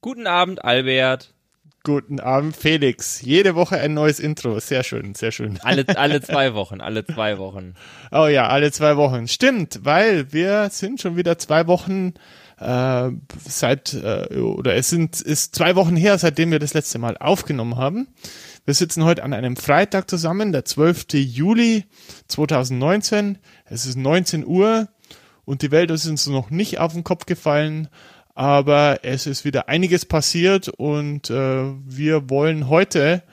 Guten 0.00 0.28
Abend, 0.28 0.64
Albert. 0.64 1.34
Guten 1.82 2.20
Abend, 2.20 2.56
Felix. 2.56 3.20
Jede 3.20 3.56
Woche 3.56 3.78
ein 3.78 3.94
neues 3.94 4.20
Intro. 4.20 4.60
Sehr 4.60 4.84
schön, 4.84 5.16
sehr 5.16 5.32
schön. 5.32 5.58
Alle, 5.62 5.84
alle 5.98 6.20
zwei 6.22 6.54
Wochen, 6.54 6.80
alle 6.80 7.04
zwei 7.04 7.38
Wochen. 7.38 7.74
Oh 8.12 8.26
ja, 8.26 8.46
alle 8.46 8.70
zwei 8.70 8.96
Wochen. 8.96 9.26
Stimmt, 9.26 9.80
weil 9.82 10.32
wir 10.32 10.70
sind 10.70 11.00
schon 11.00 11.16
wieder 11.16 11.36
zwei 11.38 11.66
Wochen 11.66 12.14
äh, 12.60 13.10
seit, 13.44 13.94
äh, 13.94 14.36
oder 14.36 14.76
es 14.76 14.88
sind, 14.90 15.20
ist 15.20 15.56
zwei 15.56 15.74
Wochen 15.74 15.96
her, 15.96 16.16
seitdem 16.18 16.52
wir 16.52 16.60
das 16.60 16.74
letzte 16.74 17.00
Mal 17.00 17.16
aufgenommen 17.16 17.76
haben. 17.76 18.06
Wir 18.66 18.74
sitzen 18.74 19.02
heute 19.04 19.24
an 19.24 19.32
einem 19.32 19.56
Freitag 19.56 20.08
zusammen, 20.08 20.52
der 20.52 20.64
12. 20.64 21.06
Juli 21.14 21.86
2019. 22.28 23.38
Es 23.64 23.84
ist 23.84 23.96
19 23.96 24.46
Uhr 24.46 24.88
und 25.44 25.62
die 25.62 25.70
Welt 25.70 25.90
ist 25.90 26.06
uns 26.06 26.26
noch 26.26 26.50
nicht 26.50 26.78
auf 26.78 26.92
den 26.92 27.02
Kopf 27.02 27.24
gefallen, 27.24 27.88
aber 28.38 29.00
es 29.02 29.26
ist 29.26 29.44
wieder 29.44 29.68
einiges 29.68 30.04
passiert 30.04 30.68
und 30.68 31.28
äh, 31.28 31.72
wir 31.84 32.30
wollen 32.30 32.68
heute 32.68 33.24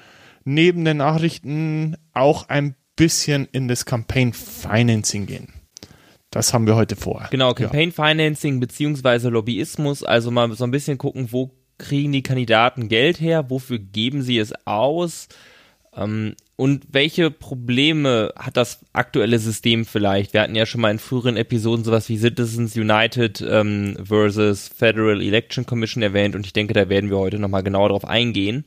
neben 0.46 0.84
den 0.84 0.98
Nachrichten 0.98 1.96
auch 2.14 2.50
ein 2.50 2.74
bisschen 2.96 3.48
in 3.52 3.68
das 3.68 3.86
Campaign 3.86 4.34
Financing 4.34 5.28
gehen. 5.28 5.54
Das 6.32 6.56
haben 6.56 6.66
wir 6.66 6.76
heute 6.76 6.96
vor. 6.96 7.28
Genau, 7.30 7.54
Campaign 7.54 7.94
ja. 7.96 8.04
Financing 8.08 8.60
beziehungsweise 8.60 9.30
Lobbyismus, 9.30 10.04
also 10.04 10.32
mal 10.32 10.52
so 10.54 10.64
ein 10.64 10.72
bisschen 10.72 10.98
gucken, 10.98 11.32
wo 11.32 11.52
kriegen 11.78 12.12
die 12.12 12.24
Kandidaten 12.24 12.88
Geld 12.88 13.22
her, 13.22 13.52
wofür 13.52 13.78
geben 13.78 14.24
sie 14.24 14.40
es 14.40 14.54
aus 14.66 15.28
und 16.58 16.82
welche 16.92 17.32
Probleme 17.32 18.34
hat 18.38 18.58
das 18.58 18.80
aktuelle 18.94 19.40
System 19.40 19.86
vielleicht? 19.86 20.34
Wir 20.34 20.42
hatten 20.42 20.56
ja 20.56 20.66
schon 20.66 20.82
mal 20.82 20.92
in 20.92 21.00
früheren 21.00 21.38
Episoden 21.38 21.86
sowas 21.86 22.10
wie 22.10 22.18
Citizens 22.18 22.76
United 22.76 23.42
ähm, 23.42 23.98
versus 24.04 24.68
Federal 24.68 25.22
Election 25.22 25.66
Commission 25.66 26.04
erwähnt 26.04 26.36
und 26.36 26.46
ich 26.46 26.54
denke, 26.54 26.74
da 26.74 26.90
werden 26.90 27.10
wir 27.10 27.18
heute 27.18 27.40
nochmal 27.40 27.64
genauer 27.64 27.90
drauf 27.90 28.06
eingehen. 28.06 28.66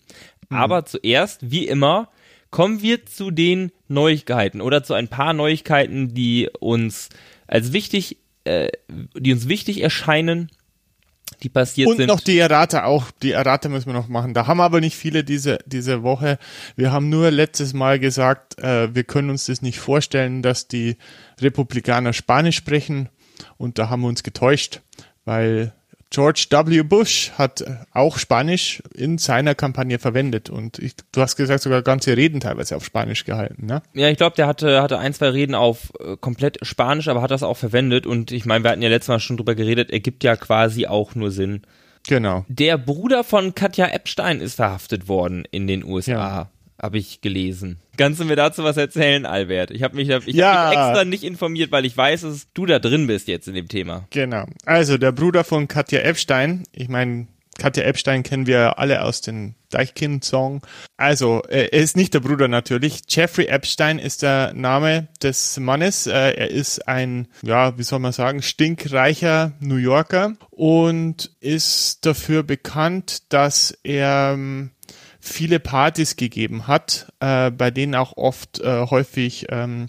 Mhm. 0.49 0.57
Aber 0.57 0.85
zuerst, 0.85 1.51
wie 1.51 1.67
immer, 1.67 2.09
kommen 2.51 2.83
wir 2.83 3.05
zu 3.07 3.31
den 3.31 3.73
Neuigkeiten 3.89 4.61
oder 4.61 4.83
zu 4.83 4.95
ein 4.95 5.09
paar 5.09 5.33
Neuigkeiten, 5.33 6.15
die 6.15 6.49
uns 6.61 7.09
als 7.47 7.73
wichtig, 7.73 8.19
äh, 8.45 8.69
die 9.17 9.33
uns 9.33 9.49
wichtig 9.49 9.83
erscheinen, 9.83 10.51
die 11.43 11.49
passiert 11.49 11.89
und 11.89 11.97
sind. 11.97 12.11
Und 12.11 12.17
noch 12.17 12.21
die 12.21 12.39
Errata 12.39 12.85
auch, 12.85 13.11
die 13.23 13.33
Errata 13.33 13.69
müssen 13.69 13.87
wir 13.87 13.95
noch 13.95 14.09
machen. 14.09 14.35
Da 14.35 14.47
haben 14.47 14.61
aber 14.61 14.81
nicht 14.81 14.97
viele 14.97 15.25
diese, 15.25 15.59
diese 15.67 16.03
Woche. 16.03 16.39
Wir 16.77 16.93
haben 16.93 17.09
nur 17.09 17.31
letztes 17.31 17.75
Mal 17.75 17.99
gesagt, 17.99 18.59
äh, 18.59 18.95
wir 18.95 19.05
können 19.05 19.31
uns 19.31 19.47
das 19.47 19.63
nicht 19.63 19.79
vorstellen, 19.79 20.43
dass 20.43 20.69
die 20.69 20.97
Republikaner 21.41 22.13
Spanisch 22.13 22.57
sprechen 22.57 23.09
und 23.57 23.79
da 23.79 23.89
haben 23.89 24.03
wir 24.03 24.09
uns 24.09 24.23
getäuscht, 24.23 24.81
weil 25.25 25.73
George 26.11 26.47
W. 26.51 26.83
Bush 26.83 27.33
hat 27.37 27.61
äh, 27.61 27.77
auch 27.93 28.19
Spanisch 28.19 28.83
in 28.95 29.19
seiner 29.19 29.55
Kampagne 29.55 29.99
verwendet 29.99 30.49
und 30.49 30.79
ich, 30.79 30.95
du 31.13 31.21
hast 31.21 31.37
gesagt 31.37 31.63
sogar 31.63 31.83
ganze 31.83 32.17
Reden 32.17 32.41
teilweise 32.41 32.77
auf 32.77 32.85
Spanisch 32.85 33.25
gehalten, 33.25 33.67
ne? 33.67 33.83
Ja, 33.93 34.09
ich 34.09 34.17
glaube, 34.17 34.37
der 34.37 34.47
hatte 34.47 34.81
hatte 34.81 34.99
ein 34.99 35.13
zwei 35.13 35.29
Reden 35.29 35.55
auf 35.55 35.93
äh, 36.01 36.17
komplett 36.17 36.59
Spanisch, 36.63 37.09
aber 37.09 37.21
hat 37.21 37.31
das 37.31 37.43
auch 37.43 37.57
verwendet 37.57 38.07
und 38.07 38.33
ich 38.33 38.47
meine, 38.47 38.65
wir 38.65 38.71
hatten 38.71 38.83
ja 38.83 38.89
letztes 38.89 39.09
Mal 39.09 39.21
schon 39.21 39.37
drüber 39.37 39.55
geredet, 39.55 39.91
ergibt 39.91 40.25
ja 40.25 40.37
quasi 40.37 40.87
auch 40.87 41.15
nur 41.15 41.31
Sinn. 41.31 41.63
Genau. 42.07 42.47
Der 42.49 42.79
Bruder 42.79 43.23
von 43.23 43.55
Katja 43.55 43.87
Epstein 43.87 44.41
ist 44.41 44.55
verhaftet 44.55 45.09
worden 45.09 45.45
in 45.51 45.67
den 45.67 45.85
USA. 45.85 46.13
Ja 46.13 46.51
habe 46.81 46.99
ich 46.99 47.21
gelesen. 47.21 47.79
Kannst 47.97 48.21
du 48.21 48.25
mir 48.25 48.37
dazu 48.37 48.63
was 48.63 48.77
erzählen, 48.77 49.27
Albert? 49.27 49.71
Ich 49.71 49.83
habe 49.83 49.97
mich, 49.97 50.09
ich 50.09 50.35
ja. 50.35 50.55
hab 50.55 50.69
mich 50.71 50.79
extra 50.79 51.05
nicht 51.05 51.25
informiert, 51.25 51.73
weil 51.73 51.85
ich 51.85 51.97
weiß, 51.97 52.23
dass 52.23 52.47
du 52.55 52.67
da 52.67 52.79
drin 52.79 53.07
bist 53.07 53.29
jetzt 53.29 53.49
in 53.49 53.55
dem 53.55 53.69
Thema. 53.69 54.07
Genau. 54.11 54.47
Also 54.65 54.99
der 54.99 55.13
Bruder 55.13 55.45
von 55.45 55.67
Katja 55.67 56.01
Epstein, 56.01 56.63
ich 56.73 56.89
meine, 56.89 57.27
Katja 57.59 57.83
Epstein 57.83 58.23
kennen 58.23 58.47
wir 58.47 58.79
alle 58.79 59.03
aus 59.03 59.21
dem 59.21 59.55
Deichkind-Song. 59.71 60.63
Also, 60.97 61.43
er 61.49 61.73
ist 61.73 61.97
nicht 61.97 62.15
der 62.15 62.21
Bruder 62.21 62.47
natürlich. 62.47 63.03
Jeffrey 63.09 63.47
Epstein 63.47 63.99
ist 63.99 64.23
der 64.23 64.53
Name 64.55 65.09
des 65.23 65.59
Mannes. 65.59 66.07
Äh, 66.07 66.13
er 66.13 66.51
ist 66.53 66.87
ein, 66.87 67.27
ja, 67.43 67.77
wie 67.77 67.83
soll 67.83 67.99
man 67.99 68.13
sagen, 68.13 68.43
stinkreicher 68.43 69.53
New 69.59 69.77
Yorker 69.77 70.35
und 70.51 71.33
ist 71.41 72.07
dafür 72.07 72.45
bekannt, 72.45 73.33
dass 73.33 73.77
er 73.83 74.31
ähm, 74.35 74.71
viele 75.21 75.59
Partys 75.61 76.17
gegeben 76.17 76.67
hat, 76.67 77.13
äh, 77.21 77.51
bei 77.51 77.71
denen 77.71 77.95
auch 77.95 78.17
oft 78.17 78.61
äh, 78.61 78.87
häufig 78.87 79.47
ähm, 79.51 79.89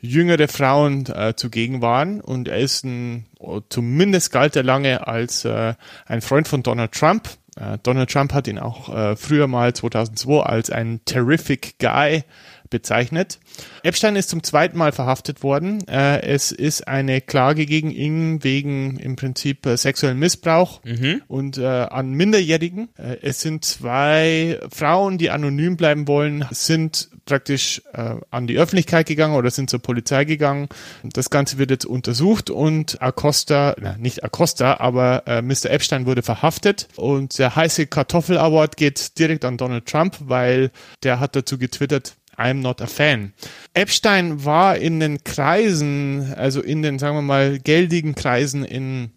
jüngere 0.00 0.48
Frauen 0.48 1.06
äh, 1.06 1.34
zugegen 1.36 1.82
waren. 1.82 2.20
Und 2.20 2.48
er 2.48 2.58
ist 2.58 2.84
ein, 2.84 3.26
zumindest 3.68 4.32
galt 4.32 4.56
er 4.56 4.62
lange 4.62 5.06
als 5.06 5.44
äh, 5.44 5.74
ein 6.06 6.20
Freund 6.20 6.48
von 6.48 6.62
Donald 6.62 6.92
Trump. 6.92 7.28
Äh, 7.56 7.78
Donald 7.82 8.10
Trump 8.10 8.32
hat 8.34 8.48
ihn 8.48 8.58
auch 8.58 8.94
äh, 8.94 9.16
früher 9.16 9.46
mal 9.46 9.74
2002 9.74 10.42
als 10.42 10.70
ein 10.70 11.00
terrific 11.04 11.78
Guy 11.78 12.24
bezeichnet. 12.70 13.38
Epstein 13.82 14.16
ist 14.16 14.30
zum 14.30 14.42
zweiten 14.42 14.78
Mal 14.78 14.92
verhaftet 14.92 15.42
worden. 15.42 15.86
Äh, 15.88 16.22
es 16.22 16.52
ist 16.52 16.88
eine 16.88 17.20
Klage 17.20 17.66
gegen 17.66 17.90
ihn 17.90 18.42
wegen 18.44 18.98
im 18.98 19.16
Prinzip 19.16 19.66
äh, 19.66 19.76
sexuellen 19.76 20.18
Missbrauch 20.18 20.82
mhm. 20.84 21.22
und 21.28 21.58
äh, 21.58 21.64
an 21.66 22.12
Minderjährigen. 22.12 22.88
Äh, 22.96 23.16
es 23.22 23.40
sind 23.40 23.64
zwei 23.64 24.60
Frauen, 24.70 25.18
die 25.18 25.30
anonym 25.30 25.76
bleiben 25.76 26.08
wollen, 26.08 26.46
sind 26.50 27.10
praktisch 27.26 27.82
äh, 27.92 28.14
an 28.30 28.46
die 28.46 28.56
Öffentlichkeit 28.56 29.06
gegangen 29.06 29.34
oder 29.34 29.50
sind 29.50 29.68
zur 29.68 29.80
Polizei 29.80 30.24
gegangen. 30.24 30.68
Das 31.02 31.28
Ganze 31.30 31.58
wird 31.58 31.70
jetzt 31.70 31.84
untersucht 31.84 32.50
und 32.50 33.02
Acosta, 33.02 33.74
na, 33.80 33.96
nicht 33.98 34.24
Acosta, 34.24 34.78
aber 34.78 35.24
äh, 35.26 35.42
Mr. 35.42 35.70
Epstein 35.70 36.06
wurde 36.06 36.22
verhaftet 36.22 36.88
und 36.96 37.38
der 37.38 37.54
heiße 37.54 37.86
Kartoffel 37.86 38.38
Award 38.38 38.76
geht 38.76 39.18
direkt 39.18 39.44
an 39.44 39.56
Donald 39.56 39.86
Trump, 39.86 40.16
weil 40.20 40.70
der 41.02 41.20
hat 41.20 41.36
dazu 41.36 41.58
getwittert, 41.58 42.14
I'm 42.36 42.60
not 42.60 42.80
a 42.80 42.86
fan. 42.86 43.32
Epstein 43.74 44.44
war 44.44 44.76
in 44.76 45.00
den 45.00 45.24
Kreisen, 45.24 46.34
also 46.36 46.60
in 46.60 46.82
den, 46.82 46.98
sagen 46.98 47.16
wir 47.16 47.22
mal, 47.22 47.58
geldigen 47.58 48.14
Kreisen 48.14 48.64
in 48.64 49.10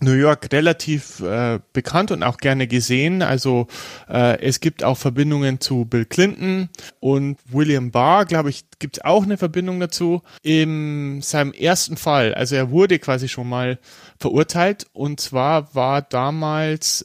New 0.00 0.12
York 0.12 0.52
relativ 0.52 1.20
äh, 1.20 1.58
bekannt 1.72 2.10
und 2.12 2.22
auch 2.22 2.36
gerne 2.36 2.68
gesehen. 2.68 3.22
Also 3.22 3.66
äh, 4.08 4.40
es 4.40 4.60
gibt 4.60 4.84
auch 4.84 4.96
Verbindungen 4.96 5.60
zu 5.60 5.86
Bill 5.86 6.04
Clinton 6.04 6.68
und 7.00 7.38
William 7.50 7.90
Barr, 7.90 8.24
glaube 8.24 8.50
ich, 8.50 8.64
gibt 8.78 8.98
es 8.98 9.04
auch 9.04 9.24
eine 9.24 9.38
Verbindung 9.38 9.80
dazu. 9.80 10.22
In 10.42 11.20
seinem 11.20 11.52
ersten 11.52 11.96
Fall, 11.96 12.32
also 12.34 12.54
er 12.54 12.70
wurde 12.70 13.00
quasi 13.00 13.28
schon 13.28 13.48
mal 13.48 13.78
verurteilt 14.20 14.86
und 14.92 15.20
zwar 15.20 15.74
war 15.74 16.02
damals 16.02 17.04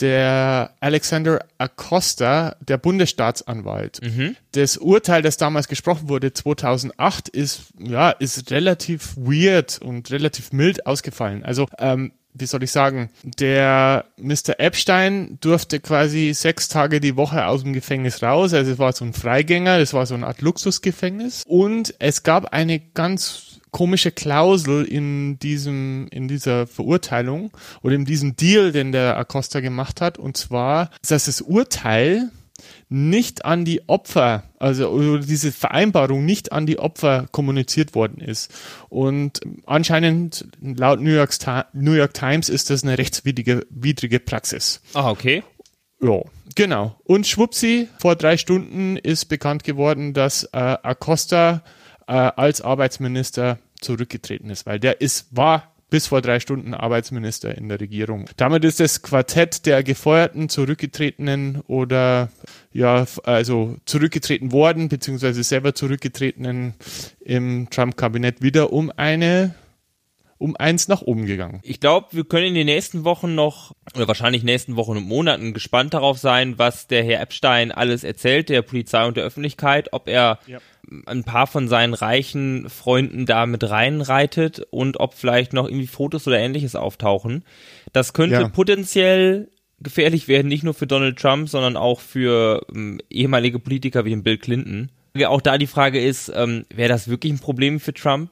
der 0.00 0.74
Alexander 0.80 1.44
Acosta, 1.58 2.56
der 2.60 2.78
Bundesstaatsanwalt. 2.78 4.00
Mhm. 4.02 4.36
Das 4.52 4.76
Urteil, 4.76 5.22
das 5.22 5.36
damals 5.36 5.68
gesprochen 5.68 6.08
wurde, 6.08 6.32
2008, 6.32 7.28
ist, 7.28 7.72
ja, 7.78 8.10
ist 8.10 8.50
relativ 8.50 9.16
weird 9.16 9.80
und 9.82 10.10
relativ 10.10 10.52
mild 10.52 10.86
ausgefallen. 10.86 11.44
Also, 11.44 11.66
ähm, 11.78 12.12
wie 12.32 12.46
soll 12.46 12.62
ich 12.62 12.70
sagen, 12.70 13.10
der 13.22 14.04
Mr. 14.16 14.58
Epstein 14.58 15.38
durfte 15.40 15.80
quasi 15.80 16.32
sechs 16.32 16.68
Tage 16.68 17.00
die 17.00 17.16
Woche 17.16 17.46
aus 17.46 17.62
dem 17.62 17.72
Gefängnis 17.72 18.22
raus. 18.22 18.54
Also 18.54 18.70
es 18.70 18.78
war 18.78 18.92
so 18.92 19.04
ein 19.04 19.12
Freigänger, 19.12 19.78
das 19.78 19.92
war 19.94 20.06
so 20.06 20.14
eine 20.14 20.26
Art 20.26 20.40
Luxusgefängnis. 20.40 21.42
Und 21.46 21.94
es 21.98 22.22
gab 22.22 22.52
eine 22.52 22.78
ganz 22.78 23.49
komische 23.70 24.10
Klausel 24.10 24.84
in 24.84 25.38
diesem, 25.38 26.08
in 26.10 26.28
dieser 26.28 26.66
Verurteilung 26.66 27.50
oder 27.82 27.94
in 27.94 28.04
diesem 28.04 28.36
Deal, 28.36 28.72
den 28.72 28.92
der 28.92 29.16
Acosta 29.16 29.60
gemacht 29.60 30.00
hat, 30.00 30.18
und 30.18 30.36
zwar, 30.36 30.90
dass 31.06 31.24
das 31.26 31.40
Urteil 31.40 32.30
nicht 32.88 33.44
an 33.44 33.64
die 33.64 33.88
Opfer, 33.88 34.44
also 34.58 35.18
diese 35.18 35.52
Vereinbarung 35.52 36.24
nicht 36.24 36.52
an 36.52 36.66
die 36.66 36.78
Opfer 36.78 37.26
kommuniziert 37.30 37.94
worden 37.94 38.20
ist. 38.20 38.52
Und 38.88 39.40
anscheinend 39.66 40.46
laut 40.60 41.00
New 41.00 41.10
York, 41.10 41.34
New 41.72 41.92
York 41.92 42.14
Times 42.14 42.48
ist 42.48 42.70
das 42.70 42.82
eine 42.82 42.98
rechtswidrige 42.98 43.66
widrige 43.70 44.20
Praxis. 44.20 44.82
Ah, 44.94 45.10
okay. 45.10 45.42
Ja, 46.02 46.20
genau. 46.54 46.96
Und 47.04 47.26
schwuppsi, 47.26 47.88
vor 47.98 48.16
drei 48.16 48.36
Stunden 48.36 48.96
ist 48.96 49.26
bekannt 49.26 49.64
geworden, 49.64 50.12
dass 50.12 50.44
äh, 50.44 50.58
Acosta 50.58 51.62
äh, 52.10 52.32
als 52.36 52.60
Arbeitsminister 52.60 53.58
zurückgetreten 53.80 54.50
ist, 54.50 54.66
weil 54.66 54.80
der 54.80 55.00
ist, 55.00 55.28
war 55.30 55.72
bis 55.90 56.08
vor 56.08 56.20
drei 56.22 56.40
Stunden 56.40 56.74
Arbeitsminister 56.74 57.56
in 57.56 57.68
der 57.68 57.80
Regierung. 57.80 58.26
Damit 58.36 58.64
ist 58.64 58.80
das 58.80 59.02
Quartett 59.02 59.66
der 59.66 59.82
gefeuerten, 59.82 60.48
zurückgetretenen 60.48 61.62
oder 61.66 62.30
ja, 62.72 63.06
also 63.24 63.76
zurückgetreten 63.86 64.52
worden, 64.52 64.88
beziehungsweise 64.88 65.42
selber 65.42 65.74
zurückgetretenen 65.74 66.74
im 67.20 67.68
Trump-Kabinett 67.70 68.42
wieder 68.42 68.72
um 68.72 68.92
eine 68.96 69.54
um 70.40 70.56
eins 70.56 70.88
nach 70.88 71.02
oben 71.02 71.26
gegangen. 71.26 71.60
Ich 71.62 71.80
glaube, 71.80 72.08
wir 72.12 72.24
können 72.24 72.46
in 72.46 72.54
den 72.54 72.66
nächsten 72.66 73.04
Wochen 73.04 73.34
noch, 73.34 73.72
oder 73.94 74.08
wahrscheinlich 74.08 74.42
nächsten 74.42 74.74
Wochen 74.74 74.96
und 74.96 75.06
Monaten 75.06 75.52
gespannt 75.52 75.92
darauf 75.92 76.18
sein, 76.18 76.58
was 76.58 76.86
der 76.86 77.04
Herr 77.04 77.20
Epstein 77.20 77.70
alles 77.70 78.04
erzählt, 78.04 78.48
der 78.48 78.62
Polizei 78.62 79.06
und 79.06 79.18
der 79.18 79.24
Öffentlichkeit, 79.24 79.92
ob 79.92 80.08
er 80.08 80.38
ja. 80.46 80.58
ein 81.04 81.24
paar 81.24 81.46
von 81.46 81.68
seinen 81.68 81.92
reichen 81.92 82.70
Freunden 82.70 83.26
da 83.26 83.44
mit 83.44 83.68
reinreitet 83.68 84.66
und 84.70 84.98
ob 84.98 85.12
vielleicht 85.12 85.52
noch 85.52 85.68
irgendwie 85.68 85.86
Fotos 85.86 86.26
oder 86.26 86.38
ähnliches 86.38 86.74
auftauchen. 86.74 87.44
Das 87.92 88.14
könnte 88.14 88.36
ja. 88.36 88.48
potenziell 88.48 89.50
gefährlich 89.78 90.26
werden, 90.26 90.48
nicht 90.48 90.64
nur 90.64 90.74
für 90.74 90.86
Donald 90.86 91.18
Trump, 91.18 91.50
sondern 91.50 91.76
auch 91.76 92.00
für 92.00 92.64
ähm, 92.74 93.00
ehemalige 93.10 93.58
Politiker 93.58 94.06
wie 94.06 94.10
den 94.10 94.22
Bill 94.22 94.38
Clinton. 94.38 94.90
Auch 95.26 95.42
da 95.42 95.58
die 95.58 95.66
Frage 95.66 96.02
ist, 96.02 96.32
ähm, 96.34 96.64
wäre 96.74 96.88
das 96.88 97.08
wirklich 97.08 97.32
ein 97.32 97.40
Problem 97.40 97.78
für 97.78 97.92
Trump? 97.92 98.30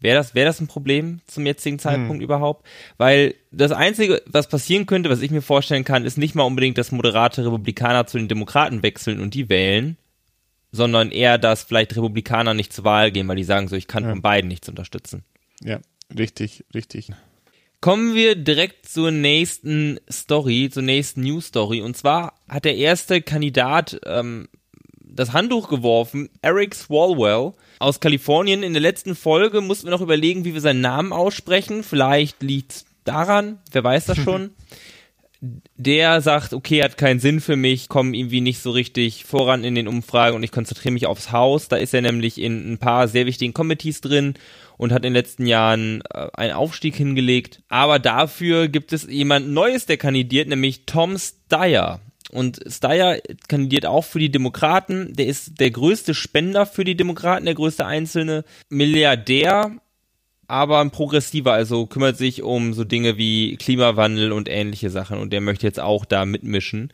Wäre 0.00 0.16
das, 0.16 0.34
wäre 0.34 0.46
das 0.46 0.60
ein 0.60 0.68
Problem 0.68 1.20
zum 1.26 1.44
jetzigen 1.44 1.78
Zeitpunkt 1.78 2.18
hm. 2.18 2.20
überhaupt? 2.20 2.66
Weil 2.98 3.34
das 3.50 3.72
Einzige, 3.72 4.22
was 4.26 4.48
passieren 4.48 4.86
könnte, 4.86 5.10
was 5.10 5.22
ich 5.22 5.30
mir 5.30 5.42
vorstellen 5.42 5.84
kann, 5.84 6.04
ist 6.04 6.18
nicht 6.18 6.34
mal 6.34 6.44
unbedingt, 6.44 6.78
dass 6.78 6.92
moderate 6.92 7.44
Republikaner 7.44 8.06
zu 8.06 8.18
den 8.18 8.28
Demokraten 8.28 8.82
wechseln 8.82 9.20
und 9.20 9.34
die 9.34 9.48
wählen, 9.48 9.96
sondern 10.70 11.10
eher, 11.10 11.38
dass 11.38 11.64
vielleicht 11.64 11.96
Republikaner 11.96 12.54
nicht 12.54 12.72
zur 12.72 12.84
Wahl 12.84 13.10
gehen, 13.10 13.26
weil 13.26 13.36
die 13.36 13.44
sagen 13.44 13.68
so, 13.68 13.74
ich 13.74 13.88
kann 13.88 14.04
ja. 14.04 14.10
von 14.10 14.22
beiden 14.22 14.48
nichts 14.48 14.68
unterstützen. 14.68 15.24
Ja, 15.62 15.80
richtig, 16.16 16.64
richtig. 16.74 17.10
Kommen 17.80 18.14
wir 18.14 18.34
direkt 18.34 18.88
zur 18.88 19.10
nächsten 19.10 19.98
Story, 20.10 20.68
zur 20.70 20.82
nächsten 20.82 21.22
News 21.22 21.46
Story. 21.46 21.80
Und 21.80 21.96
zwar 21.96 22.34
hat 22.48 22.64
der 22.64 22.76
erste 22.76 23.22
Kandidat 23.22 24.00
ähm, 24.04 24.48
das 25.10 25.32
Handtuch 25.32 25.68
geworfen, 25.68 26.28
Eric 26.42 26.74
Swalwell 26.74 27.54
aus 27.78 28.00
Kalifornien. 28.00 28.62
In 28.62 28.72
der 28.72 28.82
letzten 28.82 29.14
Folge 29.14 29.60
mussten 29.60 29.86
wir 29.86 29.90
noch 29.90 30.00
überlegen, 30.00 30.44
wie 30.44 30.54
wir 30.54 30.60
seinen 30.60 30.80
Namen 30.80 31.12
aussprechen. 31.12 31.82
Vielleicht 31.82 32.42
liegt 32.42 32.84
daran, 33.04 33.58
wer 33.72 33.84
weiß 33.84 34.06
das 34.06 34.18
schon. 34.18 34.50
der 35.40 36.20
sagt, 36.20 36.52
okay, 36.52 36.82
hat 36.82 36.98
keinen 36.98 37.20
Sinn 37.20 37.40
für 37.40 37.54
mich, 37.54 37.88
komme 37.88 38.16
irgendwie 38.16 38.40
nicht 38.40 38.60
so 38.60 38.72
richtig 38.72 39.24
voran 39.24 39.62
in 39.62 39.76
den 39.76 39.86
Umfragen 39.86 40.34
und 40.34 40.42
ich 40.42 40.50
konzentriere 40.50 40.92
mich 40.92 41.06
aufs 41.06 41.30
Haus. 41.30 41.68
Da 41.68 41.76
ist 41.76 41.94
er 41.94 42.02
nämlich 42.02 42.38
in 42.38 42.72
ein 42.72 42.78
paar 42.78 43.06
sehr 43.06 43.26
wichtigen 43.26 43.54
Committees 43.54 44.00
drin 44.00 44.34
und 44.76 44.92
hat 44.92 44.98
in 44.98 45.12
den 45.12 45.12
letzten 45.14 45.46
Jahren 45.46 46.02
äh, 46.12 46.28
einen 46.34 46.54
Aufstieg 46.54 46.96
hingelegt. 46.96 47.62
Aber 47.68 47.98
dafür 47.98 48.68
gibt 48.68 48.92
es 48.92 49.06
jemand 49.08 49.48
Neues, 49.48 49.86
der 49.86 49.96
kandidiert, 49.96 50.48
nämlich 50.48 50.86
Tom 50.86 51.16
Steyer. 51.18 52.00
Und 52.30 52.60
Steyer 52.66 53.18
kandidiert 53.48 53.86
auch 53.86 54.04
für 54.04 54.18
die 54.18 54.30
Demokraten. 54.30 55.14
Der 55.14 55.26
ist 55.26 55.60
der 55.60 55.70
größte 55.70 56.14
Spender 56.14 56.66
für 56.66 56.84
die 56.84 56.96
Demokraten, 56.96 57.46
der 57.46 57.54
größte 57.54 57.86
einzelne 57.86 58.44
Milliardär 58.68 59.80
aber 60.48 60.80
ein 60.80 60.90
progressiver, 60.90 61.52
also 61.52 61.86
kümmert 61.86 62.16
sich 62.16 62.42
um 62.42 62.72
so 62.72 62.82
Dinge 62.82 63.18
wie 63.18 63.56
Klimawandel 63.58 64.32
und 64.32 64.48
ähnliche 64.48 64.88
Sachen 64.88 65.18
und 65.18 65.32
der 65.32 65.42
möchte 65.42 65.66
jetzt 65.66 65.78
auch 65.78 66.06
da 66.06 66.24
mitmischen. 66.24 66.90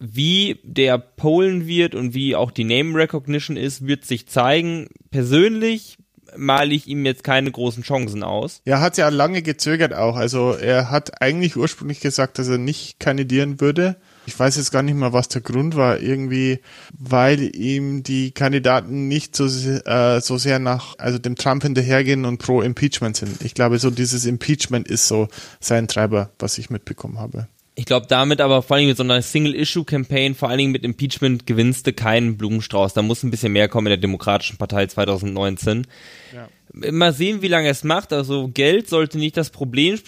Wie 0.00 0.58
der 0.64 0.98
Polen 0.98 1.68
wird 1.68 1.94
und 1.94 2.12
wie 2.12 2.34
auch 2.34 2.50
die 2.50 2.64
Name 2.64 2.98
Recognition 2.98 3.56
ist, 3.56 3.86
wird 3.86 4.04
sich 4.04 4.26
zeigen. 4.26 4.88
Persönlich 5.12 5.96
male 6.36 6.74
ich 6.74 6.88
ihm 6.88 7.06
jetzt 7.06 7.22
keine 7.22 7.52
großen 7.52 7.84
Chancen 7.84 8.24
aus. 8.24 8.62
Ja, 8.64 8.80
hat 8.80 8.96
ja 8.96 9.08
lange 9.10 9.42
gezögert 9.42 9.94
auch. 9.94 10.16
Also 10.16 10.52
er 10.52 10.90
hat 10.90 11.22
eigentlich 11.22 11.56
ursprünglich 11.56 12.00
gesagt, 12.00 12.40
dass 12.40 12.48
er 12.48 12.58
nicht 12.58 12.98
kandidieren 12.98 13.60
würde. 13.60 13.94
Ich 14.26 14.38
weiß 14.38 14.56
jetzt 14.56 14.70
gar 14.70 14.82
nicht 14.82 14.96
mal, 14.96 15.12
was 15.12 15.28
der 15.28 15.40
Grund 15.40 15.76
war. 15.76 16.00
Irgendwie, 16.00 16.60
weil 16.98 17.54
ihm 17.54 18.02
die 18.02 18.30
Kandidaten 18.30 19.08
nicht 19.08 19.34
so, 19.36 19.46
äh, 19.46 20.20
so 20.20 20.38
sehr 20.38 20.58
nach, 20.58 20.98
also 20.98 21.18
dem 21.18 21.36
Trump 21.36 21.62
hinterhergehen 21.62 22.24
und 22.24 22.38
pro 22.38 22.62
Impeachment 22.62 23.16
sind. 23.16 23.42
Ich 23.42 23.54
glaube, 23.54 23.78
so 23.78 23.90
dieses 23.90 24.24
Impeachment 24.24 24.88
ist 24.88 25.08
so 25.08 25.28
sein 25.60 25.88
Treiber, 25.88 26.30
was 26.38 26.58
ich 26.58 26.70
mitbekommen 26.70 27.18
habe. 27.18 27.48
Ich 27.82 27.86
glaube, 27.86 28.06
damit 28.06 28.40
aber 28.40 28.62
vor 28.62 28.76
allem 28.76 28.86
mit 28.86 28.96
so 28.96 29.02
einer 29.02 29.20
Single-Issue-Campaign, 29.20 30.36
vor 30.36 30.48
allen 30.48 30.58
Dingen 30.58 30.70
mit 30.70 30.84
Impeachment, 30.84 31.48
gewinnst 31.48 31.84
du 31.84 31.92
keinen 31.92 32.36
Blumenstrauß. 32.36 32.94
Da 32.94 33.02
muss 33.02 33.24
ein 33.24 33.32
bisschen 33.32 33.52
mehr 33.52 33.68
kommen 33.68 33.88
in 33.88 33.90
der 33.90 33.96
Demokratischen 33.96 34.56
Partei 34.56 34.86
2019. 34.86 35.88
Ja. 36.32 36.48
Mal 36.92 37.12
sehen, 37.12 37.42
wie 37.42 37.48
lange 37.48 37.68
es 37.68 37.82
macht. 37.82 38.12
Also 38.12 38.46
Geld 38.46 38.88
sollte 38.88 39.18
nicht 39.18 39.36
das 39.36 39.50
Problem, 39.50 39.98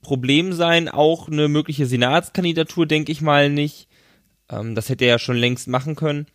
Problem 0.00 0.54
sein. 0.54 0.88
Auch 0.88 1.28
eine 1.28 1.48
mögliche 1.48 1.84
Senatskandidatur, 1.84 2.86
denke 2.86 3.12
ich 3.12 3.20
mal 3.20 3.50
nicht. 3.50 3.88
Ähm, 4.50 4.74
das 4.74 4.88
hätte 4.88 5.04
er 5.04 5.10
ja 5.10 5.18
schon 5.18 5.36
längst 5.36 5.68
machen 5.68 5.96
können. 5.96 6.28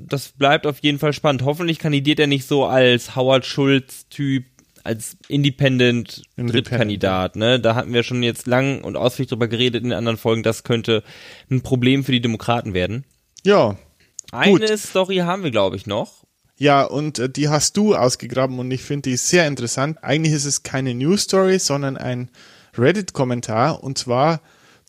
Das 0.00 0.28
bleibt 0.28 0.66
auf 0.66 0.78
jeden 0.78 0.98
Fall 0.98 1.12
spannend. 1.12 1.42
Hoffentlich 1.42 1.78
kandidiert 1.78 2.20
er 2.20 2.26
nicht 2.26 2.46
so 2.46 2.64
als 2.64 3.16
Howard 3.16 3.44
Schulz-Typ 3.44 4.44
als 4.84 5.16
Independent, 5.28 6.22
Independent 6.36 6.54
Drittkandidat, 6.54 7.36
ne? 7.36 7.58
Da 7.58 7.74
hatten 7.74 7.92
wir 7.92 8.02
schon 8.02 8.22
jetzt 8.22 8.46
lang 8.46 8.84
und 8.84 8.96
ausführlich 8.96 9.30
drüber 9.30 9.48
geredet 9.48 9.82
in 9.82 9.90
den 9.90 9.98
anderen 9.98 10.18
Folgen, 10.18 10.42
das 10.42 10.62
könnte 10.62 11.02
ein 11.50 11.62
Problem 11.62 12.04
für 12.04 12.12
die 12.12 12.20
Demokraten 12.20 12.74
werden. 12.74 13.04
Ja. 13.44 13.76
Eine 14.30 14.58
gut. 14.58 14.78
Story 14.78 15.16
haben 15.18 15.42
wir, 15.42 15.50
glaube 15.50 15.76
ich, 15.76 15.86
noch. 15.86 16.24
Ja, 16.56 16.84
und 16.84 17.18
äh, 17.18 17.28
die 17.28 17.48
hast 17.48 17.76
du 17.76 17.94
ausgegraben 17.94 18.58
und 18.58 18.70
ich 18.70 18.82
finde 18.82 19.10
die 19.10 19.16
sehr 19.16 19.46
interessant. 19.46 19.98
Eigentlich 20.02 20.34
ist 20.34 20.44
es 20.44 20.62
keine 20.62 20.94
News 20.94 21.22
Story, 21.22 21.58
sondern 21.58 21.96
ein 21.96 22.30
Reddit-Kommentar 22.76 23.82
und 23.82 23.98
zwar 23.98 24.40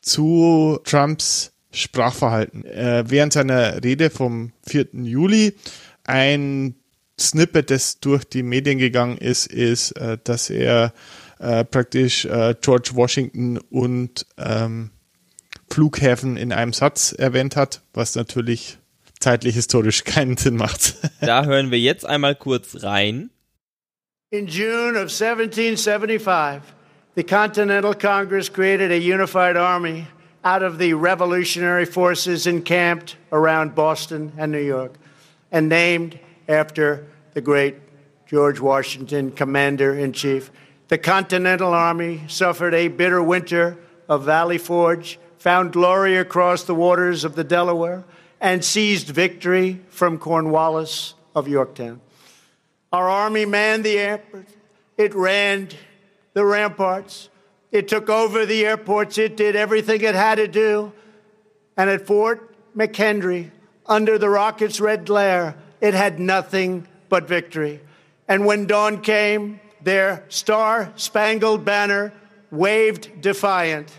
zu 0.02 0.80
Trumps 0.84 1.54
Sprachverhalten. 1.72 2.66
Äh, 2.66 3.06
während 3.08 3.34
seiner 3.34 3.84
Rede 3.84 4.10
vom 4.10 4.52
4. 4.68 4.88
Juli 4.94 5.56
ein 6.04 6.76
Snippet, 7.20 7.72
das 7.72 8.00
durch 8.00 8.26
die 8.26 8.44
Medien 8.44 8.78
gegangen 8.78 9.18
ist, 9.18 9.48
ist, 9.48 9.92
äh, 9.92 10.18
dass 10.24 10.50
er 10.50 10.94
äh, 11.40 11.64
praktisch 11.64 12.26
äh, 12.26 12.56
George 12.62 12.92
Washington 12.94 13.58
und 13.70 14.26
ähm, 14.38 14.92
Flughäfen 15.70 16.38
in 16.38 16.52
einem 16.52 16.74
Satz 16.74 17.14
erwähnt 17.14 17.56
hat, 17.56 17.82
was 17.94 18.16
natürlich 18.16 18.78
zeitlich 19.20 19.56
historisch 19.56 20.04
keinen 20.04 20.38
Sinn 20.38 20.56
macht. 20.56 20.96
da 21.22 21.46
hören 21.46 21.72
wir 21.72 21.80
jetzt 21.80 22.06
einmal 22.06 22.36
kurz 22.36 22.84
rein. 22.84 23.30
In 24.32 24.48
June 24.48 24.98
of 24.98 25.10
1775, 25.10 26.62
the 27.16 27.24
Continental 27.24 27.94
Congress 27.94 28.52
created 28.52 28.92
a 28.92 28.98
unified 28.98 29.56
army 29.56 30.08
out 30.44 30.62
of 30.62 30.78
the 30.78 30.94
revolutionary 30.94 31.86
forces 31.86 32.46
encamped 32.46 33.18
around 33.32 33.74
Boston 33.76 34.32
and 34.38 34.52
New 34.52 34.60
York 34.60 34.94
and 35.52 35.70
named 35.70 36.20
after 36.48 37.08
the 37.34 37.42
great 37.42 37.76
George 38.26 38.60
Washington, 38.60 39.32
Commander 39.32 39.94
in 39.94 40.14
Chief. 40.14 40.52
The 40.88 40.98
Continental 40.98 41.74
Army 41.74 42.22
suffered 42.28 42.74
a 42.74 42.88
bitter 42.88 43.22
winter 43.22 43.78
of 44.08 44.24
Valley 44.24 44.58
Forge, 44.58 45.20
found 45.38 45.74
glory 45.74 46.18
across 46.18 46.64
the 46.64 46.76
waters 46.76 47.24
of 47.24 47.36
the 47.36 47.44
Delaware, 47.44 48.04
and 48.40 48.64
seized 48.64 49.08
victory 49.08 49.82
from 49.90 50.18
Cornwallis 50.18 51.16
of 51.36 51.48
Yorktown. 51.48 52.02
Our 52.92 53.10
army 53.10 53.46
manned 53.46 53.84
the 53.84 53.98
airport. 53.98 54.48
It 54.98 55.14
ran 55.14 55.70
the 56.34 56.46
ramparts. 56.46 57.30
It 57.72 57.88
took 57.88 58.10
over 58.10 58.46
the 58.46 58.66
airports. 58.66 59.18
It 59.18 59.36
did 59.36 59.56
everything 59.56 60.02
it 60.02 60.16
had 60.16 60.36
to 60.36 60.48
do. 60.48 60.94
And 61.76 61.90
at 61.90 62.08
Fort 62.08 62.56
McHenry, 62.76 63.52
under 63.86 64.18
the 64.18 64.30
rocket's 64.30 64.80
red 64.80 65.06
glare, 65.06 65.56
it 65.82 65.94
had 65.94 66.20
nothing 66.20 66.86
but 67.10 67.28
victory. 67.28 67.80
And 68.28 68.46
when 68.46 68.68
dawn 68.68 69.02
came, 69.02 69.60
their 69.84 70.24
star 70.30 70.92
spangled 70.96 71.64
banner 71.64 72.12
waved 72.52 73.22
defiant. 73.22 73.92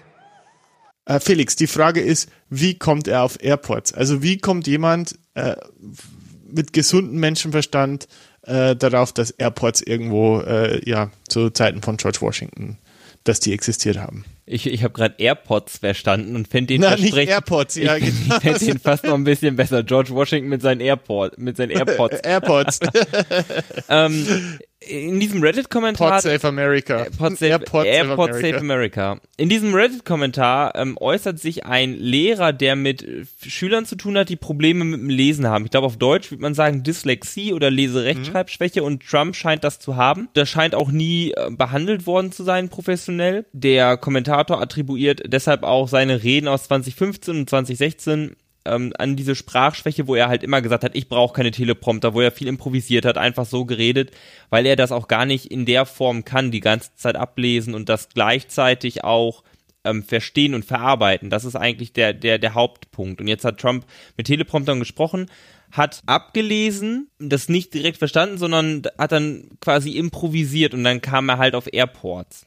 Äh, 1.07 1.21
Felix, 1.21 1.55
die 1.57 1.69
Frage 1.69 2.01
ist, 2.01 2.29
wie 2.51 2.75
kommt 2.75 3.09
er 3.09 3.23
auf 3.23 3.43
Airports? 3.43 3.93
Also 3.93 4.23
wie 4.23 4.39
kommt 4.39 4.67
jemand 4.67 5.19
äh, 5.35 5.55
mit 6.49 6.73
gesundem 6.73 7.21
Menschenverstand 7.21 8.09
äh, 8.43 8.75
darauf, 8.75 9.13
dass 9.13 9.31
Airports 9.31 9.81
irgendwo 9.83 10.41
äh, 10.41 10.81
ja 10.89 11.11
zu 11.29 11.51
Zeiten 11.51 11.83
von 11.83 11.97
George 11.97 12.19
Washington, 12.21 12.79
dass 13.25 13.41
die 13.41 13.53
existiert 13.53 13.99
haben? 13.99 14.25
Ich, 14.49 14.69
ich 14.69 14.85
habe 14.85 14.95
gerade 14.95 15.17
AirPods 15.19 15.79
verstanden 15.79 16.37
und 16.37 16.47
fände 16.47 16.69
den 16.69 16.83
Na, 16.83 16.95
nicht 16.95 17.17
AirPods, 17.17 17.75
ja, 17.75 17.97
ich, 17.97 18.05
genau. 18.05 18.37
Ich 18.37 18.43
fände 18.43 18.65
den 18.65 18.79
fast 18.79 19.03
noch 19.03 19.15
ein 19.15 19.25
bisschen 19.25 19.57
besser. 19.57 19.83
George 19.83 20.11
Washington 20.11 20.49
mit 20.49 20.63
seinen 20.63 20.81
AirPods, 20.81 21.37
mit 21.37 21.57
seinen 21.57 21.71
AirPods. 21.77 22.21
AirPods. 22.21 22.79
ähm, 23.89 24.59
in 24.87 25.21
diesem 25.21 25.43
Reddit-Kommentar. 25.43 26.13
Pod 26.13 26.23
Save 26.23 26.49
America. 26.49 27.05
Äh, 27.05 27.11
Pod 27.11 27.37
Save, 27.37 27.51
AirPod 27.51 27.87
Save, 27.87 28.13
America. 28.13 28.41
Save 28.41 28.59
America. 28.59 29.21
In 29.37 29.49
diesem 29.49 29.75
Reddit-Kommentar 29.75 30.75
ähm, 30.77 30.97
äußert 30.99 31.39
sich 31.39 31.67
ein 31.67 31.95
Lehrer, 31.95 32.53
der 32.53 32.77
mit 32.77 33.07
Schülern 33.47 33.87
zu 33.87 33.97
tun 33.97 34.17
hat, 34.17 34.29
die 34.29 34.37
Probleme 34.37 34.85
mit 34.85 35.01
dem 35.01 35.11
Lesen 35.11 35.47
haben. 35.47 35.65
Ich 35.65 35.71
glaube, 35.71 35.87
auf 35.87 35.97
Deutsch 35.97 36.31
würde 36.31 36.43
man 36.43 36.55
sagen 36.55 36.83
Dyslexie 36.83 37.53
oder 37.53 37.71
Leserechtschreibschwäche 37.71 38.81
mhm. 38.81 38.87
und 38.87 39.07
Trump 39.07 39.37
scheint 39.37 39.65
das 39.65 39.79
zu 39.79 39.97
haben. 39.97 40.29
Das 40.35 40.49
scheint 40.49 40.75
auch 40.75 40.91
nie 40.91 41.33
äh, 41.33 41.51
behandelt 41.51 42.07
worden 42.07 42.33
zu 42.33 42.45
sein 42.45 42.69
professionell. 42.69 43.47
Der 43.53 43.97
Kommentator 43.97 44.61
attribuiert 44.61 45.23
deshalb 45.27 45.63
auch 45.63 45.89
seine 45.89 46.23
Reden 46.23 46.49
aus 46.49 46.65
2015 46.65 47.37
und 47.37 47.51
2016 47.51 48.37
ähm, 48.67 48.93
an 48.99 49.17
diese 49.17 49.35
Sprachschwäche, 49.35 50.07
wo 50.07 50.15
er 50.15 50.29
halt 50.29 50.43
immer 50.43 50.61
gesagt 50.61 50.85
hat, 50.85 50.95
ich 50.95 51.09
brauche 51.09 51.35
keine 51.35 51.51
Teleprompter, 51.51 52.15
wo 52.15 52.21
er 52.21 52.33
viel 52.33 52.49
improvisiert 52.49 53.05
hat, 53.05 53.19
einfach 53.19 53.47
so 53.47 53.65
geredet, 53.65 54.11
weil 54.51 54.67
er 54.67 54.77
das 54.77 54.93
auch 54.93 55.09
gar 55.09 55.27
nicht 55.27 55.47
in 55.47 55.65
der 55.65 55.87
Form 55.87 56.25
kann, 56.25 56.51
die 56.51 56.61
ganze 56.61 56.95
Zeit 56.97 57.17
ablesen 57.17 57.75
und 57.75 57.89
das 57.89 58.09
gleichzeitig 58.11 59.05
auch 59.05 59.43
ähm, 59.85 60.03
verstehen 60.03 60.55
und 60.55 60.65
verarbeiten. 60.65 61.31
Das 61.31 61.45
ist 61.45 61.57
eigentlich 61.57 61.93
der, 61.93 62.13
der, 62.13 62.39
der 62.39 62.55
Hauptpunkt. 62.55 63.21
Und 63.21 63.29
jetzt 63.29 63.45
hat 63.45 63.59
Trump 63.59 63.87
mit 64.17 64.27
Telepromptern 64.27 64.79
gesprochen, 64.81 65.31
hat 65.71 66.03
abgelesen, 66.07 67.09
das 67.19 67.49
nicht 67.49 67.73
direkt 67.75 67.99
verstanden, 67.99 68.39
sondern 68.39 68.83
hat 68.99 69.13
dann 69.13 69.51
quasi 69.61 69.93
improvisiert 69.93 70.75
und 70.75 70.85
dann 70.85 71.01
kam 71.01 71.29
er 71.29 71.39
halt 71.39 71.55
auf 71.55 71.73
Airports. 71.73 72.47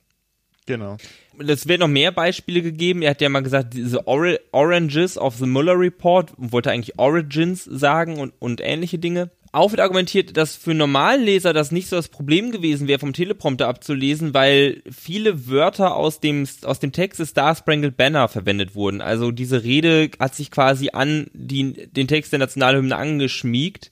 Genau. 0.69 0.97
Es 1.39 1.67
werden 1.67 1.81
noch 1.81 1.87
mehr 1.87 2.11
Beispiele 2.11 2.61
gegeben. 2.61 3.01
Er 3.01 3.11
hat 3.11 3.21
ja 3.21 3.29
mal 3.29 3.41
gesagt, 3.41 3.73
diese 3.73 4.07
Or 4.07 4.37
Oranges 4.51 5.17
of 5.17 5.35
the 5.37 5.47
Mueller 5.47 5.79
Report, 5.79 6.31
wollte 6.37 6.69
eigentlich 6.69 6.99
Origins 6.99 7.63
sagen 7.63 8.19
und, 8.19 8.33
und 8.37 8.61
ähnliche 8.61 8.99
Dinge. 8.99 9.31
Auch 9.51 9.71
wird 9.71 9.79
argumentiert, 9.79 10.37
dass 10.37 10.55
für 10.55 10.75
Normalleser 10.75 11.53
das 11.53 11.71
nicht 11.71 11.87
so 11.87 11.95
das 11.95 12.09
Problem 12.09 12.51
gewesen 12.51 12.87
wäre, 12.87 12.99
vom 12.99 13.13
Teleprompter 13.13 13.67
abzulesen, 13.67 14.35
weil 14.35 14.83
viele 14.91 15.47
Wörter 15.47 15.95
aus 15.95 16.19
dem, 16.19 16.47
aus 16.61 16.79
dem 16.79 16.91
Text 16.91 17.19
des 17.19 17.29
Star 17.29 17.55
Spangled 17.55 17.97
Banner 17.97 18.27
verwendet 18.27 18.75
wurden. 18.75 19.01
Also 19.01 19.31
diese 19.31 19.63
Rede 19.63 20.11
hat 20.19 20.35
sich 20.35 20.51
quasi 20.51 20.91
an 20.93 21.31
die, 21.33 21.87
den 21.87 22.07
Text 22.07 22.31
der 22.31 22.37
Nationalhymne 22.37 22.95
angeschmiegt. 22.95 23.89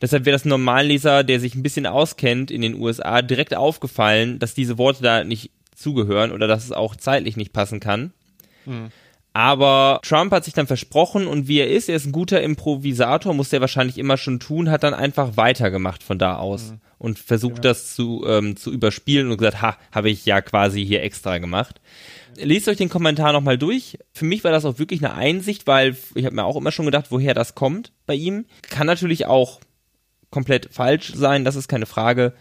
Deshalb 0.00 0.24
wäre 0.24 0.34
das 0.34 0.46
Normalleser, 0.46 1.24
der 1.24 1.40
sich 1.40 1.54
ein 1.54 1.62
bisschen 1.62 1.86
auskennt 1.86 2.50
in 2.50 2.62
den 2.62 2.74
USA, 2.74 3.20
direkt 3.20 3.54
aufgefallen, 3.54 4.38
dass 4.38 4.54
diese 4.54 4.78
Worte 4.78 5.02
da 5.02 5.24
nicht 5.24 5.50
zugehören 5.76 6.32
oder 6.32 6.48
dass 6.48 6.64
es 6.64 6.72
auch 6.72 6.96
zeitlich 6.96 7.36
nicht 7.36 7.52
passen 7.52 7.80
kann. 7.80 8.12
Mhm. 8.64 8.90
Aber 9.36 10.00
Trump 10.02 10.32
hat 10.32 10.46
sich 10.46 10.54
dann 10.54 10.66
versprochen 10.66 11.26
und 11.26 11.46
wie 11.46 11.58
er 11.58 11.68
ist, 11.68 11.90
er 11.90 11.96
ist 11.96 12.06
ein 12.06 12.12
guter 12.12 12.40
Improvisator, 12.40 13.34
muss 13.34 13.52
er 13.52 13.60
wahrscheinlich 13.60 13.98
immer 13.98 14.16
schon 14.16 14.40
tun, 14.40 14.70
hat 14.70 14.82
dann 14.82 14.94
einfach 14.94 15.36
weitergemacht 15.36 16.02
von 16.02 16.18
da 16.18 16.36
aus 16.36 16.70
mhm. 16.70 16.80
und 16.96 17.18
versucht 17.18 17.56
ja. 17.56 17.60
das 17.60 17.94
zu, 17.94 18.24
ähm, 18.26 18.56
zu 18.56 18.72
überspielen 18.72 19.30
und 19.30 19.36
gesagt, 19.36 19.60
ha, 19.60 19.76
habe 19.92 20.08
ich 20.08 20.24
ja 20.24 20.40
quasi 20.40 20.86
hier 20.86 21.02
extra 21.02 21.36
gemacht. 21.36 21.82
Lest 22.36 22.66
euch 22.66 22.78
den 22.78 22.88
Kommentar 22.88 23.34
nochmal 23.34 23.58
durch. 23.58 23.98
Für 24.14 24.24
mich 24.24 24.42
war 24.42 24.52
das 24.52 24.64
auch 24.64 24.78
wirklich 24.78 25.04
eine 25.04 25.12
Einsicht, 25.12 25.66
weil 25.66 25.96
ich 26.14 26.24
habe 26.24 26.34
mir 26.34 26.44
auch 26.44 26.56
immer 26.56 26.72
schon 26.72 26.86
gedacht, 26.86 27.06
woher 27.10 27.34
das 27.34 27.54
kommt 27.54 27.92
bei 28.06 28.14
ihm. 28.14 28.46
Kann 28.62 28.86
natürlich 28.86 29.26
auch 29.26 29.60
komplett 30.30 30.70
falsch 30.72 31.12
sein, 31.14 31.44
das 31.44 31.56
ist 31.56 31.68
keine 31.68 31.86
Frage 31.86 32.32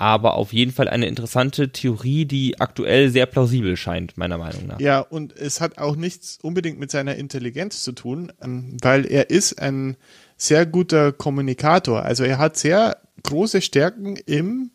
aber 0.00 0.34
auf 0.34 0.54
jeden 0.54 0.72
Fall 0.72 0.88
eine 0.88 1.06
interessante 1.06 1.72
Theorie, 1.72 2.24
die 2.24 2.58
aktuell 2.58 3.10
sehr 3.10 3.26
plausibel 3.26 3.76
scheint, 3.76 4.16
meiner 4.16 4.38
Meinung 4.38 4.66
nach. 4.66 4.80
Ja, 4.80 5.00
und 5.00 5.36
es 5.36 5.60
hat 5.60 5.76
auch 5.76 5.94
nichts 5.94 6.38
unbedingt 6.40 6.80
mit 6.80 6.90
seiner 6.90 7.16
Intelligenz 7.16 7.82
zu 7.82 7.92
tun, 7.92 8.32
ähm, 8.42 8.78
weil 8.80 9.04
er 9.04 9.28
ist 9.28 9.60
ein 9.60 9.98
sehr 10.38 10.64
guter 10.64 11.12
Kommunikator. 11.12 12.02
Also 12.02 12.24
er 12.24 12.38
hat 12.38 12.56
sehr 12.56 12.96
große 13.24 13.60
Stärken 13.60 14.16
im 14.16 14.70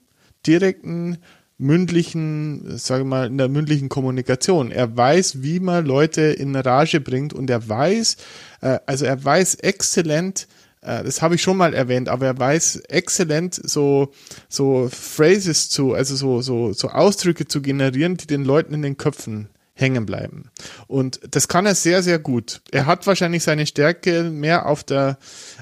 direkten 0.45 1.17
mündlichen, 1.57 2.77
sage 2.77 3.03
mal, 3.03 3.25
in 3.25 3.39
der 3.39 3.47
mündlichen 3.47 3.89
Kommunikation. 3.89 4.69
Er 4.69 4.95
weiß, 4.95 5.41
wie 5.41 5.59
man 5.59 5.87
Leute 5.87 6.21
in 6.21 6.55
Rage 6.55 6.99
bringt 6.99 7.33
und 7.33 7.49
er 7.49 7.67
weiß, 7.67 8.17
äh, 8.61 8.77
also 8.85 9.05
er 9.05 9.23
weiß 9.23 9.55
exzellent, 9.55 10.47
äh, 10.85 11.03
das 11.03 11.21
habe 11.21 11.35
ich 11.35 11.41
schon 11.41 11.57
mal 11.57 11.73
erwähnt, 11.73 12.09
aber 12.09 12.27
er 12.27 12.37
weiß 12.37 12.77
exzellent 12.87 13.55
so, 13.55 14.13
so 14.47 14.89
Phrases 14.91 15.69
zu, 15.69 15.93
also 15.93 16.15
so, 16.15 16.41
so, 16.41 16.73
so 16.73 16.89
Ausdrücke 16.89 17.47
zu 17.47 17.61
generieren, 17.61 18.17
die 18.17 18.27
den 18.27 18.45
Leuten 18.45 18.73
in 18.73 18.81
den 18.81 18.97
Köpfen 18.97 19.49
hängen 19.77 20.05
bleiben. 20.05 20.51
Und 20.87 21.19
das 21.29 21.49
kann 21.49 21.65
er 21.65 21.75
sehr, 21.75 22.01
sehr 22.01 22.17
gut. 22.17 22.61
Er 22.71 22.85
hat 22.85 23.05
wahrscheinlich 23.07 23.43
seine 23.43 23.67
Stärke 23.67 24.23
mehr 24.23 24.67
auf 24.67 24.85
der, 24.85 25.17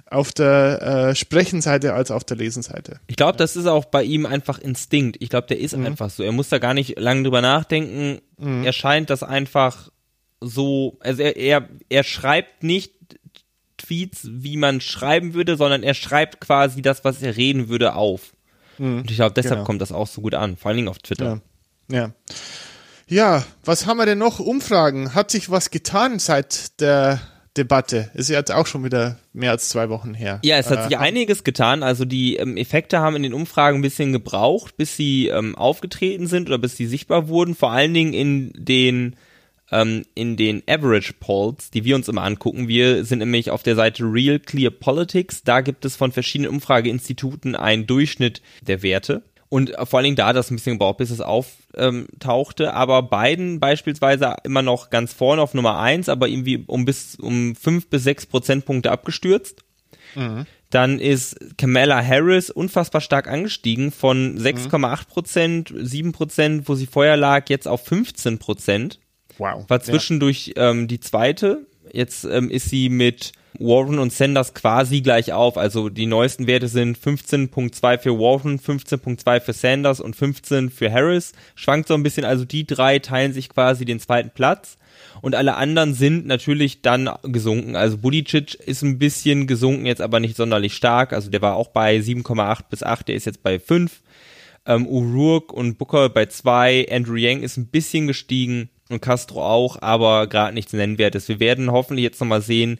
auf 0.05 0.31
der 0.31 0.81
äh, 1.09 1.15
Sprechenseite 1.15 1.93
als 1.93 2.11
auf 2.11 2.23
der 2.23 2.37
Lesenseite. 2.37 2.99
Ich 3.07 3.15
glaube, 3.15 3.37
das 3.37 3.55
ist 3.55 3.65
auch 3.65 3.85
bei 3.85 4.03
ihm 4.03 4.27
einfach 4.27 4.59
Instinkt. 4.59 5.17
Ich 5.19 5.29
glaube, 5.29 5.47
der 5.47 5.59
ist 5.59 5.75
mhm. 5.75 5.87
einfach 5.87 6.11
so. 6.11 6.21
Er 6.21 6.31
muss 6.31 6.49
da 6.49 6.59
gar 6.59 6.75
nicht 6.75 6.99
lange 6.99 7.23
drüber 7.23 7.41
nachdenken. 7.41 8.21
Mhm. 8.37 8.63
Er 8.63 8.73
scheint 8.73 9.09
das 9.09 9.23
einfach 9.23 9.89
so, 10.41 10.97
also 10.99 11.23
er, 11.23 11.35
er, 11.35 11.69
er 11.89 12.03
schreibt 12.03 12.61
nicht 12.61 12.93
Tweets, 13.85 14.27
wie 14.31 14.57
man 14.57 14.81
schreiben 14.81 15.33
würde, 15.33 15.57
sondern 15.57 15.83
er 15.83 15.93
schreibt 15.93 16.39
quasi 16.39 16.81
das, 16.81 17.03
was 17.03 17.21
er 17.21 17.35
reden 17.35 17.69
würde, 17.69 17.95
auf. 17.95 18.33
Mhm, 18.77 18.99
und 18.99 19.11
ich 19.11 19.17
glaube, 19.17 19.33
deshalb 19.33 19.55
genau. 19.55 19.65
kommt 19.65 19.81
das 19.81 19.91
auch 19.91 20.07
so 20.07 20.21
gut 20.21 20.35
an, 20.35 20.57
vor 20.57 20.69
allen 20.69 20.77
Dingen 20.77 20.89
auf 20.89 20.99
Twitter. 20.99 21.41
Ja. 21.89 21.97
ja. 21.97 22.11
Ja, 23.07 23.43
was 23.63 23.85
haben 23.85 23.97
wir 23.97 24.05
denn 24.05 24.17
noch? 24.17 24.39
Umfragen. 24.39 25.13
Hat 25.13 25.29
sich 25.29 25.51
was 25.51 25.71
getan 25.71 26.19
seit 26.19 26.79
der 26.79 27.21
Debatte? 27.57 28.09
Ist 28.13 28.29
ja 28.29 28.39
jetzt 28.39 28.51
auch 28.51 28.65
schon 28.65 28.83
wieder 28.83 29.19
mehr 29.33 29.51
als 29.51 29.69
zwei 29.69 29.89
Wochen 29.89 30.13
her. 30.13 30.39
Ja, 30.43 30.57
es 30.57 30.69
hat 30.69 30.79
äh, 30.79 30.83
sich 30.85 30.97
einiges 30.97 31.43
getan. 31.43 31.83
Also 31.83 32.05
die 32.05 32.37
ähm, 32.37 32.57
Effekte 32.57 32.99
haben 32.99 33.15
in 33.15 33.23
den 33.23 33.33
Umfragen 33.33 33.79
ein 33.79 33.81
bisschen 33.83 34.13
gebraucht, 34.13 34.77
bis 34.77 34.95
sie 34.95 35.27
ähm, 35.27 35.55
aufgetreten 35.55 36.27
sind 36.27 36.47
oder 36.47 36.57
bis 36.57 36.77
sie 36.77 36.87
sichtbar 36.87 37.27
wurden. 37.27 37.55
Vor 37.55 37.71
allen 37.71 37.93
Dingen 37.93 38.13
in 38.13 38.53
den 38.55 39.15
ähm, 39.73 40.03
in 40.13 40.37
den 40.37 40.61
Average 40.67 41.13
Polls, 41.19 41.71
die 41.71 41.83
wir 41.83 41.95
uns 41.95 42.07
immer 42.07 42.23
angucken. 42.23 42.67
Wir 42.67 43.03
sind 43.03 43.19
nämlich 43.19 43.49
auf 43.49 43.63
der 43.63 43.75
Seite 43.75 44.03
Real 44.03 44.39
Clear 44.39 44.71
Politics. 44.71 45.43
Da 45.43 45.61
gibt 45.61 45.83
es 45.83 45.95
von 45.95 46.11
verschiedenen 46.11 46.51
Umfrageinstituten 46.51 47.55
einen 47.55 47.87
Durchschnitt 47.87 48.41
der 48.61 48.83
Werte. 48.83 49.23
Und 49.49 49.73
vor 49.83 49.99
allen 49.99 50.05
Dingen 50.05 50.15
da 50.15 50.27
hat 50.27 50.35
das 50.35 50.49
ein 50.49 50.55
bisschen 50.55 50.75
gebraucht, 50.75 50.97
bis 50.97 51.11
es 51.11 51.21
auftauchte. 51.21 52.73
Aber 52.73 53.03
Biden 53.03 53.59
beispielsweise 53.59 54.35
immer 54.43 54.61
noch 54.61 54.89
ganz 54.89 55.13
vorne 55.13 55.41
auf 55.41 55.53
Nummer 55.53 55.79
eins, 55.79 56.09
aber 56.09 56.27
irgendwie 56.27 56.63
um 56.65 56.85
bis 56.85 57.15
um 57.15 57.55
fünf 57.55 57.87
bis 57.87 58.03
sechs 58.03 58.25
Prozentpunkte 58.25 58.91
abgestürzt. 58.91 59.63
Mhm. 60.15 60.45
Dann 60.69 60.99
ist 60.99 61.37
Kamala 61.57 62.03
Harris 62.03 62.49
unfassbar 62.49 62.99
stark 63.01 63.27
angestiegen 63.27 63.91
von 63.91 64.39
6,8 64.39 65.07
Prozent, 65.07 65.73
7 65.75 66.13
Prozent, 66.13 66.67
wo 66.67 66.73
sie 66.73 66.87
vorher 66.87 67.15
lag, 67.15 67.47
jetzt 67.49 67.67
auf 67.67 67.85
15 67.85 68.39
Prozent. 68.39 68.99
Wow. 69.37 69.65
War 69.67 69.81
zwischendurch 69.81 70.53
ja. 70.55 70.69
ähm, 70.71 70.87
die 70.87 70.99
zweite. 70.99 71.65
Jetzt 71.91 72.23
ähm, 72.23 72.49
ist 72.49 72.69
sie 72.69 72.89
mit 72.89 73.33
Warren 73.59 73.99
und 73.99 74.11
Sanders 74.11 74.53
quasi 74.53 75.01
gleich 75.01 75.31
auf. 75.33 75.57
Also 75.57 75.89
die 75.89 76.05
neuesten 76.05 76.47
Werte 76.47 76.67
sind 76.67 76.97
15.2 76.97 77.99
für 77.99 78.17
Warren, 78.17 78.59
15.2 78.59 79.39
für 79.41 79.53
Sanders 79.53 79.99
und 79.99 80.15
15 80.15 80.69
für 80.69 80.91
Harris. 80.91 81.33
Schwankt 81.55 81.87
so 81.87 81.93
ein 81.93 82.03
bisschen, 82.03 82.25
also 82.25 82.45
die 82.45 82.65
drei 82.65 82.99
teilen 82.99 83.33
sich 83.33 83.49
quasi 83.49 83.85
den 83.85 83.99
zweiten 83.99 84.31
Platz. 84.31 84.77
Und 85.21 85.35
alle 85.35 85.55
anderen 85.55 85.93
sind 85.93 86.25
natürlich 86.25 86.81
dann 86.81 87.09
gesunken. 87.23 87.75
Also 87.75 87.97
Budicic 87.97 88.55
ist 88.55 88.81
ein 88.81 88.97
bisschen 88.97 89.47
gesunken, 89.47 89.85
jetzt 89.85 90.01
aber 90.01 90.19
nicht 90.19 90.35
sonderlich 90.35 90.73
stark. 90.73 91.13
Also 91.13 91.29
der 91.29 91.41
war 91.41 91.55
auch 91.55 91.69
bei 91.69 91.97
7,8 91.97 92.61
bis 92.69 92.83
8, 92.83 93.07
der 93.07 93.15
ist 93.15 93.25
jetzt 93.25 93.43
bei 93.43 93.59
5. 93.59 94.01
Ähm, 94.65 94.87
Uruk 94.87 95.51
und 95.53 95.77
Booker 95.77 96.09
bei 96.09 96.25
2. 96.25 96.87
Andrew 96.91 97.15
Yang 97.15 97.43
ist 97.43 97.57
ein 97.57 97.67
bisschen 97.67 98.07
gestiegen 98.07 98.69
und 98.93 99.01
Castro 99.01 99.43
auch, 99.43 99.81
aber 99.81 100.27
gerade 100.27 100.53
nichts 100.53 100.73
Nennwertes. 100.73 101.27
Wir 101.27 101.39
werden 101.39 101.71
hoffentlich 101.71 102.03
jetzt 102.03 102.21
nochmal 102.21 102.41
sehen, 102.41 102.79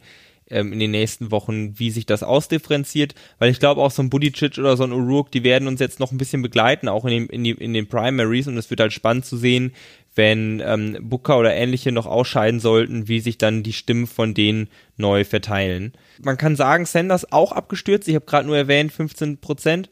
ähm, 0.50 0.72
in 0.72 0.78
den 0.78 0.90
nächsten 0.90 1.30
Wochen, 1.30 1.78
wie 1.78 1.90
sich 1.90 2.06
das 2.06 2.22
ausdifferenziert, 2.22 3.14
weil 3.38 3.50
ich 3.50 3.60
glaube 3.60 3.80
auch 3.80 3.90
so 3.90 4.02
ein 4.02 4.10
Budicic 4.10 4.58
oder 4.58 4.76
so 4.76 4.84
ein 4.84 4.92
Uruk, 4.92 5.30
die 5.30 5.42
werden 5.42 5.68
uns 5.68 5.80
jetzt 5.80 6.00
noch 6.00 6.12
ein 6.12 6.18
bisschen 6.18 6.42
begleiten, 6.42 6.88
auch 6.88 7.04
in, 7.04 7.10
den, 7.10 7.26
in, 7.28 7.44
die, 7.44 7.52
in 7.52 7.72
den 7.72 7.88
Primaries 7.88 8.46
und 8.46 8.58
es 8.58 8.68
wird 8.70 8.80
halt 8.80 8.92
spannend 8.92 9.24
zu 9.24 9.36
sehen, 9.36 9.72
wenn 10.14 10.62
ähm, 10.64 10.98
Booker 11.00 11.38
oder 11.38 11.54
ähnliche 11.54 11.92
noch 11.92 12.06
ausscheiden 12.06 12.60
sollten, 12.60 13.08
wie 13.08 13.20
sich 13.20 13.38
dann 13.38 13.62
die 13.62 13.72
Stimmen 13.72 14.06
von 14.06 14.34
denen 14.34 14.68
neu 14.96 15.24
verteilen. 15.24 15.92
Man 16.22 16.36
kann 16.36 16.56
sagen, 16.56 16.86
Sanders 16.86 17.32
auch 17.32 17.52
abgestürzt, 17.52 18.06
ich 18.06 18.14
habe 18.14 18.26
gerade 18.26 18.46
nur 18.46 18.56
erwähnt, 18.56 18.92
15 18.92 19.38
Prozent. 19.38 19.90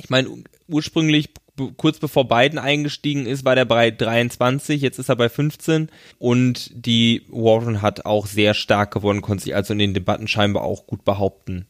Ich 0.00 0.10
meine, 0.10 0.28
ursprünglich 0.66 1.30
kurz 1.76 1.98
bevor 1.98 2.28
Biden 2.28 2.58
eingestiegen 2.58 3.26
ist, 3.26 3.44
war 3.44 3.54
der 3.54 3.64
bei 3.64 3.90
23, 3.90 4.80
jetzt 4.80 4.98
ist 4.98 5.08
er 5.08 5.16
bei 5.16 5.28
15 5.28 5.88
und 6.18 6.70
die 6.74 7.22
Warren 7.28 7.82
hat 7.82 8.06
auch 8.06 8.26
sehr 8.26 8.54
stark 8.54 8.92
gewonnen, 8.92 9.22
konnte 9.22 9.44
sich 9.44 9.54
also 9.54 9.72
in 9.72 9.78
den 9.78 9.94
Debatten 9.94 10.28
scheinbar 10.28 10.62
auch 10.62 10.86
gut 10.86 11.04
behaupten. 11.04 11.66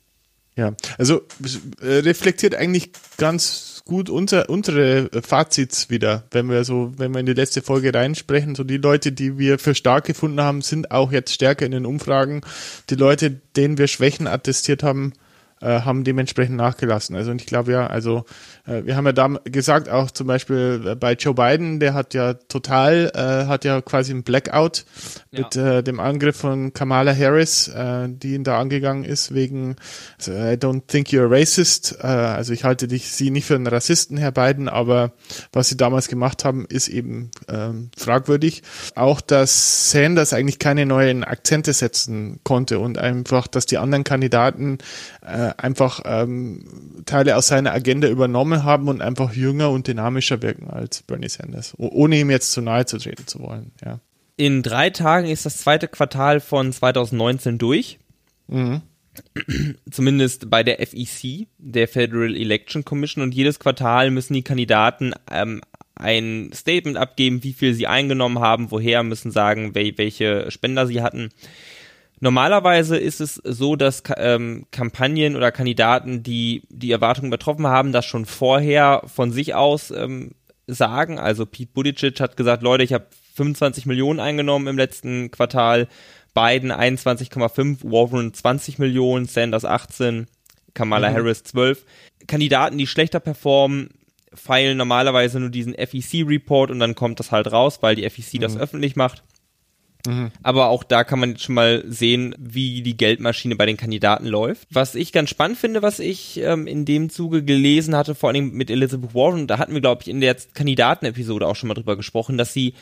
Ja, 0.57 0.75
also 0.99 1.23
äh, 1.81 1.99
reflektiert 1.99 2.57
eigentlich 2.57 2.91
ganz 3.17 3.83
gut 3.85 4.11
unser, 4.11 4.51
unsere 4.51 5.09
Fazits 5.23 5.89
wieder, 5.89 6.25
wenn 6.33 6.51
wir 6.51 6.65
so, 6.65 6.93
wenn 6.97 7.13
wir 7.13 7.21
in 7.21 7.27
die 7.27 7.33
letzte 7.33 7.63
Folge 7.63 7.95
reinsprechen, 7.95 8.57
so 8.57 8.65
die 8.65 8.77
Leute, 8.77 9.13
die 9.13 9.39
wir 9.39 9.61
für 9.61 9.77
stark 9.77 10.05
gefunden 10.05 10.41
haben, 10.41 10.61
sind 10.63 10.91
auch 10.91 11.13
jetzt 11.13 11.33
stärker 11.33 11.65
in 11.65 11.71
den 11.71 11.87
Umfragen. 11.87 12.41
Die 12.91 12.97
Leute, 12.97 13.41
denen 13.57 13.79
wir 13.79 13.87
Schwächen 13.87 14.27
attestiert 14.27 14.83
haben, 14.83 15.13
äh, 15.61 15.81
haben 15.81 16.05
dementsprechend 16.05 16.57
nachgelassen. 16.57 17.17
Also 17.17 17.31
und 17.31 17.41
ich 17.41 17.47
glaube 17.47 17.73
ja, 17.73 17.87
also 17.87 18.25
äh, 18.67 18.85
wir 18.85 18.97
haben 18.97 19.07
ja 19.07 19.13
da 19.13 19.29
gesagt, 19.45 19.89
auch 19.89 20.11
zum 20.11 20.27
Beispiel 20.27 20.83
äh, 20.87 20.95
bei 20.95 21.15
Joe 21.15 21.35
Biden, 21.35 21.81
der 21.81 21.95
hat 21.95 22.15
ja 22.15 22.35
total, 22.35 23.11
äh, 23.15 23.47
hat 23.47 23.65
ja 23.65 23.81
quasi 23.81 24.13
ein 24.13 24.23
Blackout 24.23 24.85
ja. 25.31 25.41
mit 25.41 25.57
äh, 25.57 25.83
dem 25.83 26.01
Angriff 26.01 26.37
von 26.37 26.73
Kamala 26.73 27.15
Harris, 27.15 27.69
äh, 27.69 28.09
die 28.09 28.35
ihn 28.35 28.45
da 28.45 28.59
angegangen 28.59 29.05
ist 29.05 29.35
wegen 29.35 29.77
also, 30.19 30.33
I 30.33 30.57
don't 30.57 30.83
think 30.87 31.09
you're 31.09 31.25
a 31.25 31.29
racist. 31.29 31.99
Äh, 32.03 32.07
also 32.07 32.53
ich 32.53 32.65
halte 32.65 32.89
dich 32.89 33.11
sie 33.11 33.31
nicht 33.31 33.47
für 33.47 33.55
einen 33.55 33.67
Rassisten, 33.67 34.17
Herr 34.17 34.33
Biden, 34.33 34.69
aber 34.69 35.13
was 35.53 35.69
sie 35.69 35.77
damals 35.77 36.09
gemacht 36.09 36.45
haben, 36.45 36.67
ist 36.69 36.89
eben 36.89 37.31
ähm, 37.49 37.91
fragwürdig. 37.97 38.63
Auch, 38.95 39.21
dass 39.21 39.91
Sanders 39.91 40.33
eigentlich 40.33 40.59
keine 40.59 40.87
neuen 40.87 41.25
Akzente 41.25 41.73
setzen 41.73 42.41
konnte 42.45 42.79
und 42.79 42.99
einfach, 42.99 43.47
dass 43.47 43.67
die 43.67 43.79
anderen 43.79 44.05
Kandidaten 44.05 44.79
äh, 45.23 45.48
einfach 45.57 46.01
ähm, 46.05 46.65
Teile 47.07 47.37
aus 47.37 47.49
seiner 47.49 47.73
Agenda 47.73 48.09
übernommen 48.09 48.65
haben 48.65 48.89
und 48.89 49.01
einfach 49.01 49.33
jünger 49.35 49.71
und 49.71 49.87
dynamischer 49.87 50.43
wirken 50.43 50.69
als 50.69 51.03
Bernie 51.03 51.29
Sanders, 51.29 51.75
ohne 51.79 52.19
ihm 52.19 52.31
jetzt 52.31 52.53
zu 52.53 52.61
nahe 52.61 52.87
zu 52.87 52.99
treten 52.99 53.27
zu 53.27 53.41
wollen. 53.41 53.73
Ja. 53.85 54.01
In 54.37 54.63
drei 54.63 54.91
Tagen 54.91 55.27
ist 55.27 55.47
das 55.47 55.59
zweite 55.59 55.89
Quartal 55.89 56.41
von 56.41 56.73
2019 56.73 57.59
durch. 57.59 57.99
Mhm. 58.47 58.83
Zumindest 59.91 60.49
bei 60.49 60.63
der 60.63 60.79
FEC, 60.87 61.49
der 61.59 61.89
Federal 61.89 62.37
Election 62.37 62.85
Commission, 62.85 63.23
und 63.23 63.35
jedes 63.35 63.59
Quartal 63.59 64.11
müssen 64.11 64.35
die 64.35 64.43
Kandidaten 64.43 65.13
ähm, 65.31 65.61
ein 65.97 66.51
Statement 66.55 66.97
abgeben, 66.97 67.43
wie 67.43 67.53
viel 67.53 67.75
sie 67.75 67.87
eingenommen 67.87 68.39
haben, 68.39 68.71
woher, 68.71 69.03
müssen 69.03 69.31
sagen, 69.31 69.75
welche 69.75 70.51
Spender 70.51 70.87
sie 70.87 71.03
hatten. 71.03 71.31
Normalerweise 72.21 72.97
ist 72.97 73.21
es 73.21 73.35
so, 73.45 73.77
dass 73.77 74.03
ähm, 74.17 74.67
Kampagnen 74.71 75.37
oder 75.37 75.53
Kandidaten, 75.53 76.23
die 76.23 76.63
die 76.69 76.91
Erwartungen 76.91 77.29
übertroffen 77.29 77.67
haben, 77.67 77.93
das 77.93 78.07
schon 78.07 78.27
vorher 78.27 79.03
von 79.07 79.31
sich 79.31 79.55
aus 79.55 79.91
ähm, 79.91 80.33
sagen. 80.67 81.19
Also 81.19 81.47
Pete 81.47 81.73
Buttigieg 81.73 82.21
hat 82.21 82.37
gesagt, 82.37 82.63
Leute, 82.63 82.85
ich 82.85 82.93
habe 82.93 83.07
25 83.35 83.87
Millionen 83.87 84.21
eingenommen 84.21 84.67
im 84.67 84.77
letzten 84.77 85.31
Quartal, 85.31 85.87
Biden 86.35 86.73
21,5, 86.73 87.79
Warren 87.85 88.35
20 88.35 88.79
Millionen, 88.79 89.27
Sanders 89.27 89.65
18, 89.65 90.27
Kamala 90.75 91.11
mhm. 91.11 91.15
Harris 91.15 91.45
12. 91.45 91.85
Kandidaten, 92.27 92.79
die 92.79 92.87
schlechter 92.87 93.21
performen, 93.21 93.91
feilen 94.35 94.77
normalerweise 94.77 95.41
nur 95.41 95.51
diesen 95.51 95.75
FEC-Report 95.75 96.71
und 96.71 96.81
dann 96.81 96.95
kommt 96.95 97.19
das 97.19 97.33
halt 97.33 97.51
raus, 97.51 97.79
weil 97.81 97.97
die 97.97 98.09
FEC 98.09 98.35
mhm. 98.35 98.41
das 98.41 98.57
öffentlich 98.57 98.97
macht. 98.97 99.23
Mhm. 100.07 100.31
Aber 100.43 100.69
auch 100.69 100.85
da 100.85 101.05
kann 101.05 101.19
man 101.19 101.31
jetzt 101.31 101.43
schon 101.43 101.55
mal 101.55 101.85
sehen, 101.87 102.35
wie 102.39 102.83
die 102.83 102.97
Geldmaschine 102.97 103.57
bei 103.57 103.67
den 103.67 103.77
Kandidaten 103.77 104.27
läuft. 104.27 104.69
Was 104.71 104.95
ich 104.95 105.13
ganz 105.13 105.31
spannend 105.31 105.59
finde, 105.59 105.83
was 105.83 105.99
ich 105.99 106.39
ähm, 106.39 106.67
in 106.67 106.85
dem 106.85 107.11
Zuge 107.11 107.43
gelesen 107.43 107.97
hatte, 107.97 108.15
vor 108.15 108.31
allem 108.31 108.53
mit 108.53 108.71
Elizabeth 108.71 109.15
Warren, 109.15 109.47
da 109.47 109.59
hatten 109.59 109.75
wir, 109.75 109.81
glaube 109.81 110.03
ich, 110.03 110.09
in 110.09 110.21
der 110.21 110.37
Kandidatenepisode 110.55 111.47
auch 111.47 111.57
schon 111.57 111.69
mal 111.69 111.75
drüber 111.75 111.97
gesprochen, 111.97 112.39
dass 112.39 112.53
sie 112.53 112.75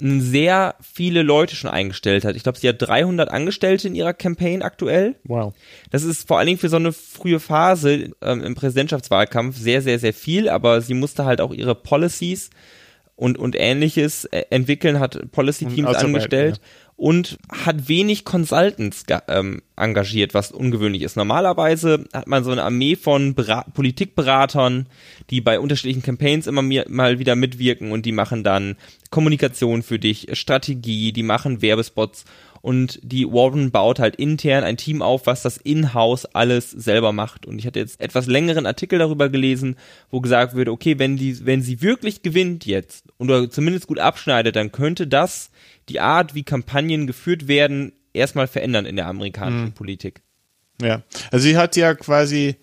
sehr 0.00 0.76
viele 0.80 1.22
Leute 1.22 1.56
schon 1.56 1.70
eingestellt 1.70 2.24
hat. 2.24 2.36
Ich 2.36 2.44
glaube, 2.44 2.58
sie 2.58 2.68
hat 2.68 2.80
300 2.80 3.28
Angestellte 3.30 3.88
in 3.88 3.96
ihrer 3.96 4.14
Campaign 4.14 4.62
aktuell. 4.62 5.16
Wow. 5.24 5.54
Das 5.90 6.04
ist 6.04 6.28
vor 6.28 6.38
allen 6.38 6.46
Dingen 6.46 6.60
für 6.60 6.68
so 6.68 6.76
eine 6.76 6.92
frühe 6.92 7.40
Phase 7.40 8.12
ähm, 8.22 8.44
im 8.44 8.54
Präsidentschaftswahlkampf 8.54 9.56
sehr, 9.56 9.82
sehr, 9.82 9.98
sehr 9.98 10.14
viel, 10.14 10.48
aber 10.48 10.82
sie 10.82 10.94
musste 10.94 11.24
halt 11.24 11.40
auch 11.40 11.52
ihre 11.52 11.74
Policies 11.74 12.50
und, 13.18 13.36
und 13.36 13.56
ähnliches 13.58 14.26
äh, 14.26 14.44
entwickeln, 14.50 15.00
hat 15.00 15.32
Policy 15.32 15.66
Teams 15.66 15.96
angestellt 15.96 16.60
ja. 16.62 16.62
und 16.94 17.36
hat 17.50 17.88
wenig 17.88 18.24
Consultants 18.24 19.04
ähm, 19.26 19.60
engagiert, 19.74 20.34
was 20.34 20.52
ungewöhnlich 20.52 21.02
ist. 21.02 21.16
Normalerweise 21.16 22.04
hat 22.12 22.28
man 22.28 22.44
so 22.44 22.52
eine 22.52 22.62
Armee 22.62 22.94
von 22.94 23.34
Bera 23.34 23.64
Politikberatern, 23.74 24.86
die 25.30 25.40
bei 25.40 25.58
unterschiedlichen 25.58 26.02
Campaigns 26.02 26.46
immer 26.46 26.62
mal 26.62 27.18
wieder 27.18 27.34
mitwirken 27.34 27.90
und 27.90 28.06
die 28.06 28.12
machen 28.12 28.44
dann 28.44 28.76
Kommunikation 29.10 29.82
für 29.82 29.98
dich, 29.98 30.28
Strategie, 30.34 31.12
die 31.12 31.24
machen 31.24 31.60
Werbespots 31.60 32.24
und 32.60 32.98
die 33.02 33.26
Warren 33.26 33.70
baut 33.70 33.98
halt 33.98 34.16
intern 34.16 34.64
ein 34.64 34.76
Team 34.76 35.02
auf, 35.02 35.26
was 35.26 35.42
das 35.42 35.56
in-house 35.56 36.26
alles 36.26 36.70
selber 36.70 37.12
macht. 37.12 37.46
Und 37.46 37.58
ich 37.58 37.66
hatte 37.66 37.78
jetzt 37.78 38.00
etwas 38.00 38.26
längeren 38.26 38.66
Artikel 38.66 38.98
darüber 38.98 39.28
gelesen, 39.28 39.76
wo 40.10 40.20
gesagt 40.20 40.54
wird, 40.54 40.68
okay, 40.68 40.98
wenn 40.98 41.16
die, 41.16 41.44
wenn 41.46 41.62
sie 41.62 41.80
wirklich 41.80 42.22
gewinnt 42.22 42.66
jetzt 42.66 43.04
oder 43.18 43.48
zumindest 43.50 43.86
gut 43.86 43.98
abschneidet, 43.98 44.56
dann 44.56 44.72
könnte 44.72 45.06
das 45.06 45.50
die 45.88 46.00
Art, 46.00 46.34
wie 46.34 46.42
Kampagnen 46.42 47.06
geführt 47.06 47.48
werden, 47.48 47.92
erstmal 48.12 48.46
verändern 48.46 48.86
in 48.86 48.96
der 48.96 49.06
amerikanischen 49.06 49.66
mhm. 49.66 49.72
Politik. 49.72 50.22
Ja, 50.80 51.02
also 51.32 51.42
sie 51.42 51.56
hat 51.56 51.74
ja 51.76 51.94
quasi 51.94 52.56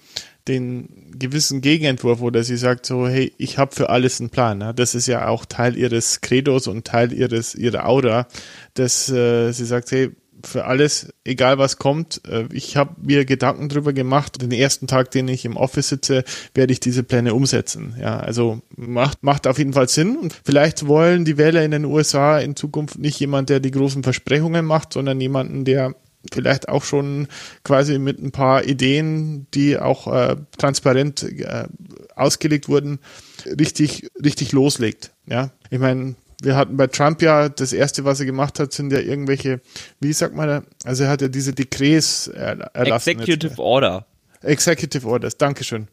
den 0.48 1.12
gewissen 1.18 1.62
Gegenentwurf, 1.62 2.22
oder 2.22 2.44
sie 2.44 2.58
sagt 2.58 2.86
so, 2.86 3.08
hey, 3.08 3.34
ich 3.38 3.58
habe 3.58 3.76
für 3.76 3.90
alles 3.90 4.20
einen 4.20 4.30
Plan. 4.30 4.58
Ne? 4.60 4.74
Das 4.74 4.96
ist 4.96 5.08
ja 5.08 5.28
auch 5.28 5.46
Teil 5.46 5.76
ihres 5.78 6.22
Credos 6.22 6.68
und 6.68 6.86
Teil 6.86 7.14
ihres 7.14 7.56
ihrer 7.56 7.88
Aura, 7.88 8.28
dass 8.74 9.10
äh, 9.10 9.52
sie 9.52 9.66
sagt, 9.66 9.92
hey, 9.92 10.12
für 10.46 10.66
alles, 10.66 11.14
egal 11.24 11.58
was 11.58 11.78
kommt, 11.78 12.22
äh, 12.28 12.46
ich 12.52 12.78
habe 12.78 12.96
mir 13.02 13.26
Gedanken 13.26 13.70
drüber 13.70 13.94
gemacht. 13.94 14.42
Den 14.42 14.52
ersten 14.52 14.88
Tag, 14.88 15.12
den 15.12 15.28
ich 15.28 15.46
im 15.46 15.58
Office 15.58 15.90
sitze, 15.90 16.24
werde 16.54 16.74
ich 16.74 16.80
diese 16.80 17.04
Pläne 17.04 17.34
umsetzen. 17.34 17.96
Ja, 18.00 18.20
also 18.20 18.62
macht 18.76 19.24
macht 19.24 19.48
auf 19.48 19.58
jeden 19.58 19.74
Fall 19.74 19.90
Sinn. 19.90 20.18
Und 20.18 20.40
vielleicht 20.44 20.88
wollen 20.88 21.26
die 21.26 21.38
Wähler 21.38 21.64
in 21.64 21.72
den 21.72 21.86
USA 21.86 22.40
in 22.40 22.56
Zukunft 22.56 22.98
nicht 23.00 23.20
jemand, 23.20 23.50
der 23.50 23.60
die 23.60 23.72
großen 23.72 24.04
Versprechungen 24.04 24.66
macht, 24.66 24.94
sondern 24.94 25.20
jemanden, 25.20 25.66
der 25.66 25.96
vielleicht 26.34 26.70
auch 26.70 26.84
schon 26.84 27.28
quasi 27.64 28.00
mit 28.00 28.20
ein 28.20 28.32
paar 28.32 28.64
Ideen, 28.64 29.48
die 29.54 29.78
auch 29.78 30.08
äh, 30.12 30.36
transparent 30.58 31.24
äh, 31.24 31.68
ausgelegt 32.16 32.70
wurden, 32.70 33.00
richtig, 33.46 34.08
richtig 34.24 34.52
loslegt. 34.52 35.12
Ja, 35.26 35.52
ich 35.70 35.80
meine, 35.80 36.16
wir 36.42 36.56
hatten 36.56 36.78
bei 36.78 36.88
Trump 36.88 37.22
ja 37.22 37.50
das 37.50 37.74
erste, 37.74 38.06
was 38.06 38.20
er 38.20 38.26
gemacht 38.26 38.60
hat, 38.60 38.74
sind 38.74 38.92
ja 38.92 39.00
irgendwelche, 39.00 39.62
wie 40.00 40.14
sagt 40.14 40.36
man, 40.36 40.66
also 40.84 41.04
er 41.04 41.10
hat 41.10 41.22
ja 41.22 41.28
diese 41.28 41.54
Dekrets 41.54 42.28
erlassen. 42.28 43.10
Executive 43.12 43.48
jetzt. 43.48 43.60
Order. 43.60 44.06
Executive 44.42 45.08
Orders, 45.08 45.38
Dankeschön. 45.38 45.88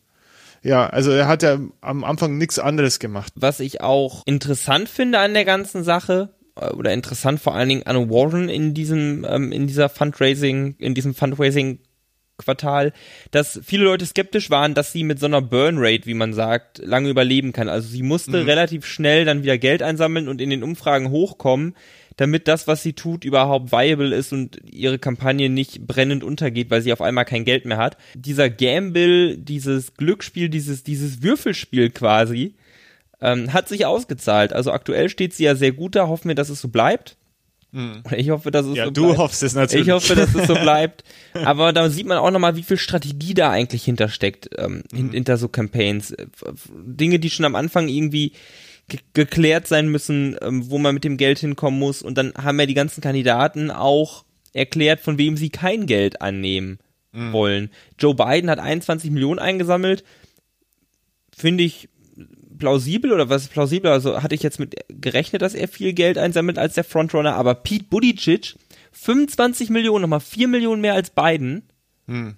Ja, 0.62 0.87
also 0.87 1.11
er 1.11 1.27
hat 1.27 1.42
ja 1.42 1.59
am 1.81 2.05
Anfang 2.05 2.38
nichts 2.38 2.59
anderes 2.59 2.99
gemacht. 2.99 3.33
Was 3.35 3.61
ich 3.61 3.81
auch 3.81 4.23
interessant 4.27 4.88
finde 4.88 5.18
an 5.18 5.35
der 5.35 5.45
ganzen 5.45 5.83
Sache, 5.83 6.29
oder 6.70 6.92
interessant 6.92 7.40
vor 7.40 7.55
allen 7.55 7.68
Dingen 7.68 7.83
an 7.85 8.11
Warren 8.11 8.48
in 8.48 8.75
diesem, 8.75 9.27
ähm, 9.29 9.53
in 9.53 9.66
dieser 9.66 9.88
Fundraising, 9.88 10.77
in 10.79 10.94
diesem 10.94 11.14
Fundraising 11.14 11.79
Quartal, 12.38 12.92
dass 13.31 13.61
viele 13.64 13.85
Leute 13.85 14.07
skeptisch 14.07 14.51
waren, 14.51 14.75
dass 14.75 14.92
sie 14.92 15.05
mit 15.05 15.20
so 15.20 15.27
einer 15.27 15.42
Burn 15.42 15.77
Rate, 15.79 16.07
wie 16.07 16.14
man 16.14 16.33
sagt, 16.33 16.79
lange 16.79 17.09
überleben 17.09 17.53
kann. 17.53 17.68
Also 17.68 17.88
sie 17.88 18.03
musste 18.03 18.42
mhm. 18.42 18.48
relativ 18.48 18.87
schnell 18.87 19.25
dann 19.25 19.42
wieder 19.42 19.59
Geld 19.59 19.83
einsammeln 19.83 20.29
und 20.29 20.40
in 20.40 20.51
den 20.51 20.62
Umfragen 20.62 21.11
hochkommen, 21.11 21.75
damit 22.16 22.48
das, 22.48 22.66
was 22.66 22.83
sie 22.83 22.92
tut, 22.92 23.25
überhaupt 23.25 23.72
viable 23.72 24.14
ist 24.14 24.33
und 24.33 24.59
ihre 24.70 24.98
Kampagne 24.98 25.48
nicht 25.48 25.87
brennend 25.87 26.25
untergeht, 26.25 26.70
weil 26.70 26.83
sie 26.83 26.92
auf 26.92 27.01
einmal 27.01 27.25
kein 27.25 27.44
Geld 27.44 27.64
mehr 27.64 27.79
hat. 27.79 27.96
Dieser 28.14 28.51
Gamble, 28.51 29.38
dieses 29.38 29.94
Glücksspiel, 29.94 30.48
dieses, 30.48 30.83
dieses 30.83 31.22
Würfelspiel 31.22 31.90
quasi, 31.90 32.55
ähm, 33.22 33.52
hat 33.52 33.68
sich 33.68 33.87
ausgezahlt. 33.87 34.52
Also 34.52 34.72
aktuell 34.72 35.08
steht 35.08 35.32
sie 35.32 35.44
ja 35.44 35.54
sehr 35.54 35.72
gut 35.72 35.94
da. 35.94 36.08
Hoffen 36.08 36.28
wir, 36.28 36.35
dass 36.35 36.48
es 36.48 36.61
so 36.61 36.68
bleibt. 36.68 37.16
Hm. 37.72 38.02
Ich 38.16 38.28
hoffe, 38.28 38.50
dass 38.50 38.66
es 38.66 38.76
ja, 38.76 38.87
so 38.87 38.90
du 38.90 39.06
bleibt. 39.06 39.18
hoffst 39.18 39.42
es 39.42 39.54
natürlich. 39.54 39.87
Ich 39.87 39.92
hoffe, 39.92 40.14
dass 40.14 40.35
es 40.35 40.46
so 40.46 40.54
bleibt. 40.61 41.04
Aber 41.32 41.72
da 41.72 41.88
sieht 41.88 42.06
man 42.06 42.18
auch 42.18 42.30
nochmal, 42.30 42.56
wie 42.56 42.62
viel 42.62 42.76
Strategie 42.76 43.32
da 43.32 43.50
eigentlich 43.50 43.85
hintersteckt, 43.85 44.50
ähm, 44.58 44.82
mhm. 44.92 45.12
hinter 45.12 45.38
so 45.38 45.48
Campaigns. 45.48 46.14
Dinge, 46.68 47.18
die 47.18 47.30
schon 47.30 47.46
am 47.46 47.54
Anfang 47.54 47.88
irgendwie 47.88 48.32
ge 48.88 48.98
geklärt 49.14 49.68
sein 49.68 49.88
müssen, 49.88 50.37
ähm, 50.42 50.68
wo 50.68 50.78
man 50.78 50.92
mit 50.92 51.04
dem 51.04 51.16
Geld 51.16 51.38
hinkommen 51.38 51.78
muss. 51.78 52.02
Und 52.02 52.18
dann 52.18 52.35
haben 52.35 52.61
ja 52.61 52.66
die 52.66 52.74
ganzen 52.74 53.00
Kandidaten 53.00 53.70
auch 53.70 54.24
erklärt, 54.52 55.00
von 55.00 55.16
wem 55.16 55.37
sie 55.37 55.48
kein 55.48 55.87
Geld 55.87 56.20
annehmen 56.20 56.78
mhm. 57.12 57.32
wollen. 57.32 57.70
Joe 57.98 58.14
Biden 58.14 58.50
hat 58.50 58.58
21 58.58 59.11
Millionen 59.11 59.38
eingesammelt. 59.38 60.04
Finde 61.35 61.64
ich 61.64 61.88
plausibel 62.62 63.12
oder 63.12 63.29
was 63.29 63.42
ist 63.42 63.53
plausibel? 63.53 63.90
Also 63.90 64.22
hatte 64.22 64.37
ich 64.37 64.42
jetzt 64.44 64.61
mit 64.61 64.77
gerechnet, 64.88 65.42
dass 65.42 65.53
er 65.53 65.66
viel 65.66 65.94
Geld 65.94 66.16
einsammelt 66.16 66.59
als 66.59 66.75
der 66.75 66.85
Frontrunner, 66.85 67.35
aber 67.35 67.57
Pete 67.57 67.87
Buttigieg 67.90 68.55
25 68.92 69.68
Millionen, 69.68 70.03
nochmal 70.03 70.20
4 70.20 70.46
Millionen 70.46 70.81
mehr 70.81 70.94
als 70.94 71.11
Biden 71.11 71.64
hm. 72.07 72.37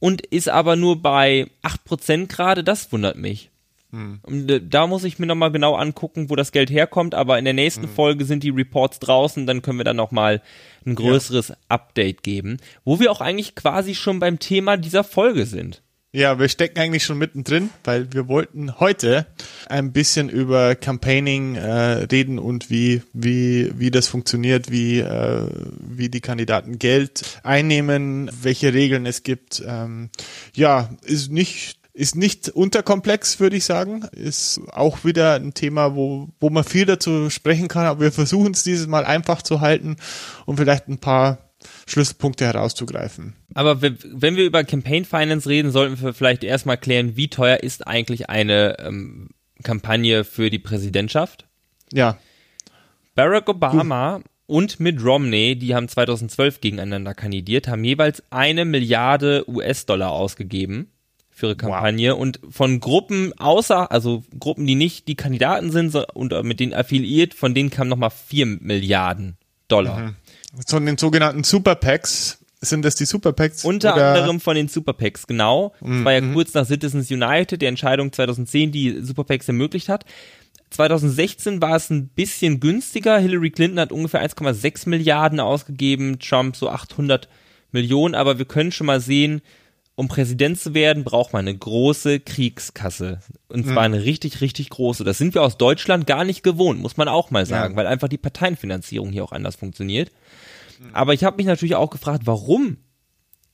und 0.00 0.24
ist 0.24 0.48
aber 0.48 0.76
nur 0.76 1.02
bei 1.02 1.50
8% 1.62 2.26
gerade, 2.28 2.64
das 2.64 2.90
wundert 2.90 3.18
mich. 3.18 3.50
Hm. 3.90 4.20
Und 4.22 4.50
äh, 4.50 4.62
da 4.66 4.86
muss 4.86 5.04
ich 5.04 5.18
mir 5.18 5.26
nochmal 5.26 5.52
genau 5.52 5.74
angucken, 5.74 6.30
wo 6.30 6.36
das 6.36 6.50
Geld 6.50 6.70
herkommt, 6.70 7.14
aber 7.14 7.38
in 7.38 7.44
der 7.44 7.52
nächsten 7.52 7.82
hm. 7.82 7.90
Folge 7.90 8.24
sind 8.24 8.44
die 8.44 8.50
Reports 8.50 8.98
draußen, 8.98 9.46
dann 9.46 9.60
können 9.60 9.78
wir 9.78 9.84
dann 9.84 9.96
nochmal 9.96 10.40
ein 10.86 10.94
größeres 10.94 11.48
ja. 11.48 11.56
Update 11.68 12.22
geben, 12.22 12.56
wo 12.86 12.98
wir 12.98 13.12
auch 13.12 13.20
eigentlich 13.20 13.54
quasi 13.54 13.94
schon 13.94 14.20
beim 14.20 14.38
Thema 14.38 14.78
dieser 14.78 15.04
Folge 15.04 15.44
sind. 15.44 15.82
Ja, 16.14 16.38
wir 16.38 16.48
stecken 16.48 16.78
eigentlich 16.78 17.02
schon 17.02 17.18
mittendrin, 17.18 17.70
weil 17.82 18.12
wir 18.12 18.28
wollten 18.28 18.78
heute 18.78 19.26
ein 19.68 19.90
bisschen 19.90 20.28
über 20.28 20.76
Campaigning 20.76 21.56
äh, 21.56 22.04
reden 22.04 22.38
und 22.38 22.70
wie 22.70 23.02
wie 23.12 23.72
wie 23.76 23.90
das 23.90 24.06
funktioniert, 24.06 24.70
wie 24.70 25.00
äh, 25.00 25.48
wie 25.80 26.08
die 26.08 26.20
Kandidaten 26.20 26.78
Geld 26.78 27.40
einnehmen, 27.42 28.30
welche 28.42 28.72
Regeln 28.72 29.06
es 29.06 29.24
gibt. 29.24 29.60
Ähm, 29.66 30.10
ja, 30.54 30.88
ist 31.02 31.32
nicht 31.32 31.80
ist 31.92 32.14
nicht 32.14 32.48
unterkomplex, 32.48 33.40
würde 33.40 33.56
ich 33.56 33.64
sagen. 33.64 34.04
Ist 34.12 34.60
auch 34.70 35.04
wieder 35.04 35.34
ein 35.34 35.52
Thema, 35.52 35.96
wo, 35.96 36.28
wo 36.38 36.48
man 36.48 36.62
viel 36.62 36.86
dazu 36.86 37.28
sprechen 37.28 37.66
kann, 37.66 37.86
aber 37.86 38.02
wir 38.02 38.12
versuchen 38.12 38.52
es 38.52 38.62
dieses 38.62 38.86
Mal 38.86 39.04
einfach 39.04 39.42
zu 39.42 39.60
halten 39.60 39.96
und 40.46 40.58
vielleicht 40.58 40.86
ein 40.86 40.98
paar 40.98 41.38
Schlüsselpunkte 41.86 42.44
herauszugreifen. 42.44 43.34
Aber 43.54 43.80
wenn 43.82 44.36
wir 44.36 44.44
über 44.44 44.64
Campaign 44.64 45.04
Finance 45.04 45.48
reden, 45.48 45.70
sollten 45.70 46.00
wir 46.00 46.12
vielleicht 46.12 46.44
erstmal 46.44 46.76
klären, 46.76 47.16
wie 47.16 47.28
teuer 47.28 47.58
ist 47.58 47.86
eigentlich 47.86 48.28
eine 48.28 48.76
ähm, 48.80 49.30
Kampagne 49.62 50.24
für 50.24 50.50
die 50.50 50.58
Präsidentschaft? 50.58 51.46
Ja. 51.92 52.18
Barack 53.14 53.48
Obama 53.48 54.16
uh. 54.16 54.20
und 54.46 54.80
Mitt 54.80 55.02
Romney, 55.04 55.56
die 55.56 55.74
haben 55.74 55.88
2012 55.88 56.60
gegeneinander 56.60 57.14
kandidiert, 57.14 57.68
haben 57.68 57.84
jeweils 57.84 58.22
eine 58.30 58.64
Milliarde 58.64 59.48
US-Dollar 59.48 60.10
ausgegeben 60.10 60.90
für 61.30 61.46
ihre 61.46 61.56
Kampagne 61.56 62.12
wow. 62.12 62.20
und 62.20 62.40
von 62.50 62.80
Gruppen 62.80 63.32
außer, 63.38 63.90
also 63.90 64.24
Gruppen, 64.38 64.66
die 64.66 64.74
nicht 64.74 65.08
die 65.08 65.16
Kandidaten 65.16 65.70
sind 65.70 65.94
und 65.94 66.32
mit 66.44 66.60
denen 66.60 66.74
affiliiert, 66.74 67.34
von 67.34 67.54
denen 67.54 67.70
kamen 67.70 67.90
nochmal 67.90 68.10
vier 68.10 68.46
Milliarden 68.46 69.36
Dollar. 69.68 69.98
Mhm 69.98 70.16
von 70.66 70.86
den 70.86 70.98
sogenannten 70.98 71.44
Super 71.44 71.74
Packs. 71.74 72.38
Sind 72.68 72.84
das 72.84 72.94
die 72.94 73.04
Super 73.04 73.32
Packs? 73.32 73.64
Unter 73.64 73.94
oder? 73.94 74.14
anderem 74.14 74.40
von 74.40 74.56
den 74.56 74.68
Super 74.68 74.92
Packs, 74.92 75.26
genau. 75.26 75.72
Das 75.80 76.04
war 76.04 76.12
ja 76.12 76.20
mhm. 76.20 76.34
kurz 76.34 76.54
nach 76.54 76.66
Citizens 76.66 77.10
United, 77.10 77.60
der 77.62 77.68
Entscheidung 77.68 78.12
2010, 78.12 78.72
die 78.72 79.00
Super 79.02 79.24
Packs 79.24 79.48
ermöglicht 79.48 79.88
hat. 79.88 80.04
2016 80.70 81.62
war 81.62 81.76
es 81.76 81.90
ein 81.90 82.08
bisschen 82.08 82.60
günstiger. 82.60 83.18
Hillary 83.18 83.50
Clinton 83.50 83.78
hat 83.78 83.92
ungefähr 83.92 84.24
1,6 84.28 84.88
Milliarden 84.88 85.40
ausgegeben, 85.40 86.18
Trump 86.18 86.56
so 86.56 86.68
800 86.68 87.28
Millionen, 87.70 88.14
aber 88.14 88.38
wir 88.38 88.44
können 88.44 88.72
schon 88.72 88.86
mal 88.86 89.00
sehen, 89.00 89.40
um 89.96 90.08
Präsident 90.08 90.58
zu 90.58 90.74
werden, 90.74 91.04
braucht 91.04 91.32
man 91.32 91.46
eine 91.46 91.56
große 91.56 92.18
Kriegskasse. 92.18 93.20
Und 93.48 93.64
zwar 93.66 93.84
eine 93.84 94.04
richtig, 94.04 94.40
richtig 94.40 94.70
große. 94.70 95.04
Das 95.04 95.18
sind 95.18 95.34
wir 95.34 95.42
aus 95.42 95.56
Deutschland 95.56 96.06
gar 96.06 96.24
nicht 96.24 96.42
gewohnt, 96.42 96.80
muss 96.80 96.96
man 96.96 97.06
auch 97.06 97.30
mal 97.30 97.46
sagen, 97.46 97.74
Ja. 97.74 97.76
weil 97.76 97.86
einfach 97.86 98.08
die 98.08 98.18
Parteienfinanzierung 98.18 99.12
hier 99.12 99.22
auch 99.22 99.32
anders 99.32 99.54
funktioniert. 99.54 100.10
Aber 100.92 101.14
ich 101.14 101.24
habe 101.24 101.36
mich 101.36 101.46
natürlich 101.46 101.74
auch 101.74 101.90
gefragt, 101.90 102.22
warum 102.26 102.78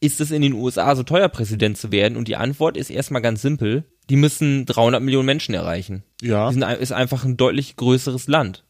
ist 0.00 0.20
es 0.20 0.30
in 0.30 0.42
den 0.42 0.54
USA 0.54 0.96
so 0.96 1.02
teuer, 1.02 1.28
Präsident 1.28 1.76
zu 1.76 1.92
werden? 1.92 2.16
Und 2.16 2.28
die 2.28 2.36
Antwort 2.36 2.76
ist 2.76 2.90
erstmal 2.90 3.22
ganz 3.22 3.42
simpel. 3.42 3.84
Die 4.08 4.16
müssen 4.16 4.66
300 4.66 5.02
Millionen 5.02 5.26
Menschen 5.26 5.54
erreichen. 5.54 6.02
Ja. 6.20 6.50
Sind, 6.50 6.62
ist 6.62 6.92
einfach 6.92 7.24
ein 7.24 7.36
deutlich 7.36 7.76
größeres 7.76 8.26
Land. 8.28 8.64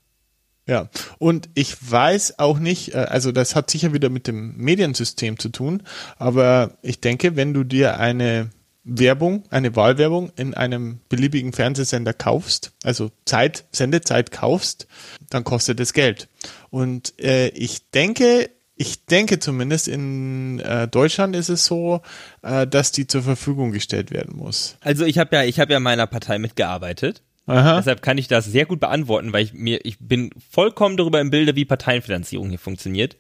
Ja, 0.67 0.89
und 1.19 1.49
ich 1.55 1.75
weiß 1.91 2.39
auch 2.39 2.59
nicht, 2.59 2.95
äh, 2.95 2.99
also 2.99 3.33
das 3.33 3.57
hat 3.57 3.71
sicher 3.71 3.93
wieder 3.93 4.09
mit 4.09 4.27
dem 4.27 4.57
Mediensystem 4.57 5.39
zu 5.39 5.49
tun, 5.49 5.83
aber 6.17 6.79
ich 6.83 7.01
denke, 7.01 7.35
wenn 7.35 7.55
du 7.55 7.65
dir 7.65 7.99
eine 7.99 8.51
Werbung, 8.85 9.45
eine 9.51 9.77
Wahlwerbung 9.77 10.33
in 10.37 10.55
einem 10.55 11.01
beliebigen 11.09 11.53
Fernsehsender 11.53 12.13
kaufst, 12.13 12.73
also 12.83 13.11
Zeit, 13.27 13.65
Sendezeit 13.73 14.31
kaufst, 14.31 14.87
dann 15.29 15.45
kostet 15.45 15.81
es 15.81 15.93
Geld. 15.93 16.29
Und 16.71 17.19
äh, 17.21 17.49
ich 17.49 17.91
denke, 17.91 18.51
ich 18.77 19.05
denke 19.05 19.39
zumindest 19.39 19.89
in 19.89 20.61
äh, 20.61 20.89
Deutschland 20.89 21.37
ist 21.37 21.51
es 21.51 21.67
so, 21.67 22.01
äh, 22.43 22.67
dass 22.67 22.93
die 22.93 23.07
zur 23.07 23.23
Verfügung 23.23 23.73
gestellt 23.73 24.11
werden 24.11 24.37
muss. 24.37 24.77
Also 24.81 25.05
ich 25.05 25.19
habe 25.19 25.37
ja, 25.37 25.45
ich 25.45 25.61
habe 25.61 25.73
ja 25.73 25.77
in 25.77 25.83
meiner 25.83 26.07
Partei 26.07 26.39
mitgearbeitet. 26.39 27.23
Aha. 27.47 27.79
Deshalb 27.79 28.01
kann 28.01 28.17
ich 28.17 28.29
das 28.29 28.47
sehr 28.47 28.65
gut 28.65 28.81
beantworten, 28.81 29.33
weil 29.33 29.45
ich 29.45 29.53
mir, 29.53 29.85
ich 29.85 29.99
bin 29.99 30.31
vollkommen 30.51 30.97
darüber 30.97 31.21
im 31.21 31.31
Bilde, 31.31 31.57
wie 31.57 31.65
Parteienfinanzierung 31.65 32.49
hier 32.49 32.59
funktioniert. 32.59 33.17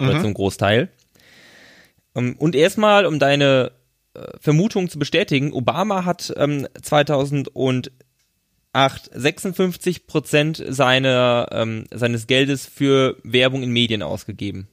Oder 0.00 0.20
zum 0.20 0.34
Großteil. 0.34 0.88
Ähm, 2.16 2.34
Und 2.36 2.56
erstmal, 2.56 3.06
um 3.06 3.20
deine 3.20 3.70
Vermutung 4.40 4.88
zu 4.88 4.98
bestätigen, 4.98 5.52
Obama 5.52 6.04
hat 6.04 6.32
ähm, 6.36 6.68
2008 6.80 7.90
56 8.72 10.06
Prozent 10.06 10.62
seiner, 10.68 11.48
ähm, 11.52 11.86
seines 11.92 12.26
Geldes 12.26 12.66
für 12.66 13.16
Werbung 13.24 13.62
in 13.62 13.70
Medien 13.70 14.02
ausgegeben. 14.02 14.68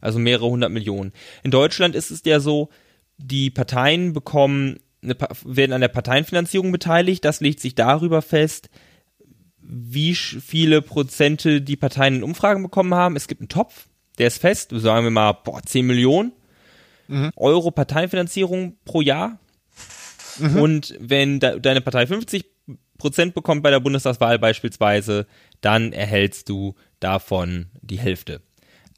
Also 0.00 0.18
mehrere 0.18 0.48
hundert 0.48 0.70
Millionen. 0.70 1.12
In 1.42 1.50
Deutschland 1.50 1.94
ist 1.94 2.10
es 2.10 2.22
ja 2.24 2.40
so, 2.40 2.70
die 3.18 3.50
Parteien 3.50 4.12
bekommen, 4.12 4.80
eine, 5.02 5.16
werden 5.44 5.72
an 5.72 5.80
der 5.80 5.88
Parteienfinanzierung 5.88 6.72
beteiligt. 6.72 7.24
Das 7.24 7.40
legt 7.40 7.60
sich 7.60 7.74
darüber 7.74 8.22
fest, 8.22 8.70
wie 9.60 10.14
viele 10.14 10.82
Prozente 10.82 11.60
die 11.60 11.76
Parteien 11.76 12.16
in 12.16 12.22
Umfragen 12.22 12.62
bekommen 12.62 12.94
haben. 12.94 13.16
Es 13.16 13.28
gibt 13.28 13.42
einen 13.42 13.48
Topf, 13.48 13.88
der 14.18 14.26
ist 14.28 14.38
fest, 14.38 14.70
sagen 14.74 15.04
wir 15.04 15.10
mal, 15.10 15.32
boah, 15.32 15.62
10 15.62 15.86
Millionen 15.86 16.32
Euro 17.36 17.70
Parteienfinanzierung 17.70 18.76
pro 18.84 19.00
Jahr. 19.00 19.38
Und 20.56 20.96
wenn 20.98 21.40
de 21.40 21.60
deine 21.60 21.80
Partei 21.80 22.06
50 22.06 22.44
Prozent 22.98 23.34
bekommt 23.34 23.62
bei 23.62 23.70
der 23.70 23.80
Bundestagswahl 23.80 24.38
beispielsweise, 24.38 25.26
dann 25.60 25.92
erhältst 25.92 26.48
du 26.48 26.74
davon 27.00 27.66
die 27.82 27.98
Hälfte. 27.98 28.42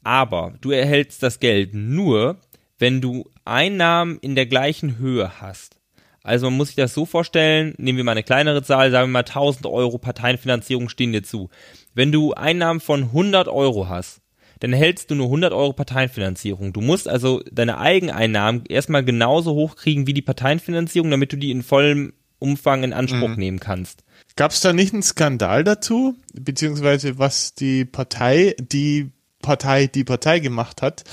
Aber 0.03 0.53
du 0.61 0.71
erhältst 0.71 1.23
das 1.23 1.39
Geld 1.39 1.73
nur, 1.73 2.37
wenn 2.77 3.01
du 3.01 3.29
Einnahmen 3.45 4.19
in 4.19 4.35
der 4.35 4.45
gleichen 4.45 4.97
Höhe 4.97 5.41
hast. 5.41 5.79
Also 6.21 6.47
man 6.47 6.57
muss 6.57 6.67
sich 6.69 6.77
das 6.77 6.93
so 6.93 7.05
vorstellen, 7.05 7.73
nehmen 7.77 7.97
wir 7.97 8.05
mal 8.05 8.11
eine 8.13 8.23
kleinere 8.23 8.63
Zahl, 8.63 8.91
sagen 8.91 9.09
wir 9.09 9.13
mal 9.13 9.19
1000 9.19 9.65
Euro 9.65 9.97
Parteienfinanzierung 9.97 10.87
stehen 10.87 11.11
dir 11.11 11.23
zu. 11.23 11.49
Wenn 11.93 12.11
du 12.11 12.33
Einnahmen 12.33 12.79
von 12.79 13.03
100 13.03 13.49
Euro 13.49 13.89
hast, 13.89 14.21
dann 14.63 14.71
erhältst 14.71 15.11
du 15.11 15.15
nur 15.15 15.25
100 15.25 15.51
Euro 15.51 15.73
Parteienfinanzierung. 15.73 16.71
Du 16.71 16.79
musst 16.79 17.09
also 17.09 17.43
deine 17.51 17.79
Eigeneinnahmen 17.79 18.63
erstmal 18.65 19.03
genauso 19.03 19.55
hoch 19.55 19.75
kriegen 19.75 20.07
wie 20.07 20.13
die 20.13 20.21
Parteienfinanzierung, 20.21 21.11
damit 21.11 21.33
du 21.33 21.35
die 21.35 21.51
in 21.51 21.63
vollem 21.63 22.13
Umfang 22.39 22.85
in 22.85 22.93
Anspruch 22.93 23.35
nehmen 23.35 23.59
kannst. 23.59 24.05
Gab 24.37 24.51
es 24.51 24.61
da 24.61 24.71
nicht 24.71 24.93
einen 24.93 25.03
Skandal 25.03 25.65
dazu, 25.65 26.15
beziehungsweise 26.33 27.19
was 27.19 27.55
die 27.55 27.83
Partei, 27.83 28.55
die 28.57 29.11
Partei, 29.41 29.87
die 29.87 30.05
Partei 30.05 30.39
gemacht 30.39 30.81
hat? 30.81 31.03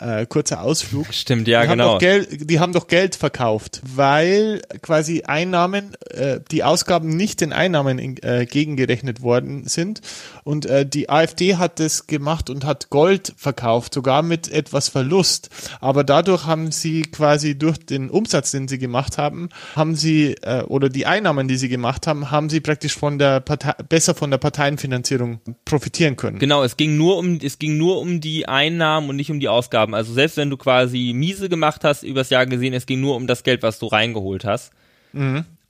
Äh, 0.00 0.26
kurzer 0.26 0.62
Ausflug. 0.62 1.12
Stimmt, 1.12 1.48
ja, 1.48 1.62
die 1.62 1.68
genau. 1.68 1.94
Haben 1.94 1.98
Geld, 1.98 2.50
die 2.50 2.60
haben 2.60 2.72
doch 2.72 2.86
Geld 2.86 3.16
verkauft, 3.16 3.80
weil 3.84 4.62
quasi 4.80 5.22
Einnahmen, 5.22 5.96
äh, 6.10 6.38
die 6.52 6.62
Ausgaben 6.62 7.08
nicht 7.08 7.40
den 7.40 7.52
Einnahmen 7.52 7.98
in, 7.98 8.16
äh, 8.22 8.46
gegengerechnet 8.46 9.22
worden 9.22 9.66
sind. 9.66 10.00
Und 10.44 10.66
äh, 10.66 10.86
die 10.86 11.10
AfD 11.10 11.56
hat 11.56 11.80
das 11.80 12.06
gemacht 12.06 12.48
und 12.48 12.64
hat 12.64 12.90
Gold 12.90 13.34
verkauft, 13.36 13.92
sogar 13.92 14.22
mit 14.22 14.50
etwas 14.50 14.88
Verlust. 14.88 15.50
Aber 15.80 16.04
dadurch 16.04 16.46
haben 16.46 16.70
sie 16.70 17.02
quasi 17.02 17.58
durch 17.58 17.78
den 17.78 18.08
Umsatz, 18.08 18.52
den 18.52 18.68
sie 18.68 18.78
gemacht 18.78 19.18
haben, 19.18 19.48
haben 19.74 19.96
sie, 19.96 20.36
äh, 20.42 20.62
oder 20.62 20.90
die 20.90 21.06
Einnahmen, 21.06 21.48
die 21.48 21.56
sie 21.56 21.68
gemacht 21.68 22.06
haben, 22.06 22.30
haben 22.30 22.48
sie 22.50 22.60
praktisch 22.60 22.94
von 22.94 23.18
der 23.18 23.40
Partei, 23.40 23.74
besser 23.88 24.14
von 24.14 24.30
der 24.30 24.38
Parteienfinanzierung 24.38 25.40
profitieren 25.64 26.16
können. 26.16 26.38
Genau, 26.38 26.62
es 26.62 26.76
ging 26.76 26.96
nur 26.96 27.18
um 27.18 27.38
es 27.42 27.58
ging 27.58 27.76
nur 27.76 28.00
um 28.00 28.20
die 28.20 28.48
Einnahmen 28.48 29.10
und 29.10 29.16
nicht 29.16 29.30
um 29.30 29.40
die 29.40 29.48
Ausgaben. 29.48 29.87
Also 29.94 30.12
selbst 30.12 30.36
wenn 30.36 30.50
du 30.50 30.56
quasi 30.56 31.12
miese 31.14 31.48
gemacht 31.48 31.84
hast 31.84 32.02
übers 32.02 32.30
Jahr 32.30 32.46
gesehen, 32.46 32.74
es 32.74 32.86
ging 32.86 33.00
nur 33.00 33.16
um 33.16 33.26
das 33.26 33.42
Geld, 33.42 33.62
was 33.62 33.78
du 33.78 33.86
reingeholt 33.86 34.44
hast. 34.44 34.72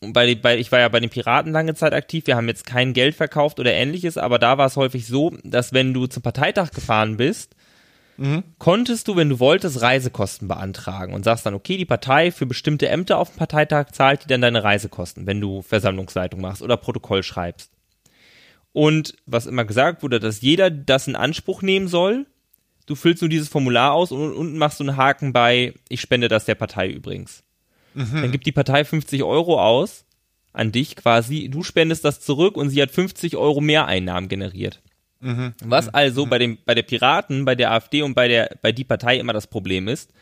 Und 0.00 0.12
bei, 0.12 0.35
bei 0.37 0.59
ich 0.59 0.70
war 0.70 0.78
ja 0.78 0.88
bei 0.88 1.00
den 1.00 1.11
Piraten 1.11 1.52
lange 1.52 1.74
Zeit 1.74 1.92
aktiv. 1.92 2.26
Wir 2.26 2.37
haben 2.37 2.48
jetzt 2.48 2.66
kein 2.66 2.92
Geld 2.92 3.14
verkauft 3.16 3.59
oder 3.59 3.72
ähnliches, 3.72 4.16
aber 4.16 4.38
da 4.38 4.57
war 4.59 4.66
es 4.66 4.76
häufig 4.76 5.07
so, 5.07 5.37
dass 5.42 5.72
wenn 5.72 5.92
du 5.92 6.07
zum 6.07 6.22
Parteitag 6.22 6.70
gefahren 6.70 7.16
bist, 7.16 7.54
konntest 8.59 9.07
du, 9.07 9.14
wenn 9.14 9.28
du 9.28 9.38
wolltest, 9.38 9.81
Reisekosten 9.81 10.48
beantragen 10.48 11.14
und 11.14 11.24
sagst 11.24 11.46
dann, 11.46 11.54
okay, 11.54 11.76
die 11.76 11.85
Partei 11.85 12.33
für 12.33 12.46
bestimmte 12.46 12.88
Ämter 12.88 13.16
auf 13.18 13.31
dem 13.31 13.38
Parteitag 13.38 13.92
zahlt 13.92 14.24
dir 14.24 14.28
dann 14.28 14.40
deine 14.40 14.64
Reisekosten, 14.64 15.26
wenn 15.28 15.40
du 15.40 15.62
Versammlungsleitung 15.62 16.40
machst 16.40 16.62
oder 16.62 16.76
Protokoll 16.76 17.22
schreibst. 17.22 17.70
Und 18.72 19.14
was 19.26 19.46
immer 19.46 19.64
gesagt 19.64 20.02
wurde, 20.02 20.18
dass 20.18 20.40
jeder 20.40 20.68
das 20.68 21.07
in 21.07 21.14
Anspruch 21.14 21.62
nehmen 21.62 21.87
soll. 21.87 22.26
Du 22.88 22.94
füllst 22.94 23.22
nur 23.22 23.29
dieses 23.29 23.48
Formular 23.48 23.92
aus 23.92 24.11
und 24.12 24.33
unten 24.33 24.57
machst 24.57 24.81
du 24.81 24.85
einen 24.85 24.96
Haken 24.96 25.33
bei, 25.35 25.74
ich 25.90 26.01
spende 26.01 26.29
das 26.29 26.46
der 26.46 26.55
Partei 26.55 26.88
übrigens. 26.88 27.44
Dann 28.22 28.33
gibt 28.33 28.46
die 28.46 28.53
Partei 28.53 28.85
50 28.85 29.22
Euro 29.22 29.61
aus 29.61 30.07
an 30.53 30.72
dich 30.72 30.96
quasi, 30.96 31.48
du 31.51 31.62
spendest 31.62 32.05
das 32.05 32.20
zurück 32.20 32.57
und 32.57 32.70
sie 32.70 32.81
hat 32.81 32.90
50 32.90 33.37
Euro 33.37 33.61
mehr 33.61 33.87
Einnahmen 33.87 34.29
generiert. 34.29 34.81
Was 35.62 35.88
also 35.92 36.27
bei 36.27 36.38
dem, 36.38 36.59
bei 36.64 36.74
der 36.74 36.83
Piraten, 36.83 37.44
bei 37.44 37.55
der 37.55 37.72
AfD 37.72 38.03
und 38.03 38.14
bei 38.14 38.27
der, 38.29 38.57
bei 38.62 38.72
die 38.72 38.85
Partei 38.85 39.18
immer 39.18 39.33
das 39.33 39.48
Problem 39.48 39.87
ist, 39.87 40.12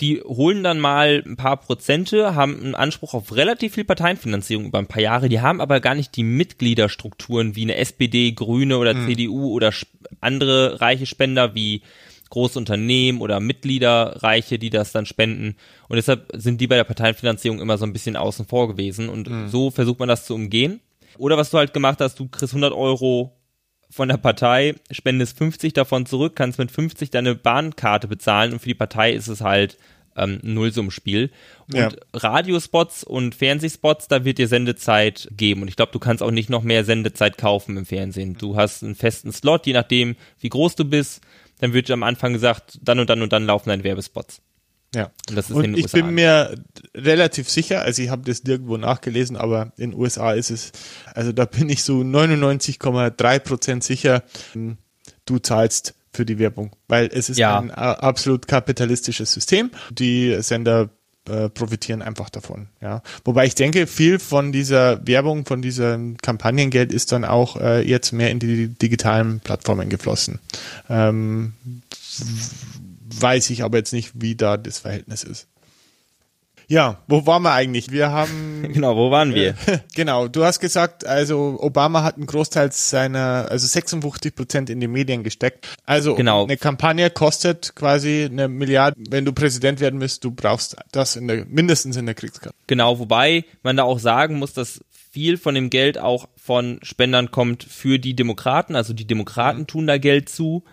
die 0.00 0.20
holen 0.20 0.62
dann 0.62 0.78
mal 0.78 1.22
ein 1.24 1.36
paar 1.36 1.56
Prozente, 1.56 2.34
haben 2.34 2.60
einen 2.60 2.74
Anspruch 2.74 3.14
auf 3.14 3.34
relativ 3.34 3.74
viel 3.74 3.84
Parteienfinanzierung 3.84 4.66
über 4.66 4.78
ein 4.78 4.86
paar 4.86 5.02
Jahre, 5.02 5.28
die 5.28 5.40
haben 5.40 5.60
aber 5.60 5.80
gar 5.80 5.94
nicht 5.94 6.16
die 6.16 6.22
Mitgliederstrukturen 6.22 7.56
wie 7.56 7.62
eine 7.62 7.76
SPD, 7.76 8.32
Grüne 8.32 8.78
oder 8.78 8.94
CDU 9.06 9.52
oder 9.52 9.72
andere 10.20 10.80
reiche 10.80 11.06
Spender 11.06 11.54
wie 11.54 11.82
große 12.28 12.58
Unternehmen 12.58 13.20
oder 13.20 13.40
Mitgliederreiche, 13.40 14.58
die 14.58 14.70
das 14.70 14.92
dann 14.92 15.06
spenden. 15.06 15.56
Und 15.88 15.96
deshalb 15.96 16.30
sind 16.34 16.60
die 16.60 16.66
bei 16.66 16.76
der 16.76 16.84
Parteienfinanzierung 16.84 17.60
immer 17.60 17.78
so 17.78 17.86
ein 17.86 17.92
bisschen 17.92 18.16
außen 18.16 18.46
vor 18.46 18.68
gewesen. 18.68 19.08
Und 19.08 19.30
so 19.48 19.70
versucht 19.70 20.00
man 20.00 20.08
das 20.08 20.26
zu 20.26 20.34
umgehen. 20.34 20.80
Oder 21.18 21.36
was 21.36 21.50
du 21.50 21.58
halt 21.58 21.72
gemacht 21.72 22.00
hast, 22.00 22.18
du 22.18 22.28
kriegst 22.28 22.52
100 22.52 22.72
Euro 22.72 23.35
von 23.90 24.08
der 24.08 24.16
Partei, 24.16 24.74
spendest 24.90 25.38
50 25.38 25.72
davon 25.72 26.06
zurück, 26.06 26.36
kannst 26.36 26.58
mit 26.58 26.70
50 26.70 27.10
deine 27.10 27.34
Bahnkarte 27.34 28.08
bezahlen 28.08 28.52
und 28.52 28.58
für 28.58 28.68
die 28.68 28.74
Partei 28.74 29.12
ist 29.12 29.28
es 29.28 29.40
halt 29.40 29.78
ähm, 30.16 30.40
ein 30.42 30.54
Nullsummspiel. 30.54 31.30
Und 31.66 31.76
Ja. 31.76 31.90
Radiospots 32.12 33.04
und 33.04 33.34
Fernsehspots, 33.34 34.08
da 34.08 34.24
wird 34.24 34.38
dir 34.38 34.48
Sendezeit 34.48 35.28
geben. 35.36 35.62
Und 35.62 35.68
ich 35.68 35.76
glaube, 35.76 35.92
du 35.92 35.98
kannst 35.98 36.22
auch 36.22 36.30
nicht 36.30 36.50
noch 36.50 36.62
mehr 36.62 36.84
Sendezeit 36.84 37.38
kaufen 37.38 37.76
im 37.76 37.86
Fernsehen. 37.86 38.36
Du 38.38 38.56
hast 38.56 38.82
einen 38.82 38.94
festen 38.94 39.32
Slot, 39.32 39.66
je 39.66 39.74
nachdem, 39.74 40.16
wie 40.40 40.48
groß 40.48 40.76
du 40.76 40.84
bist. 40.84 41.20
Dann 41.60 41.72
wird 41.72 41.88
dir 41.88 41.94
am 41.94 42.02
Anfang 42.02 42.32
gesagt, 42.32 42.78
dann 42.82 42.98
und 42.98 43.08
dann 43.08 43.22
und 43.22 43.32
dann 43.32 43.46
laufen 43.46 43.68
deine 43.68 43.84
Werbespots. 43.84 44.42
Ja. 44.94 45.10
Und 45.30 45.50
Und 45.50 45.76
ich 45.78 45.90
bin 45.92 46.10
mir 46.14 46.54
relativ 46.94 47.50
sicher, 47.50 47.82
also 47.82 48.02
ich 48.02 48.08
habe 48.08 48.22
das 48.24 48.44
nirgendwo 48.44 48.76
nachgelesen, 48.76 49.36
aber 49.36 49.72
in 49.76 49.90
den 49.90 50.00
USA 50.00 50.32
ist 50.32 50.50
es, 50.50 50.72
also 51.14 51.32
da 51.32 51.44
bin 51.44 51.68
ich 51.68 51.82
so 51.82 52.00
99,3 52.00 53.38
Prozent 53.40 53.84
sicher, 53.84 54.22
ähm, 54.54 54.78
du 55.26 55.38
zahlst 55.38 55.94
für 56.12 56.24
die 56.24 56.38
Werbung, 56.38 56.74
weil 56.88 57.10
es 57.12 57.28
ist 57.28 57.36
Ja. 57.38 57.58
ein 57.58 57.68
äh, 57.70 57.72
absolut 57.74 58.48
kapitalistisches 58.48 59.32
System. 59.32 59.70
Die 59.90 60.40
Sender 60.40 60.88
äh, 61.28 61.50
profitieren 61.50 62.00
einfach 62.00 62.30
davon. 62.30 62.68
Ja, 62.80 63.02
wobei 63.24 63.44
ich 63.46 63.54
denke, 63.54 63.86
viel 63.86 64.18
von 64.18 64.52
dieser 64.52 65.06
Werbung, 65.06 65.44
von 65.44 65.60
diesem 65.60 66.16
Kampagnengeld 66.18 66.92
ist 66.92 67.12
dann 67.12 67.24
auch 67.24 67.56
äh, 67.60 67.82
jetzt 67.86 68.12
mehr 68.12 68.30
in 68.30 68.38
die 68.38 68.68
digitalen 68.68 69.40
Plattformen 69.40 69.88
geflossen. 69.90 70.38
Ähm, 70.88 71.52
weiß 73.20 73.50
ich 73.50 73.62
aber 73.62 73.78
jetzt 73.78 73.92
nicht, 73.92 74.12
wie 74.14 74.36
da 74.36 74.56
das 74.56 74.78
Verhältnis 74.78 75.24
ist. 75.24 75.48
Ja, 76.68 76.98
wo 77.06 77.26
waren 77.26 77.42
wir 77.42 77.52
eigentlich? 77.52 77.92
Wir 77.92 78.10
haben. 78.10 78.68
genau, 78.72 78.96
wo 78.96 79.10
waren 79.10 79.34
wir? 79.34 79.54
genau, 79.94 80.26
du 80.26 80.44
hast 80.44 80.58
gesagt, 80.58 81.06
also 81.06 81.58
Obama 81.60 82.02
hat 82.02 82.16
einen 82.16 82.26
Großteil 82.26 82.72
seiner, 82.72 83.46
also 83.48 83.66
56 83.66 84.34
Prozent 84.34 84.70
in 84.70 84.80
die 84.80 84.88
Medien 84.88 85.22
gesteckt. 85.22 85.68
Also 85.84 86.16
genau. 86.16 86.44
eine 86.44 86.56
Kampagne 86.56 87.08
kostet 87.10 87.76
quasi 87.76 88.28
eine 88.30 88.48
Milliarde. 88.48 88.96
Wenn 89.08 89.24
du 89.24 89.32
Präsident 89.32 89.78
werden 89.78 90.00
willst, 90.00 90.24
du 90.24 90.32
brauchst 90.32 90.76
das 90.90 91.14
in 91.14 91.28
der, 91.28 91.44
mindestens 91.46 91.96
in 91.96 92.06
der 92.06 92.16
Kriegskarte. 92.16 92.56
Genau, 92.66 92.98
wobei 92.98 93.44
man 93.62 93.76
da 93.76 93.84
auch 93.84 94.00
sagen 94.00 94.38
muss, 94.38 94.52
dass 94.52 94.80
viel 94.90 95.38
von 95.38 95.54
dem 95.54 95.70
Geld 95.70 95.98
auch 95.98 96.28
von 96.36 96.80
Spendern 96.82 97.30
kommt 97.30 97.62
für 97.62 97.98
die 97.98 98.14
Demokraten. 98.14 98.74
Also 98.74 98.92
die 98.92 99.06
Demokraten 99.06 99.60
mhm. 99.60 99.66
tun 99.68 99.86
da 99.86 99.98
Geld 99.98 100.28
zu. 100.28 100.64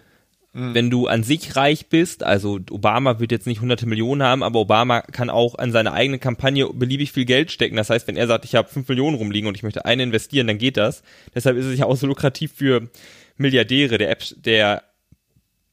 Mhm. 0.54 0.76
Wenn 0.76 0.89
du 0.92 1.08
an 1.08 1.24
sich 1.24 1.56
reich 1.56 1.88
bist, 1.88 2.24
also 2.24 2.60
Obama 2.70 3.20
wird 3.20 3.32
jetzt 3.32 3.48
nicht 3.48 3.60
hunderte 3.60 3.88
Millionen 3.88 4.22
haben, 4.22 4.44
aber 4.44 4.60
Obama 4.60 5.02
kann 5.02 5.32
auch 5.32 5.56
an 5.56 5.72
seine 5.72 5.94
eigene 5.94 6.20
Kampagne 6.20 6.68
beliebig 6.72 7.12
viel 7.12 7.26
Geld 7.26 7.52
stecken. 7.52 7.76
Das 7.76 7.89
heißt, 7.89 8.08
wenn 8.08 8.16
er 8.16 8.28
sagt, 8.28 8.46
ich 8.46 8.54
habe 8.54 8.70
fünf 8.70 8.88
Millionen 8.88 9.18
rumliegen 9.18 9.48
und 9.48 9.56
ich 9.56 9.63
möchte 9.63 9.86
eine 9.86 10.04
investieren, 10.04 10.46
dann 10.46 10.60
geht 10.60 10.78
das. 10.78 11.02
Deshalb 11.34 11.58
ist 11.58 11.66
es 11.66 11.80
ja 11.80 11.86
auch 11.86 11.98
so 11.98 12.06
lukrativ 12.06 12.54
für 12.54 12.88
Milliardäre. 13.36 13.98
Der, 13.98 14.12
App, 14.12 14.24
der 14.36 14.84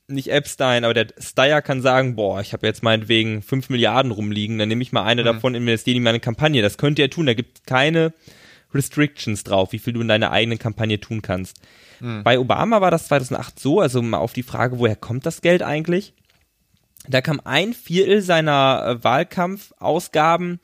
nicht 0.09 0.33
Epstein, 0.33 0.85
aber 0.85 0.95
der 0.95 1.09
Steyer 1.19 1.61
kann 1.61 1.83
sagen, 1.83 2.16
boah, 2.16 2.40
ich 2.40 2.55
habe 2.55 2.66
jetzt 2.66 2.83
meinetwegen 2.83 3.43
fünf 3.43 3.69
Milliarden 3.69 4.12
rumliegen, 4.12 4.59
dann 4.59 4.69
nehme 4.69 4.83
ich 4.83 4.93
mal 4.93 5.05
eine 5.05 5.23
mhm. 5.23 5.27
davon, 5.27 5.55
investiere 5.55 5.99
in 5.99 6.03
meine 6.03 6.21
Kampagne. 6.21 6.62
Das 6.62 6.79
könnte 6.79 7.03
er 7.03 7.11
tun. 7.11 7.27
Da 7.27 7.35
gibt 7.35 7.59
es 7.59 7.64
keine 7.64 8.14
Restrictions 8.74 9.44
drauf, 9.44 9.72
wie 9.72 9.78
viel 9.78 9.92
du 9.92 10.00
in 10.00 10.09
deiner 10.09 10.30
eigenen 10.30 10.59
Kampagne 10.59 11.00
tun 11.00 11.22
kannst. 11.22 11.59
Mhm. 12.00 12.22
Bei 12.22 12.38
Obama 12.38 12.80
war 12.80 12.90
das 12.90 13.06
2008 13.09 13.59
so, 13.59 13.80
also 13.80 14.02
mal 14.02 14.18
auf 14.18 14.33
die 14.33 14.42
Frage, 14.42 14.78
woher 14.78 14.96
kommt 14.96 15.26
das 15.26 15.40
Geld 15.40 15.62
eigentlich? 15.62 16.14
Da 17.09 17.20
kam 17.20 17.40
ein 17.44 17.72
Viertel 17.72 18.22
seiner 18.22 18.85
äh, 18.87 19.04
Wahlkampfausgaben 19.04 20.61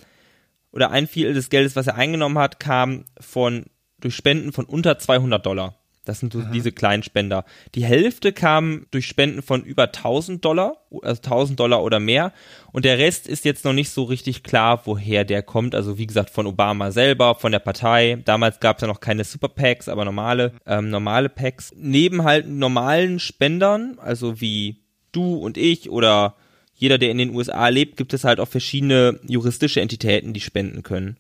oder 0.71 0.91
ein 0.91 1.07
Viertel 1.07 1.35
des 1.35 1.49
Geldes, 1.49 1.77
was 1.77 1.87
er 1.87 1.97
eingenommen 1.97 2.39
hat, 2.39 2.61
kam 2.61 3.05
von 3.19 3.65
durch 3.99 4.15
Spenden 4.15 4.53
von 4.53 4.67
unter 4.67 4.99
200 4.99 5.45
Dollar. 5.45 5.75
Das 6.09 6.21
sind 6.21 6.33
so 6.33 6.39
mhm. 6.39 6.53
diese 6.53 6.73
kleinen 6.73 7.03
Spender. 7.03 7.45
Die 7.75 7.85
Hälfte 7.85 8.33
kam 8.33 8.87
durch 8.91 9.07
Spenden 9.07 9.43
von 9.43 9.63
über 9.63 9.85
1000 9.85 10.45
Dollar, 10.45 10.77
also 11.03 11.21
1000 11.23 11.61
Dollar 11.61 11.83
oder 11.83 12.01
mehr. 12.01 12.33
Und 12.73 12.85
der 12.85 12.99
Rest 12.99 13.27
ist 13.27 13.45
jetzt 13.45 13.65
noch 13.65 13.73
nicht 13.73 13.91
so 13.91 14.05
richtig 14.05 14.43
klar, 14.43 14.83
woher 14.85 15.25
der 15.25 15.43
kommt. 15.43 15.75
Also 15.75 15.99
wie 15.99 16.07
gesagt, 16.07 16.31
von 16.31 16.47
Obama 16.47 16.91
selber, 16.93 17.35
von 17.35 17.53
der 17.53 17.59
Partei. 17.59 18.23
Damals 18.25 18.61
gab 18.61 18.77
es 18.77 18.83
ja 18.83 18.89
noch 18.89 19.01
keine 19.01 19.25
Super 19.25 19.49
Packs, 19.49 19.89
aber 19.89 20.05
normale, 20.05 20.53
ähm, 20.67 20.91
normale 20.91 21.29
Packs. 21.29 21.73
Neben 21.77 22.25
halt 22.25 22.49
normalen 22.49 23.19
Spendern, 23.19 23.99
also 23.99 24.41
wie 24.41 24.83
du 25.13 25.37
und 25.37 25.59
ich 25.59 25.91
oder 25.91 26.37
jeder, 26.75 26.99
der 26.99 27.11
in 27.11 27.19
den 27.19 27.35
USA 27.35 27.69
lebt, 27.69 27.97
gibt 27.97 28.13
es 28.13 28.25
halt 28.25 28.39
auch 28.39 28.49
verschiedene 28.49 29.19
juristische 29.27 29.81
Entitäten, 29.81 30.35
die 30.35 30.41
spenden 30.41 30.83
können 30.83 31.17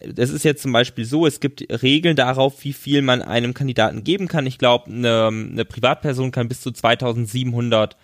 das 0.00 0.30
ist 0.30 0.44
jetzt 0.44 0.62
zum 0.62 0.72
Beispiel 0.72 1.04
so, 1.04 1.26
es 1.26 1.40
gibt 1.40 1.64
Regeln 1.82 2.16
darauf, 2.16 2.64
wie 2.64 2.72
viel 2.72 3.02
man 3.02 3.22
einem 3.22 3.54
Kandidaten 3.54 4.04
geben 4.04 4.28
kann. 4.28 4.46
Ich 4.46 4.58
glaube, 4.58 4.90
eine, 4.90 5.28
eine 5.28 5.64
Privatperson 5.64 6.30
kann 6.30 6.48
bis 6.48 6.60
zu 6.60 6.70
2700 6.70 7.96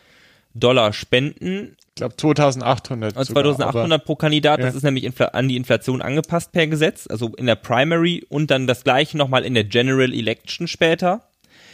Dollar 0.54 0.92
spenden. 0.92 1.76
Ich 1.88 1.94
glaube 1.96 2.16
2800. 2.16 3.16
Also 3.16 3.34
2800 3.34 3.84
sogar, 3.84 3.98
pro 3.98 4.16
Kandidat, 4.16 4.60
ja. 4.60 4.66
das 4.66 4.74
ist 4.74 4.82
nämlich 4.82 5.10
an 5.20 5.48
die 5.48 5.56
Inflation 5.56 6.02
angepasst 6.02 6.52
per 6.52 6.66
Gesetz, 6.66 7.06
also 7.06 7.28
in 7.36 7.46
der 7.46 7.56
Primary 7.56 8.24
und 8.28 8.50
dann 8.50 8.66
das 8.66 8.84
gleiche 8.84 9.16
nochmal 9.16 9.44
in 9.44 9.54
der 9.54 9.64
General 9.64 10.12
Election 10.12 10.68
später. 10.68 11.28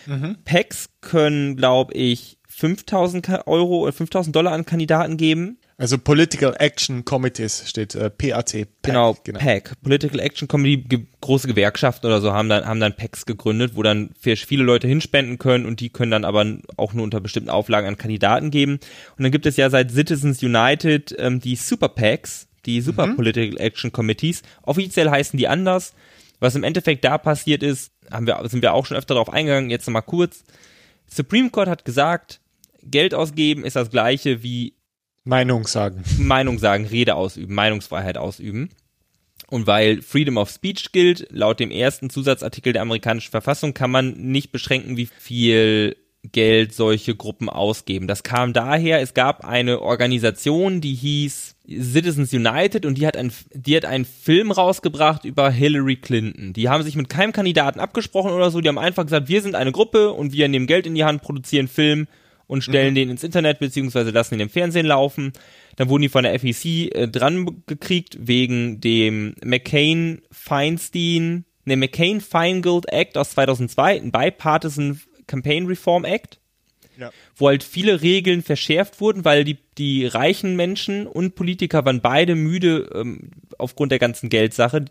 Mhm. 0.07 0.37
PACs 0.44 0.90
können, 1.00 1.57
glaube 1.57 1.94
ich, 1.94 2.38
5000 2.48 3.46
Euro, 3.46 3.90
5000 3.90 4.35
Dollar 4.35 4.52
an 4.52 4.64
Kandidaten 4.64 5.16
geben. 5.16 5.59
Also 5.81 5.97
Political 5.97 6.57
Action 6.59 7.05
Committees 7.05 7.69
steht 7.69 7.95
äh, 7.95 8.11
PAC. 8.11 8.33
PAC 8.33 8.69
genau, 8.83 9.17
genau, 9.23 9.38
PAC. 9.38 9.81
Political 9.81 10.19
Action 10.19 10.49
Committee, 10.49 10.83
ge 10.83 11.07
große 11.21 11.47
Gewerkschaften 11.47 12.05
oder 12.07 12.21
so 12.21 12.33
haben 12.33 12.49
dann, 12.49 12.67
haben 12.67 12.81
dann 12.81 12.97
PACs 12.97 13.27
gegründet, 13.27 13.77
wo 13.77 13.85
dann 13.85 14.11
viele 14.19 14.64
Leute 14.64 14.88
hinspenden 14.88 15.38
können 15.38 15.67
und 15.67 15.79
die 15.79 15.91
können 15.91 16.11
dann 16.11 16.25
aber 16.25 16.45
auch 16.77 16.95
nur 16.95 17.05
unter 17.05 17.21
bestimmten 17.21 17.49
Auflagen 17.49 17.87
an 17.87 17.97
Kandidaten 17.97 18.51
geben. 18.51 18.81
Und 19.17 19.23
dann 19.23 19.31
gibt 19.31 19.47
es 19.47 19.57
ja 19.57 19.71
seit 19.71 19.93
Citizens 19.93 20.43
United 20.43 21.14
ähm, 21.17 21.38
die 21.38 21.55
Super 21.55 21.91
PACs, 21.91 22.49
die 22.67 22.81
Super 22.81 23.07
mhm. 23.07 23.14
Political 23.14 23.61
Action 23.61 23.93
Committees. 23.93 24.43
Offiziell 24.62 25.09
heißen 25.09 25.38
die 25.38 25.47
anders. 25.47 25.95
Was 26.41 26.57
im 26.57 26.64
Endeffekt 26.64 27.05
da 27.05 27.19
passiert 27.19 27.62
ist, 27.62 27.93
haben 28.11 28.27
wir, 28.27 28.41
sind 28.49 28.62
wir 28.62 28.75
auch 28.75 28.85
schon 28.85 28.97
öfter 28.97 29.14
darauf 29.14 29.31
eingegangen, 29.33 29.71
jetzt 29.71 29.87
nochmal 29.87 30.03
kurz. 30.03 30.43
Supreme 31.07 31.51
Court 31.51 31.69
hat 31.69 31.85
gesagt, 31.85 32.41
Geld 32.83 33.14
ausgeben 33.14 33.64
ist 33.64 33.77
das 33.77 33.91
gleiche 33.91 34.43
wie 34.43 34.75
Meinung 35.29 35.67
sagen. 35.67 36.03
Meinung 36.19 36.59
sagen, 36.59 36.87
Rede 36.87 37.14
ausüben, 37.14 37.55
Meinungsfreiheit 37.55 38.17
ausüben. 38.17 38.71
Und 39.51 39.67
weil 39.67 40.03
Freedom 40.03 40.37
of 40.38 40.51
Speech 40.51 40.93
gilt, 40.93 41.27
laut 41.31 41.61
dem 41.61 41.71
ersten 41.71 42.11
Zusatzartikel 42.11 42.73
der 42.73 42.83
amerikanischen 42.83 43.31
Verfassung 43.31 43.75
kann 43.75 43.91
man 43.91 44.12
nicht 44.12 44.53
beschränken, 44.53 44.97
wie 44.97 45.07
viel 45.07 45.97
Geld 46.33 46.75
solche 46.75 47.14
Gruppen 47.14 47.49
ausgeben. 47.49 48.09
Das 48.09 48.23
kam 48.23 48.53
daher, 48.53 49.01
es 49.01 49.14
gab 49.14 49.45
eine 49.45 49.81
Organisation, 49.81 50.81
die 50.81 50.95
hieß 50.95 51.57
Citizens 51.67 52.33
United 52.33 52.85
und 52.85 52.99
die 52.99 53.07
hat, 53.07 53.17
ein, 53.17 53.33
die 53.53 53.77
hat 53.77 53.85
einen 53.85 54.05
Film 54.05 54.51
rausgebracht 54.51 55.25
über 55.25 55.51
Hillary 55.51 55.97
Clinton. 55.97 56.53
Die 56.55 56.69
haben 56.69 56.83
sich 56.83 56.97
mit 56.97 57.09
keinem 57.09 57.33
Kandidaten 57.33 57.81
abgesprochen 57.81 58.33
oder 58.33 58.51
so, 58.51 58.61
die 58.61 58.69
haben 58.69 58.79
einfach 58.79 59.05
gesagt, 59.05 59.29
wir 59.29 59.43
sind 59.43 59.55
eine 59.55 59.73
Gruppe 59.73 60.12
und 60.12 60.33
wir 60.33 60.49
nehmen 60.49 60.67
Geld 60.67 60.87
in 60.87 60.95
die 60.95 61.05
Hand, 61.05 61.23
produzieren 61.23 61.69
Film 61.69 62.09
und 62.48 62.64
stellen 62.64 62.90
mhm. 62.90 62.96
den 62.96 63.11
ins 63.11 63.22
Internet 63.22 63.61
beziehungsweise 63.61 64.11
lassen 64.11 64.34
ihn 64.34 64.40
im 64.40 64.50
Fernsehen 64.50 64.87
laufen. 64.87 65.32
Dann 65.76 65.88
wurden 65.88 66.02
die 66.02 66.08
von 66.08 66.24
der 66.24 66.37
FEC 66.40 66.92
äh, 66.92 67.06
dran 67.06 67.62
gekriegt 67.66 68.16
wegen 68.18 68.80
dem 68.80 69.37
McCain 69.44 70.22
Feinstein, 70.32 71.44
ne 71.64 71.76
McCain 71.76 72.20
Feingold 72.20 72.90
Act 72.90 73.16
aus 73.16 73.30
2002, 73.30 74.00
ein 74.00 74.11
Bipartisan 74.11 75.00
Campaign 75.28 75.66
Reform 75.66 76.04
Act. 76.04 76.40
Ja. 76.96 77.12
Wo 77.37 77.46
halt 77.46 77.62
viele 77.62 78.02
Regeln 78.02 78.42
verschärft 78.42 79.00
wurden, 79.00 79.24
weil 79.24 79.44
die, 79.44 79.58
die 79.76 80.04
reichen 80.04 80.56
Menschen 80.56 81.06
und 81.06 81.37
Politiker 81.37 81.84
waren 81.84 82.00
beide 82.00 82.34
müde 82.34 82.90
ähm, 82.92 83.30
aufgrund 83.56 83.92
der 83.92 84.00
ganzen 84.00 84.30
Geldsache. 84.30 84.87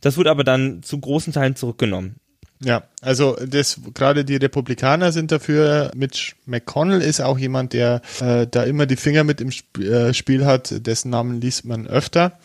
Das 0.00 0.16
wurde 0.16 0.32
aber 0.32 0.42
dann 0.42 0.82
zu 0.82 0.98
großen 0.98 1.32
Teilen 1.32 1.54
zurückgenommen. 1.54 2.16
Ja, 2.64 2.84
also 3.02 3.36
das 3.46 3.78
gerade 3.92 4.24
die 4.24 4.36
Republikaner 4.36 5.12
sind 5.12 5.30
dafür. 5.30 5.90
Mitch 5.94 6.34
McConnell 6.46 7.02
ist 7.02 7.20
auch 7.20 7.38
jemand, 7.38 7.74
der 7.74 8.00
äh, 8.20 8.46
da 8.46 8.62
immer 8.64 8.86
die 8.86 8.96
Finger 8.96 9.22
mit 9.22 9.42
im 9.42 9.48
Sp 9.52 9.84
äh, 9.84 10.14
Spiel 10.14 10.46
hat, 10.46 10.86
dessen 10.86 11.10
Namen 11.10 11.40
liest 11.40 11.66
man 11.66 11.86
öfter. 11.86 12.38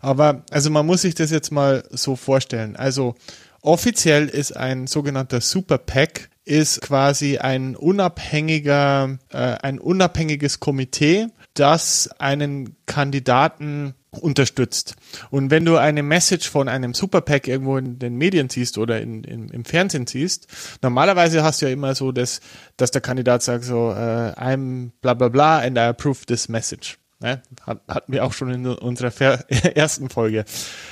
Aber 0.00 0.42
also 0.50 0.70
man 0.70 0.86
muss 0.86 1.02
sich 1.02 1.14
das 1.14 1.30
jetzt 1.30 1.52
mal 1.52 1.84
so 1.90 2.16
vorstellen. 2.16 2.74
Also 2.74 3.16
offiziell 3.60 4.28
ist 4.28 4.56
ein 4.56 4.86
sogenannter 4.86 5.42
Super 5.42 5.78
PAC 5.78 6.30
ist 6.46 6.80
quasi 6.80 7.38
ein 7.38 7.74
unabhängiger, 7.74 9.18
äh, 9.30 9.36
ein 9.36 9.78
unabhängiges 9.80 10.60
Komitee, 10.60 11.26
das 11.54 12.08
einen 12.18 12.76
Kandidaten 12.86 13.94
unterstützt. 14.16 14.96
Und 15.30 15.50
wenn 15.50 15.64
du 15.64 15.76
eine 15.76 16.02
Message 16.02 16.48
von 16.48 16.68
einem 16.68 16.94
Superpack 16.94 17.48
irgendwo 17.48 17.76
in 17.76 17.98
den 17.98 18.16
Medien 18.16 18.48
siehst 18.48 18.78
oder 18.78 19.00
in, 19.00 19.24
in, 19.24 19.48
im 19.48 19.64
Fernsehen 19.64 20.06
siehst, 20.06 20.48
normalerweise 20.82 21.42
hast 21.42 21.62
du 21.62 21.66
ja 21.66 21.72
immer 21.72 21.94
so, 21.94 22.12
dass, 22.12 22.40
dass 22.76 22.90
der 22.90 23.00
Kandidat 23.00 23.42
sagt 23.42 23.64
so, 23.64 23.88
uh, 23.88 24.32
I'm 24.36 24.90
bla 25.00 25.14
bla 25.14 25.28
bla 25.28 25.58
and 25.58 25.76
I 25.76 25.82
approve 25.82 26.26
this 26.26 26.48
message. 26.48 26.98
Ne? 27.20 27.42
Hat, 27.62 27.80
hatten 27.88 28.12
wir 28.12 28.24
auch 28.24 28.32
schon 28.32 28.50
in 28.50 28.66
unserer 28.66 29.12
ersten 29.76 30.10
Folge. 30.10 30.44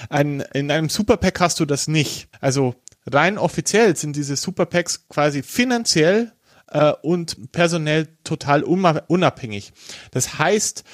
Ein, 0.08 0.40
in 0.52 0.70
einem 0.70 0.88
Superpack 0.88 1.40
hast 1.40 1.60
du 1.60 1.64
das 1.64 1.88
nicht. 1.88 2.28
Also 2.40 2.74
rein 3.06 3.38
offiziell 3.38 3.96
sind 3.96 4.16
diese 4.16 4.36
Superpacks 4.36 5.08
quasi 5.08 5.42
finanziell 5.42 6.32
äh, 6.68 6.92
und 7.02 7.52
personell 7.52 8.08
total 8.24 8.62
unabhängig. 8.62 9.72
Das 10.10 10.38
heißt, 10.38 10.84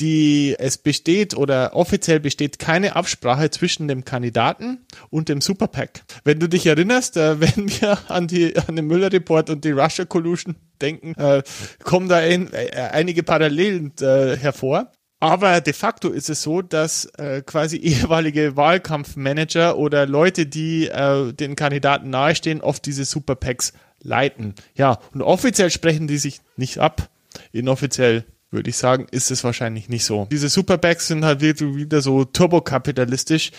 die 0.00 0.54
es 0.58 0.78
besteht 0.78 1.36
oder 1.36 1.74
offiziell 1.74 2.20
besteht 2.20 2.58
keine 2.58 2.96
Absprache 2.96 3.50
zwischen 3.50 3.88
dem 3.88 4.04
Kandidaten 4.04 4.84
und 5.10 5.28
dem 5.28 5.40
Superpack. 5.40 6.04
Wenn 6.24 6.38
du 6.38 6.48
dich 6.48 6.66
erinnerst, 6.66 7.16
äh, 7.16 7.40
wenn 7.40 7.68
wir 7.68 7.98
an 8.08 8.26
die 8.26 8.56
an 8.56 8.76
den 8.76 8.86
Müller 8.86 9.12
Report 9.12 9.50
und 9.50 9.64
die 9.64 9.70
Russia 9.70 10.04
Collusion 10.04 10.56
denken, 10.80 11.14
äh, 11.14 11.42
kommen 11.82 12.08
da 12.08 12.16
ein, 12.16 12.52
äh, 12.52 12.70
einige 12.92 13.22
Parallelen 13.22 13.92
äh, 14.00 14.36
hervor. 14.36 14.92
Aber 15.18 15.62
de 15.62 15.72
facto 15.72 16.10
ist 16.10 16.28
es 16.28 16.42
so, 16.42 16.60
dass 16.60 17.06
äh, 17.16 17.42
quasi 17.42 17.76
ehemalige 17.82 18.56
Wahlkampfmanager 18.56 19.78
oder 19.78 20.06
Leute, 20.06 20.46
die 20.46 20.88
äh, 20.88 21.32
den 21.32 21.56
Kandidaten 21.56 22.10
nahestehen, 22.10 22.60
oft 22.60 22.84
diese 22.84 23.04
Superpacks 23.04 23.72
leiten. 24.02 24.54
Ja, 24.74 24.98
und 25.14 25.22
offiziell 25.22 25.70
sprechen 25.70 26.06
die 26.06 26.18
sich 26.18 26.40
nicht 26.56 26.78
ab. 26.78 27.08
Inoffiziell 27.52 28.24
würde 28.50 28.70
ich 28.70 28.76
sagen, 28.76 29.06
ist 29.10 29.30
es 29.30 29.44
wahrscheinlich 29.44 29.88
nicht 29.88 30.04
so. 30.04 30.26
Diese 30.30 30.48
Superbacks 30.48 31.08
sind 31.08 31.24
halt 31.24 31.40
wieder 31.40 32.00
so 32.00 32.24
turbokapitalistisch. 32.24 33.52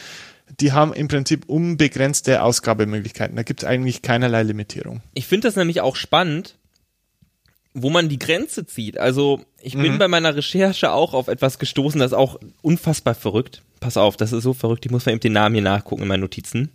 Die 0.60 0.71
haben 0.71 0.93
im 0.93 1.10
Prinzip 1.10 1.43
unbegrenzte 1.47 2.41
Ausgabemöglichkeiten. 2.41 3.36
Da 3.36 3.43
gibt 3.43 3.63
es 3.63 3.67
eigentlich 3.67 4.02
keinerlei 4.02 4.43
Limitierung. 4.43 5.02
Ich 5.13 5.28
finde 5.28 5.47
das 5.50 5.58
nämlich 5.58 5.82
auch 5.82 5.97
spannend, 5.97 6.56
wo 7.73 7.89
man 7.89 8.10
die 8.10 8.17
Grenze 8.17 8.65
zieht. 8.65 8.97
Also 8.97 9.41
Ich 9.62 9.73
bin 9.73 9.93
mhm. 9.93 9.97
bei 9.97 10.08
meiner 10.08 10.36
Recherche 10.36 10.91
auch 10.91 11.13
auf 11.13 11.28
etwas 11.28 11.60
gestoßen, 11.60 12.00
das 12.00 12.12
ist 12.12 12.17
auch 12.17 12.39
unfassbar 12.62 13.13
verrückt. 13.13 13.62
Pass 13.80 13.97
auf, 13.97 14.17
das 14.17 14.34
ist 14.34 14.43
so 14.43 14.54
verrückt, 14.54 14.86
ich 14.86 14.91
muss 14.91 15.06
mal 15.06 15.12
eben 15.12 15.19
den 15.19 15.34
Namen 15.34 15.56
hier 15.56 15.63
nachgucken 15.63 16.04
in 16.04 16.08
meinen 16.08 16.21
Notizen. 16.21 16.71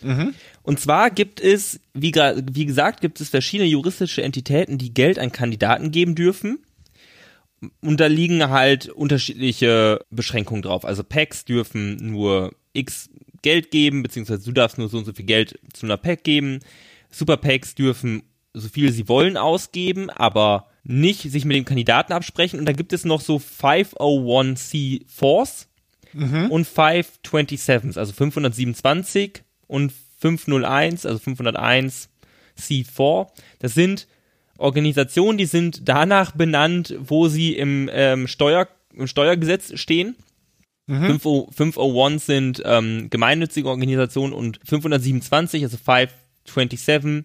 Mhm. 0.00 0.34
Und 0.62 0.80
zwar 0.80 1.10
gibt 1.10 1.40
es, 1.40 1.80
wie, 1.92 2.14
wie 2.14 2.66
gesagt, 2.66 3.00
gibt 3.00 3.20
es 3.20 3.28
verschiedene 3.28 3.68
juristische 3.68 4.22
Entitäten, 4.22 4.78
die 4.78 4.94
Geld 4.94 5.18
an 5.18 5.32
Kandidaten 5.32 5.90
geben 5.90 6.14
dürfen. 6.14 6.60
Und 7.80 8.00
da 8.00 8.06
liegen 8.06 8.50
halt 8.50 8.88
unterschiedliche 8.88 10.04
Beschränkungen 10.10 10.62
drauf. 10.62 10.84
Also 10.84 11.02
Packs 11.02 11.44
dürfen 11.44 11.96
nur 11.96 12.54
X 12.72 13.10
Geld 13.42 13.70
geben, 13.70 14.02
beziehungsweise 14.02 14.44
du 14.44 14.52
darfst 14.52 14.78
nur 14.78 14.88
so 14.88 14.98
und 14.98 15.04
so 15.04 15.12
viel 15.12 15.24
Geld 15.24 15.58
zu 15.72 15.86
einer 15.86 15.96
Pack 15.96 16.24
geben. 16.24 16.60
Super 17.10 17.36
Packs 17.36 17.74
dürfen 17.74 18.22
so 18.52 18.68
viel 18.68 18.92
sie 18.92 19.08
wollen 19.08 19.36
ausgeben, 19.36 20.10
aber 20.10 20.68
nicht 20.82 21.30
sich 21.30 21.44
mit 21.44 21.56
dem 21.56 21.64
Kandidaten 21.64 22.12
absprechen. 22.12 22.58
Und 22.58 22.66
dann 22.66 22.74
gibt 22.76 22.92
es 22.92 23.04
noch 23.04 23.20
so 23.20 23.36
501c4s 23.36 25.66
mhm. 26.12 26.50
und 26.50 26.66
527s, 26.66 27.98
also 27.98 28.12
527 28.12 29.42
und 29.66 29.92
501, 30.20 31.06
also 31.06 31.18
501 31.18 32.10
C4. 32.58 33.28
Das 33.60 33.74
sind 33.74 34.08
Organisationen, 34.58 35.38
die 35.38 35.46
sind 35.46 35.88
danach 35.88 36.32
benannt, 36.32 36.94
wo 36.98 37.28
sie 37.28 37.54
im, 37.54 37.88
ähm, 37.92 38.26
Steuer, 38.26 38.68
im 38.94 39.06
Steuergesetz 39.06 39.78
stehen. 39.78 40.16
Mhm. 40.86 41.20
501 41.20 42.26
sind 42.26 42.62
ähm, 42.64 43.08
gemeinnützige 43.10 43.68
Organisationen 43.68 44.32
und 44.32 44.58
527, 44.64 45.62
also 45.62 45.76
527, 45.76 47.24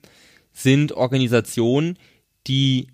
sind 0.52 0.92
Organisationen, 0.92 1.98
die 2.46 2.88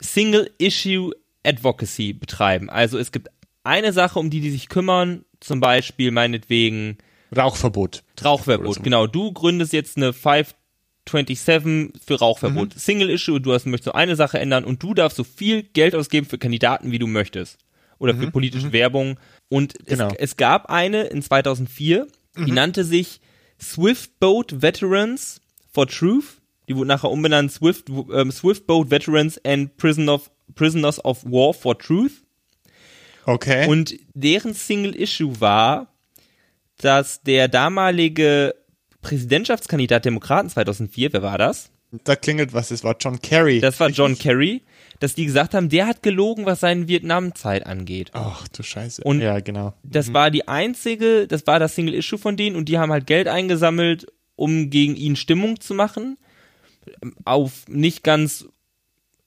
Single-Issue 0.00 1.12
Advocacy 1.44 2.12
betreiben. 2.12 2.70
Also 2.70 2.98
es 2.98 3.10
gibt 3.10 3.28
eine 3.64 3.92
Sache, 3.92 4.18
um 4.18 4.30
die 4.30 4.40
die 4.40 4.50
sich 4.50 4.68
kümmern, 4.68 5.24
zum 5.40 5.60
Beispiel 5.60 6.10
meinetwegen 6.10 6.98
Rauchverbot. 7.36 8.04
Rauchverbot, 8.22 8.76
so. 8.76 8.82
genau. 8.82 9.06
Du 9.06 9.32
gründest 9.32 9.72
jetzt 9.72 9.96
eine 9.96 10.12
527 11.08 12.02
für 12.04 12.18
Rauchverbot. 12.18 12.74
Mhm. 12.74 12.78
Single 12.78 13.10
Issue, 13.10 13.40
du 13.40 13.52
hast, 13.52 13.66
möchtest 13.66 13.86
nur 13.86 13.96
eine 13.96 14.16
Sache 14.16 14.38
ändern 14.38 14.64
und 14.64 14.82
du 14.82 14.94
darfst 14.94 15.16
so 15.16 15.24
viel 15.24 15.62
Geld 15.62 15.94
ausgeben 15.94 16.26
für 16.26 16.38
Kandidaten, 16.38 16.92
wie 16.92 16.98
du 16.98 17.06
möchtest. 17.06 17.58
Oder 17.98 18.14
für 18.14 18.26
mhm. 18.26 18.32
politische 18.32 18.68
mhm. 18.68 18.72
Werbung. 18.72 19.20
Und 19.48 19.74
genau. 19.86 20.08
es, 20.08 20.16
es, 20.18 20.36
gab 20.36 20.70
eine 20.70 21.04
in 21.04 21.22
2004, 21.22 22.06
die 22.36 22.40
mhm. 22.40 22.54
nannte 22.54 22.84
sich 22.84 23.20
Swiftboat 23.60 24.62
Veterans 24.62 25.40
for 25.72 25.86
Truth. 25.86 26.40
Die 26.68 26.76
wurde 26.76 26.88
nachher 26.88 27.10
umbenannt 27.10 27.52
Swift, 27.52 27.88
ähm, 27.88 28.30
Swiftboat 28.30 28.90
Veterans 28.90 29.40
and 29.44 29.76
Prison 29.76 30.08
of, 30.08 30.30
Prisoners 30.54 31.04
of 31.04 31.24
War 31.24 31.54
for 31.54 31.78
Truth. 31.78 32.22
Okay. 33.24 33.68
Und 33.68 33.94
deren 34.14 34.54
Single 34.54 34.96
Issue 34.96 35.40
war, 35.40 35.94
dass 36.78 37.22
der 37.22 37.48
damalige 37.48 38.54
Präsidentschaftskandidat 39.02 40.04
Demokraten 40.04 40.48
2004, 40.48 41.12
wer 41.12 41.22
war 41.22 41.36
das? 41.36 41.70
Da 42.04 42.16
klingelt 42.16 42.54
was, 42.54 42.68
das 42.68 42.82
war 42.84 42.96
John 42.98 43.20
Kerry. 43.20 43.60
Das 43.60 43.78
war 43.78 43.90
John 43.90 44.16
Kerry, 44.16 44.62
dass 45.00 45.14
die 45.14 45.26
gesagt 45.26 45.52
haben, 45.52 45.68
der 45.68 45.86
hat 45.86 46.02
gelogen, 46.02 46.46
was 46.46 46.60
seine 46.60 46.88
Vietnamzeit 46.88 47.66
angeht. 47.66 48.10
Ach 48.14 48.48
du 48.48 48.62
Scheiße. 48.62 49.02
Und 49.02 49.20
ja, 49.20 49.40
genau. 49.40 49.74
Das 49.82 50.08
mhm. 50.08 50.14
war 50.14 50.30
die 50.30 50.48
einzige, 50.48 51.26
das 51.26 51.46
war 51.46 51.58
das 51.58 51.74
Single 51.74 51.94
Issue 51.94 52.18
von 52.18 52.38
denen 52.38 52.56
und 52.56 52.70
die 52.70 52.78
haben 52.78 52.92
halt 52.92 53.06
Geld 53.06 53.28
eingesammelt, 53.28 54.06
um 54.36 54.70
gegen 54.70 54.96
ihn 54.96 55.16
Stimmung 55.16 55.60
zu 55.60 55.74
machen. 55.74 56.16
Auf 57.26 57.68
nicht 57.68 58.02
ganz 58.02 58.46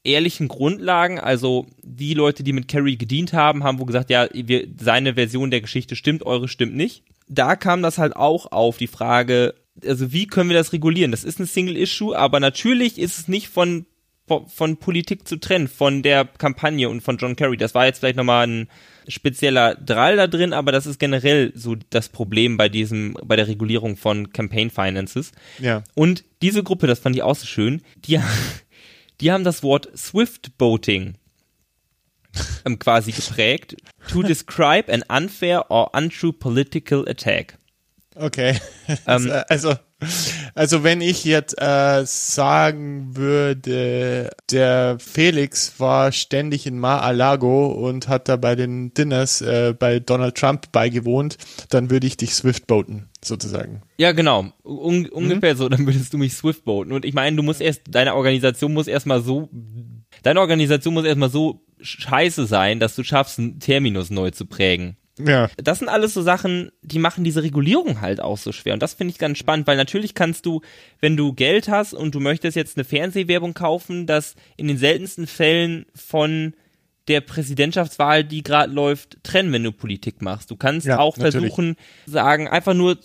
ehrlichen 0.03 0.47
Grundlagen. 0.47 1.19
Also 1.19 1.67
die 1.83 2.15
Leute, 2.15 2.43
die 2.43 2.53
mit 2.53 2.67
Kerry 2.67 2.95
gedient 2.95 3.33
haben, 3.33 3.63
haben 3.63 3.77
wohl 3.77 3.85
gesagt, 3.85 4.09
ja, 4.09 4.27
wir, 4.33 4.67
seine 4.79 5.13
Version 5.13 5.51
der 5.51 5.61
Geschichte 5.61 5.95
stimmt, 5.95 6.25
eure 6.25 6.47
stimmt 6.47 6.75
nicht 6.75 7.03
da 7.27 7.55
kam 7.55 7.81
das 7.81 7.97
halt 7.97 8.15
auch 8.15 8.51
auf, 8.51 8.77
die 8.77 8.87
Frage, 8.87 9.55
also 9.83 10.11
wie 10.11 10.27
können 10.27 10.49
wir 10.49 10.57
das 10.57 10.73
regulieren? 10.73 11.11
Das 11.11 11.23
ist 11.23 11.39
ein 11.39 11.45
Single 11.45 11.77
Issue, 11.77 12.17
aber 12.17 12.39
natürlich 12.39 12.97
ist 12.97 13.19
es 13.19 13.27
nicht 13.27 13.49
von, 13.49 13.85
von 14.47 14.77
Politik 14.77 15.27
zu 15.27 15.37
trennen, 15.37 15.67
von 15.67 16.01
der 16.01 16.25
Kampagne 16.25 16.89
und 16.89 17.01
von 17.01 17.17
John 17.17 17.35
Kerry. 17.35 17.57
Das 17.57 17.75
war 17.75 17.85
jetzt 17.85 17.99
vielleicht 17.99 18.17
nochmal 18.17 18.47
ein 18.47 18.69
spezieller 19.07 19.75
Drall 19.75 20.15
da 20.15 20.27
drin, 20.27 20.53
aber 20.53 20.71
das 20.71 20.85
ist 20.85 20.99
generell 20.99 21.51
so 21.55 21.75
das 21.89 22.09
Problem 22.09 22.57
bei 22.57 22.69
diesem, 22.69 23.17
bei 23.23 23.35
der 23.35 23.47
Regulierung 23.47 23.97
von 23.97 24.31
Campaign 24.31 24.69
Finances. 24.69 25.31
Ja. 25.59 25.83
Und 25.93 26.23
diese 26.41 26.63
Gruppe, 26.63 26.87
das 26.87 26.99
fand 26.99 27.15
ich 27.15 27.23
auch 27.23 27.35
so 27.35 27.45
schön, 27.45 27.81
die, 27.97 28.19
die 29.21 29.31
haben 29.31 29.43
das 29.43 29.61
Wort 29.61 29.89
Swift 29.95 30.57
Boating 30.57 31.15
ähm, 32.65 32.79
quasi 32.79 33.11
geprägt. 33.11 33.75
To 34.09 34.23
describe 34.23 34.91
an 34.91 35.03
unfair 35.07 35.69
or 35.69 35.93
untrue 35.95 36.33
political 36.33 37.07
attack. 37.07 37.57
Okay. 38.15 38.57
Ähm, 39.07 39.31
also, 39.49 39.73
also 40.53 40.83
wenn 40.83 41.01
ich 41.01 41.25
jetzt 41.25 41.59
äh, 41.59 42.03
sagen 42.05 43.15
würde, 43.15 44.29
der 44.51 44.97
Felix 44.99 45.79
war 45.79 46.11
ständig 46.11 46.67
in 46.67 46.77
Mar-a-Lago 46.77 47.65
und 47.67 48.07
hat 48.07 48.29
da 48.29 48.35
bei 48.35 48.55
den 48.55 48.93
Dinners 48.93 49.41
äh, 49.41 49.73
bei 49.77 49.99
Donald 49.99 50.35
Trump 50.35 50.71
beigewohnt, 50.71 51.37
dann 51.69 51.89
würde 51.89 52.05
ich 52.05 52.15
dich 52.15 52.35
Swiftboaten, 52.35 53.09
sozusagen. 53.23 53.81
Ja, 53.97 54.11
genau. 54.11 54.51
Un 54.63 54.99
mhm. 54.99 55.05
ungefähr 55.07 55.55
so, 55.55 55.67
dann 55.67 55.87
würdest 55.87 56.13
du 56.13 56.19
mich 56.19 56.33
Swiftboaten. 56.35 56.93
Und 56.93 57.05
ich 57.05 57.15
meine, 57.15 57.35
du 57.35 57.41
musst 57.41 57.61
erst, 57.61 57.81
deine 57.89 58.13
Organisation 58.13 58.71
muss 58.71 58.87
erstmal 58.87 59.21
so, 59.21 59.49
deine 60.21 60.41
Organisation 60.41 60.93
muss 60.93 61.05
erstmal 61.05 61.31
so 61.31 61.65
scheiße 61.81 62.45
sein, 62.45 62.79
dass 62.79 62.95
du 62.95 63.03
schaffst, 63.03 63.39
einen 63.39 63.59
Terminus 63.59 64.11
neu 64.11 64.29
zu 64.29 64.45
prägen. 64.45 64.97
Ja. 65.17 65.49
Das 65.57 65.79
sind 65.79 65.87
alles 65.89 66.13
so 66.13 66.21
Sachen, 66.21 66.71
die 66.81 66.99
machen 66.99 67.23
diese 67.23 67.41
Regulierung 67.41 68.01
halt 68.01 68.19
auch 68.19 68.37
so 68.37 68.51
schwer. 68.51 68.73
Und 68.73 68.83
das 68.83 68.95
finde 68.95 69.11
ich 69.11 69.17
ganz 69.17 69.37
spannend, 69.37 69.67
weil 69.67 69.77
natürlich 69.77 70.13
kannst 70.13 70.45
du, 70.45 70.61
wenn 70.99 71.15
du 71.15 71.33
Geld 71.33 71.69
hast 71.69 71.93
und 71.93 72.13
du 72.13 72.19
möchtest 72.19 72.55
jetzt 72.57 72.77
eine 72.77 72.83
Fernsehwerbung 72.83 73.53
kaufen, 73.53 74.07
das 74.07 74.35
in 74.57 74.67
den 74.67 74.77
seltensten 74.77 75.27
Fällen 75.27 75.85
von 75.95 76.53
der 77.07 77.21
Präsidentschaftswahl, 77.21 78.23
die 78.23 78.41
gerade 78.41 78.73
läuft, 78.73 79.23
trennen, 79.23 79.53
wenn 79.53 79.63
du 79.63 79.71
Politik 79.71 80.21
machst. 80.21 80.49
Du 80.49 80.55
kannst 80.55 80.87
ja, 80.87 80.97
auch 80.97 81.17
natürlich. 81.17 81.53
versuchen, 81.53 81.75
sagen, 82.07 82.47
einfach 82.47 82.73
nur 82.73 82.97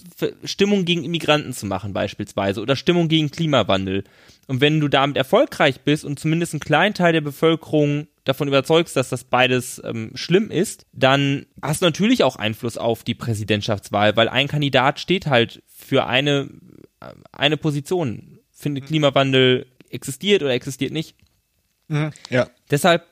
Stimmung 0.44 0.86
gegen 0.86 1.04
Immigranten 1.04 1.52
zu 1.52 1.66
machen 1.66 1.92
beispielsweise 1.92 2.62
oder 2.62 2.76
Stimmung 2.76 3.08
gegen 3.08 3.30
Klimawandel. 3.30 4.04
Und 4.46 4.60
wenn 4.60 4.80
du 4.80 4.88
damit 4.88 5.16
erfolgreich 5.16 5.82
bist 5.82 6.04
und 6.04 6.18
zumindest 6.18 6.54
einen 6.54 6.60
kleinen 6.60 6.94
Teil 6.94 7.12
der 7.12 7.20
Bevölkerung 7.20 8.08
davon 8.30 8.48
überzeugst, 8.48 8.96
dass 8.96 9.08
das 9.08 9.24
beides 9.24 9.80
ähm, 9.84 10.12
schlimm 10.14 10.50
ist, 10.50 10.86
dann 10.92 11.46
hast 11.62 11.82
du 11.82 11.86
natürlich 11.86 12.24
auch 12.24 12.36
Einfluss 12.36 12.78
auf 12.78 13.04
die 13.04 13.14
Präsidentschaftswahl, 13.14 14.16
weil 14.16 14.28
ein 14.28 14.48
Kandidat 14.48 15.00
steht 15.00 15.26
halt 15.26 15.62
für 15.66 16.06
eine, 16.06 16.50
äh, 17.00 17.12
eine 17.32 17.56
Position. 17.56 18.38
Findet 18.50 18.86
Klimawandel 18.86 19.66
existiert 19.88 20.42
oder 20.42 20.52
existiert 20.52 20.92
nicht. 20.92 21.16
Mhm, 21.88 22.12
ja. 22.28 22.48
Deshalb 22.70 23.06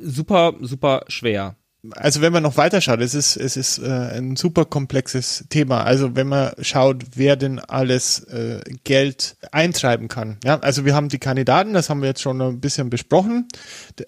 super, 0.00 0.54
super 0.60 1.04
schwer 1.08 1.56
also 1.92 2.20
wenn 2.20 2.32
man 2.32 2.42
noch 2.42 2.56
weiter 2.56 2.80
schaut, 2.80 3.00
es 3.00 3.14
ist, 3.14 3.36
es 3.36 3.56
ist 3.56 3.78
äh, 3.78 3.88
ein 3.88 4.34
super 4.34 4.64
komplexes 4.64 5.44
Thema. 5.48 5.84
Also 5.84 6.16
wenn 6.16 6.26
man 6.26 6.52
schaut, 6.60 7.04
wer 7.14 7.36
denn 7.36 7.60
alles 7.60 8.24
äh, 8.24 8.60
Geld 8.82 9.36
eintreiben 9.52 10.08
kann. 10.08 10.38
Ja, 10.44 10.58
also 10.58 10.84
wir 10.84 10.94
haben 10.94 11.08
die 11.08 11.18
Kandidaten, 11.18 11.74
das 11.74 11.88
haben 11.88 12.00
wir 12.00 12.08
jetzt 12.08 12.22
schon 12.22 12.40
ein 12.40 12.60
bisschen 12.60 12.90
besprochen. 12.90 13.46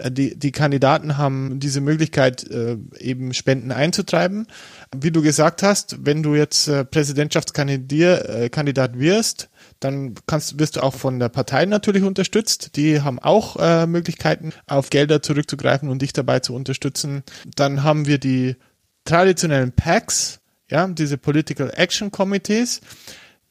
Die, 0.08 0.36
die 0.36 0.52
Kandidaten 0.52 1.16
haben 1.16 1.60
diese 1.60 1.80
Möglichkeit, 1.80 2.48
äh, 2.50 2.76
eben 2.98 3.32
Spenden 3.34 3.70
einzutreiben. 3.70 4.48
Wie 4.96 5.12
du 5.12 5.22
gesagt 5.22 5.62
hast, 5.62 6.04
wenn 6.04 6.22
du 6.22 6.34
jetzt 6.34 6.66
äh, 6.66 6.84
Präsidentschaftskandidat 6.84 8.96
äh, 8.96 8.98
wirst, 8.98 9.48
dann 9.78 10.14
kannst, 10.26 10.58
wirst 10.58 10.76
du 10.76 10.82
auch 10.82 10.94
von 10.94 11.20
der 11.20 11.28
Partei 11.28 11.64
natürlich 11.64 12.02
unterstützt. 12.02 12.74
Die 12.74 13.00
haben 13.00 13.20
auch 13.20 13.56
äh, 13.56 13.86
Möglichkeiten, 13.86 14.52
auf 14.66 14.90
Gelder 14.90 15.22
zurückzugreifen 15.22 15.88
und 15.88 16.02
dich 16.02 16.12
dabei 16.12 16.40
zu 16.40 16.54
unterstützen. 16.54 17.22
Dann 17.54 17.84
haben 17.84 18.06
wir 18.06 18.18
die 18.18 18.56
traditionellen 19.04 19.70
PACs, 19.70 20.40
ja, 20.68 20.88
diese 20.88 21.18
Political 21.18 21.70
Action 21.74 22.10
Committees. 22.10 22.80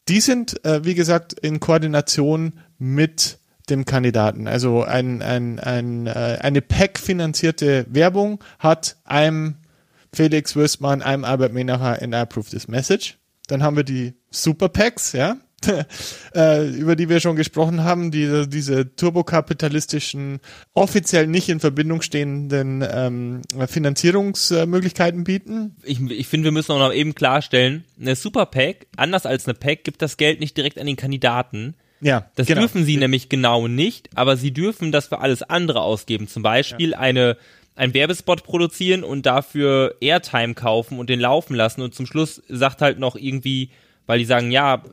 Die 0.09 0.19
sind, 0.19 0.63
äh, 0.65 0.83
wie 0.83 0.95
gesagt, 0.95 1.33
in 1.33 1.61
Koordination 1.61 2.59
mit 2.77 3.39
dem 3.69 3.85
Kandidaten. 3.85 4.47
Also 4.47 4.83
ein, 4.83 5.21
ein, 5.21 5.59
ein, 5.59 6.07
äh, 6.07 6.39
eine 6.41 6.61
PAC-finanzierte 6.61 7.85
Werbung 7.89 8.43
hat 8.57 8.97
einem 9.05 9.55
Felix 10.13 10.55
Würstmann, 10.55 11.01
einem 11.01 11.23
Albert 11.23 11.53
Menacher 11.53 12.01
and 12.01 12.13
I 12.13 12.17
approve 12.17 12.49
this 12.49 12.67
message. 12.67 13.17
Dann 13.47 13.63
haben 13.63 13.75
wir 13.75 13.83
die 13.83 14.13
Super 14.29 14.69
PACs, 14.69 15.13
ja, 15.13 15.37
äh, 16.35 16.67
über 16.69 16.95
die 16.95 17.09
wir 17.09 17.19
schon 17.19 17.35
gesprochen 17.35 17.83
haben, 17.83 18.11
die, 18.11 18.47
diese 18.47 18.95
turbokapitalistischen, 18.95 20.39
offiziell 20.73 21.27
nicht 21.27 21.49
in 21.49 21.59
Verbindung 21.59 22.01
stehenden 22.01 22.85
ähm, 22.89 23.41
Finanzierungsmöglichkeiten 23.67 25.23
bieten. 25.23 25.75
Ich, 25.83 25.99
ich 25.99 26.27
finde, 26.27 26.45
wir 26.45 26.51
müssen 26.51 26.71
auch 26.71 26.79
noch 26.79 26.93
eben 26.93 27.15
klarstellen, 27.15 27.83
eine 27.99 28.15
Super 28.15 28.45
PAC, 28.45 28.87
anders 28.95 29.25
als 29.25 29.47
eine 29.47 29.55
PAC, 29.55 29.83
gibt 29.83 30.01
das 30.01 30.17
Geld 30.17 30.39
nicht 30.39 30.55
direkt 30.55 30.79
an 30.79 30.87
den 30.87 30.95
Kandidaten. 30.95 31.75
Ja, 32.01 32.29
das 32.35 32.47
genau. 32.47 32.61
dürfen 32.61 32.85
sie 32.85 32.95
nämlich 32.95 33.27
genau 33.27 33.67
nicht, 33.67 34.09
aber 34.15 34.37
sie 34.37 34.51
dürfen 34.51 34.91
das 34.91 35.07
für 35.07 35.19
alles 35.19 35.43
andere 35.43 35.81
ausgeben. 35.81 36.27
Zum 36.29 36.43
Beispiel 36.43 36.91
ja. 36.91 36.99
eine 36.99 37.37
einen 37.79 37.93
Werbespot 37.93 38.43
produzieren 38.43 39.03
und 39.03 39.25
dafür 39.25 39.95
Airtime 40.01 40.53
kaufen 40.53 40.99
und 40.99 41.09
den 41.09 41.19
laufen 41.19 41.55
lassen 41.55 41.81
und 41.81 41.95
zum 41.95 42.05
Schluss 42.05 42.41
sagt 42.49 42.81
halt 42.81 42.99
noch 42.99 43.15
irgendwie, 43.15 43.69
weil 44.05 44.19
die 44.19 44.25
sagen, 44.25 44.51
ja, 44.51 44.83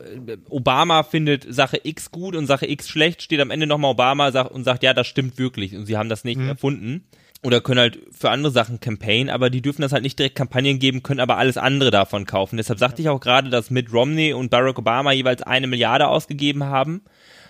Obama 0.49 1.03
findet 1.03 1.53
Sache 1.53 1.81
X 1.83 2.11
gut 2.11 2.35
und 2.35 2.47
Sache 2.47 2.65
X 2.65 2.87
schlecht, 2.87 3.21
steht 3.21 3.41
am 3.41 3.51
Ende 3.51 3.67
nochmal 3.67 3.91
Obama 3.91 4.29
und 4.29 4.63
sagt, 4.63 4.83
ja, 4.83 4.93
das 4.93 5.05
stimmt 5.05 5.37
wirklich 5.37 5.75
und 5.75 5.85
sie 5.85 5.97
haben 5.97 6.07
das 6.07 6.23
nicht 6.23 6.39
mhm. 6.39 6.47
erfunden. 6.47 7.03
Oder 7.43 7.61
können 7.61 7.79
halt 7.79 7.99
für 8.11 8.31
andere 8.31 8.51
Sachen 8.51 8.79
campaign, 8.79 9.29
aber 9.29 9.49
die 9.49 9.61
dürfen 9.61 9.81
das 9.81 9.91
halt 9.91 10.01
nicht 10.01 10.17
direkt 10.17 10.35
Kampagnen 10.35 10.79
geben, 10.79 11.03
können 11.03 11.19
aber 11.19 11.37
alles 11.37 11.57
andere 11.57 11.91
davon 11.91 12.25
kaufen. 12.25 12.57
Deshalb 12.57 12.79
sagte 12.79 13.01
ich 13.01 13.09
auch 13.09 13.19
gerade, 13.19 13.49
dass 13.49 13.69
Mitt 13.69 13.93
Romney 13.93 14.33
und 14.33 14.49
Barack 14.49 14.79
Obama 14.79 15.11
jeweils 15.11 15.43
eine 15.43 15.67
Milliarde 15.67 16.07
ausgegeben 16.07 16.63
haben 16.63 17.01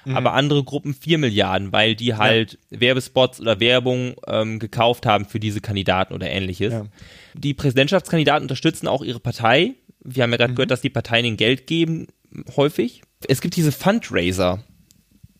mhm. 0.07 0.17
aber 0.17 0.33
andere 0.33 0.63
Gruppen 0.63 0.93
4 0.93 1.17
Milliarden, 1.17 1.71
weil 1.71 1.95
die 1.95 2.15
halt 2.15 2.57
ja. 2.69 2.79
Werbespots 2.81 3.39
oder 3.39 3.59
Werbung 3.59 4.15
ähm, 4.27 4.59
gekauft 4.59 5.05
haben 5.05 5.25
für 5.25 5.39
diese 5.39 5.61
Kandidaten 5.61 6.13
oder 6.13 6.29
ähnliches. 6.29 6.73
Ja. 6.73 6.85
Die 7.33 7.53
Präsidentschaftskandidaten 7.53 8.43
unterstützen 8.43 8.87
auch 8.87 9.03
ihre 9.03 9.19
Partei. 9.19 9.75
Wir 10.03 10.23
haben 10.23 10.31
ja 10.31 10.37
gerade 10.37 10.51
mhm. 10.51 10.55
gehört, 10.55 10.71
dass 10.71 10.81
die 10.81 10.89
Parteien 10.89 11.25
ihnen 11.25 11.37
Geld 11.37 11.67
geben, 11.67 12.07
häufig. 12.55 13.01
Es 13.27 13.41
gibt 13.41 13.55
diese 13.55 13.71
Fundraiser. 13.71 14.63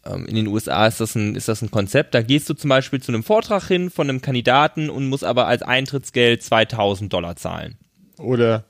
Ähm, 0.05 0.26
in 0.26 0.36
den 0.36 0.47
USA 0.47 0.88
ist 0.88 0.99
das, 0.99 1.15
ein, 1.15 1.36
ist 1.36 1.47
das 1.47 1.61
ein 1.61 1.72
Konzept. 1.72 2.13
Da 2.13 2.22
gehst 2.22 2.49
du 2.49 2.53
zum 2.53 2.70
Beispiel 2.70 3.01
zu 3.01 3.11
einem 3.11 3.24
Vortrag 3.24 3.68
hin 3.68 3.89
von 3.89 4.09
einem 4.09 4.22
Kandidaten 4.22 4.89
und 4.89 5.07
musst 5.07 5.24
aber 5.24 5.47
als 5.47 5.61
Eintrittsgeld 5.61 6.43
2000 6.43 7.11
Dollar 7.11 7.36
zahlen. 7.36 7.78
Oder 8.18 8.65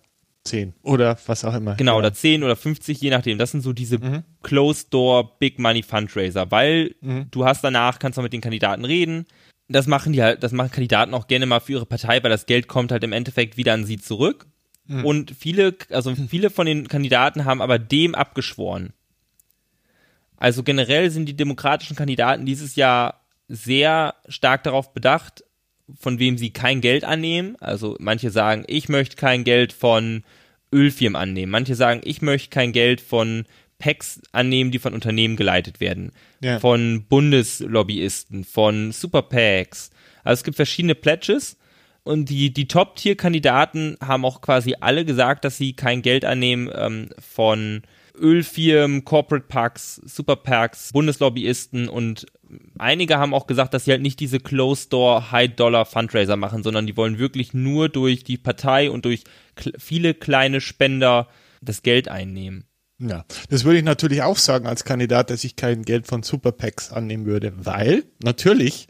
10 0.48 0.74
oder 0.84 1.18
was 1.26 1.46
auch 1.46 1.54
immer. 1.54 1.76
Genau, 1.76 1.94
ja. 1.94 2.00
oder 2.00 2.14
10 2.14 2.44
oder 2.44 2.56
50, 2.56 3.00
je 3.00 3.10
nachdem. 3.10 3.38
Das 3.38 3.52
sind 3.52 3.62
so 3.62 3.74
diese 3.74 4.00
mhm. 4.00 4.24
Closed 4.44 4.94
Door 4.94 5.38
Big 5.40 5.60
Money 5.60 5.84
Fundraiser, 5.84 6.52
weil 6.52 6.96
mhm. 7.02 7.28
du 7.32 7.46
hast 7.46 7.64
danach, 7.64 8.00
kannst 8.00 8.18
du 8.18 8.22
mit 8.22 8.34
den 8.34 8.42
Kandidaten 8.42 8.86
reden. 8.86 9.26
Das 9.70 9.88
machen 9.88 10.14
die 10.14 10.24
halt, 10.24 10.44
das 10.44 10.54
machen 10.54 10.72
Kandidaten 10.72 11.14
auch 11.14 11.28
gerne 11.28 11.46
mal 11.46 11.60
für 11.60 11.74
ihre 11.74 11.86
Partei, 11.86 12.24
weil 12.24 12.32
das 12.32 12.46
Geld 12.46 12.68
kommt 12.68 12.92
halt 12.92 13.04
im 13.04 13.12
Endeffekt 13.12 13.58
wieder 13.58 13.74
an 13.74 13.86
sie 13.86 13.98
zurück. 13.98 14.48
Mhm. 14.86 15.06
Und 15.06 15.32
viele, 15.38 15.76
also 15.90 16.16
viele 16.16 16.50
von 16.50 16.66
den 16.66 16.88
Kandidaten 16.88 17.46
haben 17.46 17.62
aber 17.62 17.78
dem 17.78 18.16
abgeschworen. 18.16 18.94
Also 20.38 20.64
generell 20.64 21.10
sind 21.10 21.26
die 21.26 21.36
demokratischen 21.36 21.96
Kandidaten 21.96 22.46
dieses 22.46 22.76
Jahr 22.76 23.26
sehr 23.48 24.16
stark 24.28 24.64
darauf 24.64 24.94
bedacht, 24.94 25.44
von 25.96 26.20
wem 26.20 26.38
sie 26.38 26.50
kein 26.50 26.82
Geld 26.82 27.04
annehmen. 27.04 27.56
Also 27.60 27.96
manche 28.00 28.30
sagen, 28.30 28.64
ich 28.68 28.90
möchte 28.90 29.16
kein 29.16 29.44
Geld 29.44 29.74
von 29.74 30.24
Ölfirmen 30.74 31.16
annehmen. 31.16 31.52
Manche 31.52 31.76
sagen, 31.76 32.02
ich 32.04 32.22
möchte 32.22 32.50
kein 32.50 32.74
Geld 32.74 33.00
von 33.02 33.46
PACs 33.80 34.22
annehmen, 34.32 34.72
die 34.72 34.80
von 34.80 34.94
Unternehmen 34.94 35.36
geleitet 35.36 35.80
werden. 35.80 36.12
Ja. 36.42 36.60
Von 36.60 37.06
Bundeslobbyisten, 37.08 38.44
von 38.44 38.92
Super 38.92 39.22
PACs. 39.22 39.92
Also 40.24 40.40
es 40.40 40.44
gibt 40.44 40.56
verschiedene 40.58 40.96
Pledges 40.96 41.58
und 42.04 42.30
die, 42.30 42.54
die 42.54 42.68
Top-Tier-Kandidaten 42.68 43.98
haben 44.02 44.26
auch 44.26 44.42
quasi 44.42 44.76
alle 44.80 45.06
gesagt, 45.06 45.46
dass 45.46 45.58
sie 45.58 45.74
kein 45.74 46.02
Geld 46.02 46.26
annehmen 46.26 46.70
ähm, 46.74 47.10
von 47.20 47.82
Ölfirmen, 48.20 49.06
Corporate 49.06 49.48
Packs, 49.48 50.02
Super 50.06 50.36
Packs, 50.36 50.92
Bundeslobbyisten 50.94 51.90
und 51.90 52.26
einige 52.78 53.18
haben 53.18 53.34
auch 53.34 53.48
gesagt, 53.48 53.74
dass 53.74 53.86
sie 53.86 53.92
halt 53.92 54.02
nicht 54.02 54.20
diese 54.20 54.40
Closed-Door 54.40 55.32
High-Dollar-Fundraiser 55.32 56.36
machen, 56.36 56.64
sondern 56.64 56.88
die 56.88 56.98
wollen 56.98 57.20
wirklich 57.20 57.54
nur 57.54 57.90
durch 57.90 58.24
die 58.24 58.38
Partei 58.38 58.90
und 58.90 59.06
durch 59.06 59.24
viele 59.78 60.14
kleine 60.14 60.62
Spender 60.62 61.28
das 61.62 61.84
Geld 61.84 62.08
einnehmen. 62.08 62.66
Ja, 63.00 63.26
das 63.50 63.64
würde 63.64 63.78
ich 63.78 63.86
natürlich 63.86 64.24
auch 64.24 64.38
sagen 64.38 64.66
als 64.66 64.84
Kandidat, 64.84 65.30
dass 65.30 65.44
ich 65.44 65.56
kein 65.56 65.84
Geld 65.84 66.08
von 66.08 66.24
Super 66.24 66.52
PACs 66.52 66.92
annehmen 66.92 67.26
würde, 67.26 67.54
weil 67.56 68.06
natürlich 68.24 68.88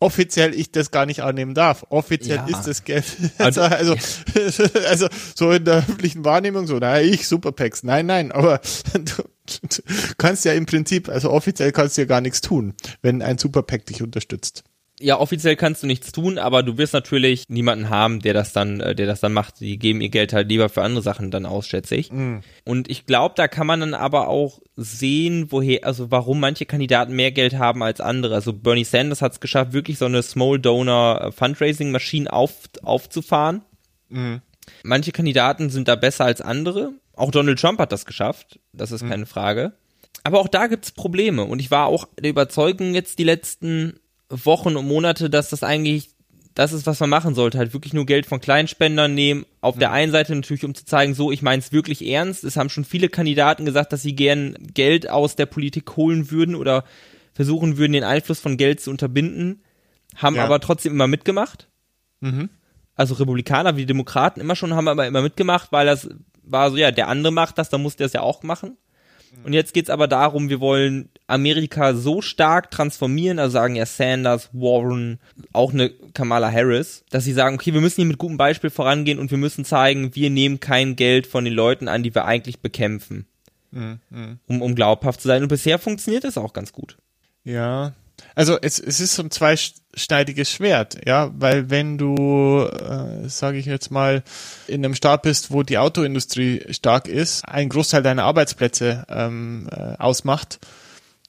offiziell 0.00 0.54
ich 0.54 0.70
das 0.70 0.90
gar 0.90 1.06
nicht 1.06 1.22
annehmen 1.22 1.54
darf. 1.54 1.86
Offiziell 1.88 2.42
ja. 2.48 2.58
ist 2.58 2.66
das 2.66 2.84
Geld. 2.84 3.04
Also, 3.38 3.62
also, 3.62 3.94
also, 4.88 5.08
so 5.34 5.52
in 5.52 5.64
der 5.64 5.78
öffentlichen 5.78 6.24
Wahrnehmung 6.24 6.66
so, 6.66 6.78
naja, 6.78 7.06
ich 7.06 7.28
Superpacks. 7.28 7.82
Nein, 7.82 8.06
nein, 8.06 8.32
aber 8.32 8.60
du, 8.94 9.22
du 9.62 9.82
kannst 10.18 10.44
ja 10.44 10.52
im 10.52 10.66
Prinzip, 10.66 11.08
also 11.08 11.30
offiziell 11.30 11.72
kannst 11.72 11.96
du 11.96 12.02
ja 12.02 12.06
gar 12.06 12.20
nichts 12.20 12.40
tun, 12.40 12.74
wenn 13.02 13.22
ein 13.22 13.38
Superpack 13.38 13.86
dich 13.86 14.02
unterstützt 14.02 14.64
ja, 14.98 15.18
offiziell 15.18 15.56
kannst 15.56 15.82
du 15.82 15.86
nichts 15.86 16.10
tun, 16.10 16.38
aber 16.38 16.62
du 16.62 16.78
wirst 16.78 16.94
natürlich 16.94 17.44
niemanden 17.48 17.90
haben, 17.90 18.20
der 18.20 18.32
das 18.32 18.52
dann, 18.52 18.80
äh, 18.80 18.94
der 18.94 19.06
das 19.06 19.20
dann 19.20 19.32
macht. 19.32 19.60
Die 19.60 19.78
geben 19.78 20.00
ihr 20.00 20.08
Geld 20.08 20.32
halt 20.32 20.48
lieber 20.48 20.68
für 20.68 20.82
andere 20.82 21.02
Sachen 21.02 21.30
dann 21.30 21.44
aus, 21.44 21.66
schätze 21.66 21.96
ich. 21.96 22.10
Mm. 22.10 22.38
Und 22.64 22.90
ich 22.90 23.04
glaube, 23.04 23.34
da 23.36 23.46
kann 23.46 23.66
man 23.66 23.80
dann 23.80 23.94
aber 23.94 24.28
auch 24.28 24.60
sehen, 24.74 25.48
woher, 25.50 25.84
also 25.84 26.10
warum 26.10 26.40
manche 26.40 26.64
Kandidaten 26.64 27.14
mehr 27.14 27.30
Geld 27.30 27.58
haben 27.58 27.82
als 27.82 28.00
andere. 28.00 28.34
Also 28.34 28.54
Bernie 28.54 28.84
Sanders 28.84 29.20
hat 29.20 29.32
es 29.32 29.40
geschafft, 29.40 29.74
wirklich 29.74 29.98
so 29.98 30.06
eine 30.06 30.22
Small 30.22 30.58
Donor 30.58 31.20
äh, 31.20 31.32
Fundraising 31.32 31.90
Maschine 31.90 32.32
auf, 32.32 32.54
aufzufahren. 32.82 33.62
Mm. 34.08 34.36
Manche 34.82 35.12
Kandidaten 35.12 35.68
sind 35.68 35.88
da 35.88 35.96
besser 35.96 36.24
als 36.24 36.40
andere. 36.40 36.92
Auch 37.14 37.30
Donald 37.30 37.60
Trump 37.60 37.78
hat 37.80 37.92
das 37.92 38.06
geschafft. 38.06 38.60
Das 38.72 38.92
ist 38.92 39.02
mm. 39.02 39.08
keine 39.08 39.26
Frage. 39.26 39.72
Aber 40.24 40.40
auch 40.40 40.48
da 40.48 40.68
gibt's 40.68 40.90
Probleme. 40.90 41.44
Und 41.44 41.60
ich 41.60 41.70
war 41.70 41.86
auch 41.86 42.08
der 42.18 42.30
Überzeugung 42.30 42.94
jetzt 42.94 43.18
die 43.18 43.24
letzten 43.24 44.00
Wochen 44.28 44.76
und 44.76 44.86
Monate, 44.86 45.30
dass 45.30 45.50
das 45.50 45.62
eigentlich 45.62 46.10
das 46.56 46.72
ist, 46.72 46.86
was 46.86 47.00
man 47.00 47.10
machen 47.10 47.34
sollte, 47.34 47.58
halt 47.58 47.74
wirklich 47.74 47.92
nur 47.92 48.06
Geld 48.06 48.24
von 48.24 48.40
Kleinspendern 48.40 49.14
nehmen. 49.14 49.44
Auf 49.60 49.74
mhm. 49.74 49.80
der 49.80 49.92
einen 49.92 50.10
Seite 50.10 50.34
natürlich, 50.34 50.64
um 50.64 50.74
zu 50.74 50.86
zeigen, 50.86 51.12
so, 51.12 51.30
ich 51.30 51.42
meine 51.42 51.60
es 51.60 51.70
wirklich 51.70 52.04
ernst. 52.04 52.44
Es 52.44 52.56
haben 52.56 52.70
schon 52.70 52.86
viele 52.86 53.10
Kandidaten 53.10 53.66
gesagt, 53.66 53.92
dass 53.92 54.00
sie 54.00 54.16
gern 54.16 54.56
Geld 54.72 55.08
aus 55.08 55.36
der 55.36 55.44
Politik 55.44 55.96
holen 55.96 56.30
würden 56.30 56.54
oder 56.54 56.84
versuchen 57.34 57.76
würden, 57.76 57.92
den 57.92 58.04
Einfluss 58.04 58.40
von 58.40 58.56
Geld 58.56 58.80
zu 58.80 58.90
unterbinden, 58.90 59.62
haben 60.16 60.36
ja. 60.36 60.44
aber 60.44 60.58
trotzdem 60.58 60.94
immer 60.94 61.06
mitgemacht. 61.06 61.68
Mhm. 62.20 62.48
Also 62.94 63.14
Republikaner 63.16 63.76
wie 63.76 63.84
Demokraten 63.84 64.40
immer 64.40 64.56
schon, 64.56 64.72
haben 64.72 64.88
aber 64.88 65.06
immer 65.06 65.20
mitgemacht, 65.20 65.70
weil 65.72 65.84
das 65.84 66.08
war 66.42 66.70
so, 66.70 66.78
ja, 66.78 66.90
der 66.90 67.08
andere 67.08 67.34
macht 67.34 67.58
das, 67.58 67.68
dann 67.68 67.82
muss 67.82 67.96
der 67.96 68.06
es 68.06 68.14
ja 68.14 68.22
auch 68.22 68.42
machen. 68.42 68.78
Und 69.44 69.52
jetzt 69.52 69.74
geht's 69.74 69.90
aber 69.90 70.08
darum, 70.08 70.48
wir 70.48 70.60
wollen 70.60 71.08
Amerika 71.26 71.94
so 71.94 72.20
stark 72.20 72.70
transformieren, 72.70 73.38
also 73.38 73.52
sagen 73.52 73.76
ja 73.76 73.86
Sanders, 73.86 74.50
Warren, 74.52 75.18
auch 75.52 75.72
eine 75.72 75.90
Kamala 76.14 76.50
Harris, 76.50 77.04
dass 77.10 77.24
sie 77.24 77.32
sagen, 77.32 77.56
okay, 77.56 77.74
wir 77.74 77.80
müssen 77.80 77.96
hier 77.96 78.06
mit 78.06 78.18
gutem 78.18 78.36
Beispiel 78.36 78.70
vorangehen 78.70 79.18
und 79.18 79.30
wir 79.30 79.38
müssen 79.38 79.64
zeigen, 79.64 80.14
wir 80.14 80.30
nehmen 80.30 80.60
kein 80.60 80.96
Geld 80.96 81.26
von 81.26 81.44
den 81.44 81.54
Leuten 81.54 81.88
an, 81.88 82.02
die 82.02 82.14
wir 82.14 82.24
eigentlich 82.24 82.60
bekämpfen. 82.60 83.26
Mhm. 83.70 84.00
Um, 84.46 84.62
um 84.62 84.74
glaubhaft 84.74 85.20
zu 85.20 85.28
sein. 85.28 85.42
Und 85.42 85.48
bisher 85.48 85.78
funktioniert 85.78 86.24
das 86.24 86.38
auch 86.38 86.52
ganz 86.52 86.72
gut. 86.72 86.96
Ja, 87.44 87.92
also 88.34 88.58
es, 88.60 88.78
es 88.78 89.00
ist 89.00 89.14
so 89.14 89.22
ein 89.22 89.30
zweischneidiges 89.30 90.50
Schwert, 90.50 90.98
ja, 91.06 91.30
weil 91.38 91.70
wenn 91.70 91.98
du, 91.98 92.66
äh, 92.66 93.28
sage 93.28 93.58
ich 93.58 93.66
jetzt 93.66 93.90
mal, 93.90 94.22
in 94.66 94.84
einem 94.84 94.94
Staat 94.94 95.22
bist, 95.22 95.50
wo 95.50 95.62
die 95.62 95.78
Autoindustrie 95.78 96.62
stark 96.70 97.08
ist, 97.08 97.46
ein 97.46 97.68
Großteil 97.68 98.02
deiner 98.02 98.24
Arbeitsplätze 98.24 99.06
ähm, 99.08 99.68
äh, 99.70 99.96
ausmacht, 99.98 100.58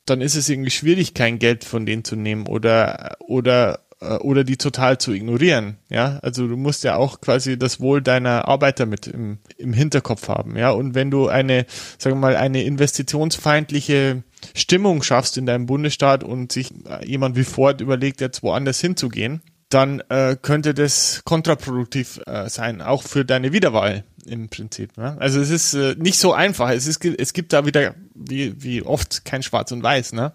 dann 0.05 0.21
ist 0.21 0.35
es 0.35 0.49
irgendwie 0.49 0.71
schwierig, 0.71 1.13
kein 1.13 1.39
Geld 1.39 1.63
von 1.63 1.85
denen 1.85 2.03
zu 2.03 2.15
nehmen 2.15 2.47
oder 2.47 3.17
oder 3.19 3.79
äh, 4.01 4.15
oder 4.15 4.43
die 4.43 4.57
total 4.57 4.97
zu 4.97 5.11
ignorieren. 5.11 5.77
Ja, 5.89 6.19
also 6.21 6.47
du 6.47 6.57
musst 6.57 6.83
ja 6.83 6.95
auch 6.95 7.21
quasi 7.21 7.57
das 7.57 7.79
Wohl 7.79 8.01
deiner 8.01 8.47
Arbeiter 8.47 8.85
mit 8.85 9.07
im, 9.07 9.39
im 9.57 9.73
Hinterkopf 9.73 10.27
haben. 10.27 10.55
Ja, 10.57 10.71
und 10.71 10.95
wenn 10.95 11.11
du 11.11 11.27
eine, 11.27 11.65
sagen 11.97 12.17
wir 12.17 12.21
mal, 12.21 12.35
eine 12.35 12.63
investitionsfeindliche 12.63 14.23
Stimmung 14.55 15.03
schaffst 15.03 15.37
in 15.37 15.45
deinem 15.45 15.65
Bundesstaat 15.65 16.23
und 16.23 16.51
sich 16.51 16.73
jemand 17.03 17.35
wie 17.35 17.43
Ford 17.43 17.81
überlegt, 17.81 18.21
jetzt 18.21 18.43
woanders 18.43 18.79
hinzugehen, 18.79 19.41
dann 19.69 20.01
äh, 20.09 20.37
könnte 20.41 20.73
das 20.73 21.21
kontraproduktiv 21.25 22.21
äh, 22.25 22.49
sein, 22.49 22.81
auch 22.81 23.03
für 23.03 23.25
deine 23.25 23.51
Wiederwahl 23.51 24.03
im 24.25 24.49
Prinzip. 24.49 24.95
Ne? 24.97 25.17
Also 25.19 25.41
es 25.41 25.49
ist 25.49 25.73
äh, 25.73 25.95
nicht 25.97 26.19
so 26.19 26.33
einfach. 26.33 26.69
Es, 26.69 26.87
ist, 26.87 27.03
es 27.03 27.33
gibt 27.33 27.53
da 27.53 27.65
wieder, 27.65 27.95
wie, 28.13 28.61
wie 28.61 28.81
oft, 28.81 29.25
kein 29.25 29.43
Schwarz 29.43 29.71
und 29.71 29.83
Weiß. 29.83 30.13
Ne? 30.13 30.33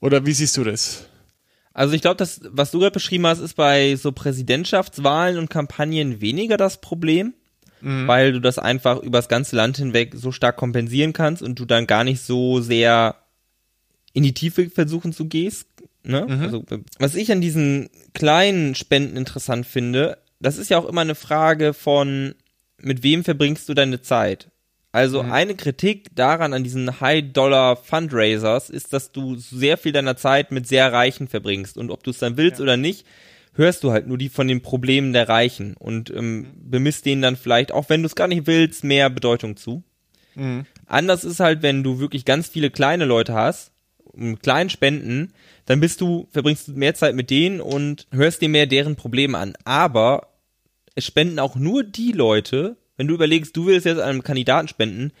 Oder 0.00 0.24
wie 0.24 0.32
siehst 0.32 0.56
du 0.56 0.64
das? 0.64 1.06
Also 1.72 1.94
ich 1.94 2.02
glaube, 2.02 2.16
das, 2.16 2.40
was 2.44 2.70
du 2.70 2.78
gerade 2.78 2.92
beschrieben 2.92 3.26
hast, 3.26 3.40
ist 3.40 3.54
bei 3.54 3.96
so 3.96 4.12
Präsidentschaftswahlen 4.12 5.38
und 5.38 5.50
Kampagnen 5.50 6.20
weniger 6.20 6.56
das 6.56 6.80
Problem 6.80 7.34
mhm. 7.80 8.06
weil 8.06 8.32
du 8.32 8.40
das 8.40 8.58
einfach 8.58 9.00
übers 9.02 9.28
ganze 9.28 9.56
Land 9.56 9.76
hinweg 9.76 10.12
so 10.14 10.32
stark 10.32 10.56
kompensieren 10.56 11.12
kannst 11.12 11.42
und 11.42 11.58
du 11.58 11.64
dann 11.64 11.86
gar 11.86 12.04
nicht 12.04 12.22
so 12.22 12.60
sehr 12.60 13.16
in 14.12 14.22
die 14.22 14.34
Tiefe 14.34 14.70
versuchen 14.70 15.12
zu 15.12 15.26
gehst. 15.26 15.68
Ne? 16.02 16.26
Mhm. 16.28 16.42
Also, 16.42 16.64
was 16.98 17.14
ich 17.14 17.30
an 17.32 17.40
diesen 17.40 17.90
kleinen 18.14 18.74
Spenden 18.74 19.16
interessant 19.16 19.66
finde, 19.66 20.18
das 20.40 20.56
ist 20.56 20.70
ja 20.70 20.78
auch 20.78 20.86
immer 20.86 21.02
eine 21.02 21.14
Frage 21.14 21.74
von, 21.74 22.34
mit 22.78 23.02
wem 23.02 23.24
verbringst 23.24 23.68
du 23.68 23.74
deine 23.74 24.00
Zeit? 24.00 24.50
Also 24.90 25.22
mhm. 25.22 25.32
eine 25.32 25.54
Kritik 25.54 26.08
daran 26.14 26.54
an 26.54 26.64
diesen 26.64 27.00
High-Dollar-Fundraisers 27.00 28.70
ist, 28.70 28.92
dass 28.92 29.12
du 29.12 29.36
sehr 29.36 29.76
viel 29.76 29.92
deiner 29.92 30.16
Zeit 30.16 30.50
mit 30.50 30.66
sehr 30.66 30.92
Reichen 30.92 31.28
verbringst. 31.28 31.76
Und 31.76 31.90
ob 31.90 32.02
du 32.02 32.10
es 32.10 32.18
dann 32.18 32.36
willst 32.36 32.58
ja. 32.58 32.62
oder 32.62 32.76
nicht, 32.76 33.04
hörst 33.58 33.84
du 33.84 33.90
halt 33.90 34.06
nur 34.06 34.16
die 34.16 34.28
von 34.28 34.48
den 34.48 34.62
Problemen 34.62 35.12
der 35.12 35.28
Reichen 35.28 35.74
und 35.76 36.10
ähm, 36.10 36.46
bemisst 36.54 37.04
denen 37.04 37.20
dann 37.20 37.36
vielleicht, 37.36 37.72
auch 37.72 37.88
wenn 37.90 38.02
du 38.02 38.06
es 38.06 38.14
gar 38.14 38.28
nicht 38.28 38.46
willst, 38.46 38.84
mehr 38.84 39.10
Bedeutung 39.10 39.56
zu. 39.56 39.82
Mhm. 40.36 40.64
Anders 40.86 41.24
ist 41.24 41.40
halt, 41.40 41.62
wenn 41.62 41.82
du 41.82 41.98
wirklich 41.98 42.24
ganz 42.24 42.48
viele 42.48 42.70
kleine 42.70 43.04
Leute 43.04 43.34
hast, 43.34 43.72
mit 44.14 44.42
kleinen 44.42 44.70
Spenden, 44.70 45.32
dann 45.66 45.80
bist 45.80 46.00
du, 46.00 46.28
verbringst 46.30 46.68
du 46.68 46.72
mehr 46.72 46.94
Zeit 46.94 47.14
mit 47.14 47.30
denen 47.30 47.60
und 47.60 48.06
hörst 48.10 48.40
dir 48.40 48.48
mehr 48.48 48.66
deren 48.66 48.96
Probleme 48.96 49.36
an. 49.36 49.54
Aber 49.64 50.28
es 50.94 51.04
spenden 51.04 51.38
auch 51.38 51.56
nur 51.56 51.84
die 51.84 52.12
Leute, 52.12 52.76
wenn 52.96 53.08
du 53.08 53.14
überlegst, 53.14 53.56
du 53.56 53.66
willst 53.66 53.86
jetzt 53.86 54.00
einem 54.00 54.22
Kandidaten 54.22 54.68
spenden, 54.68 55.12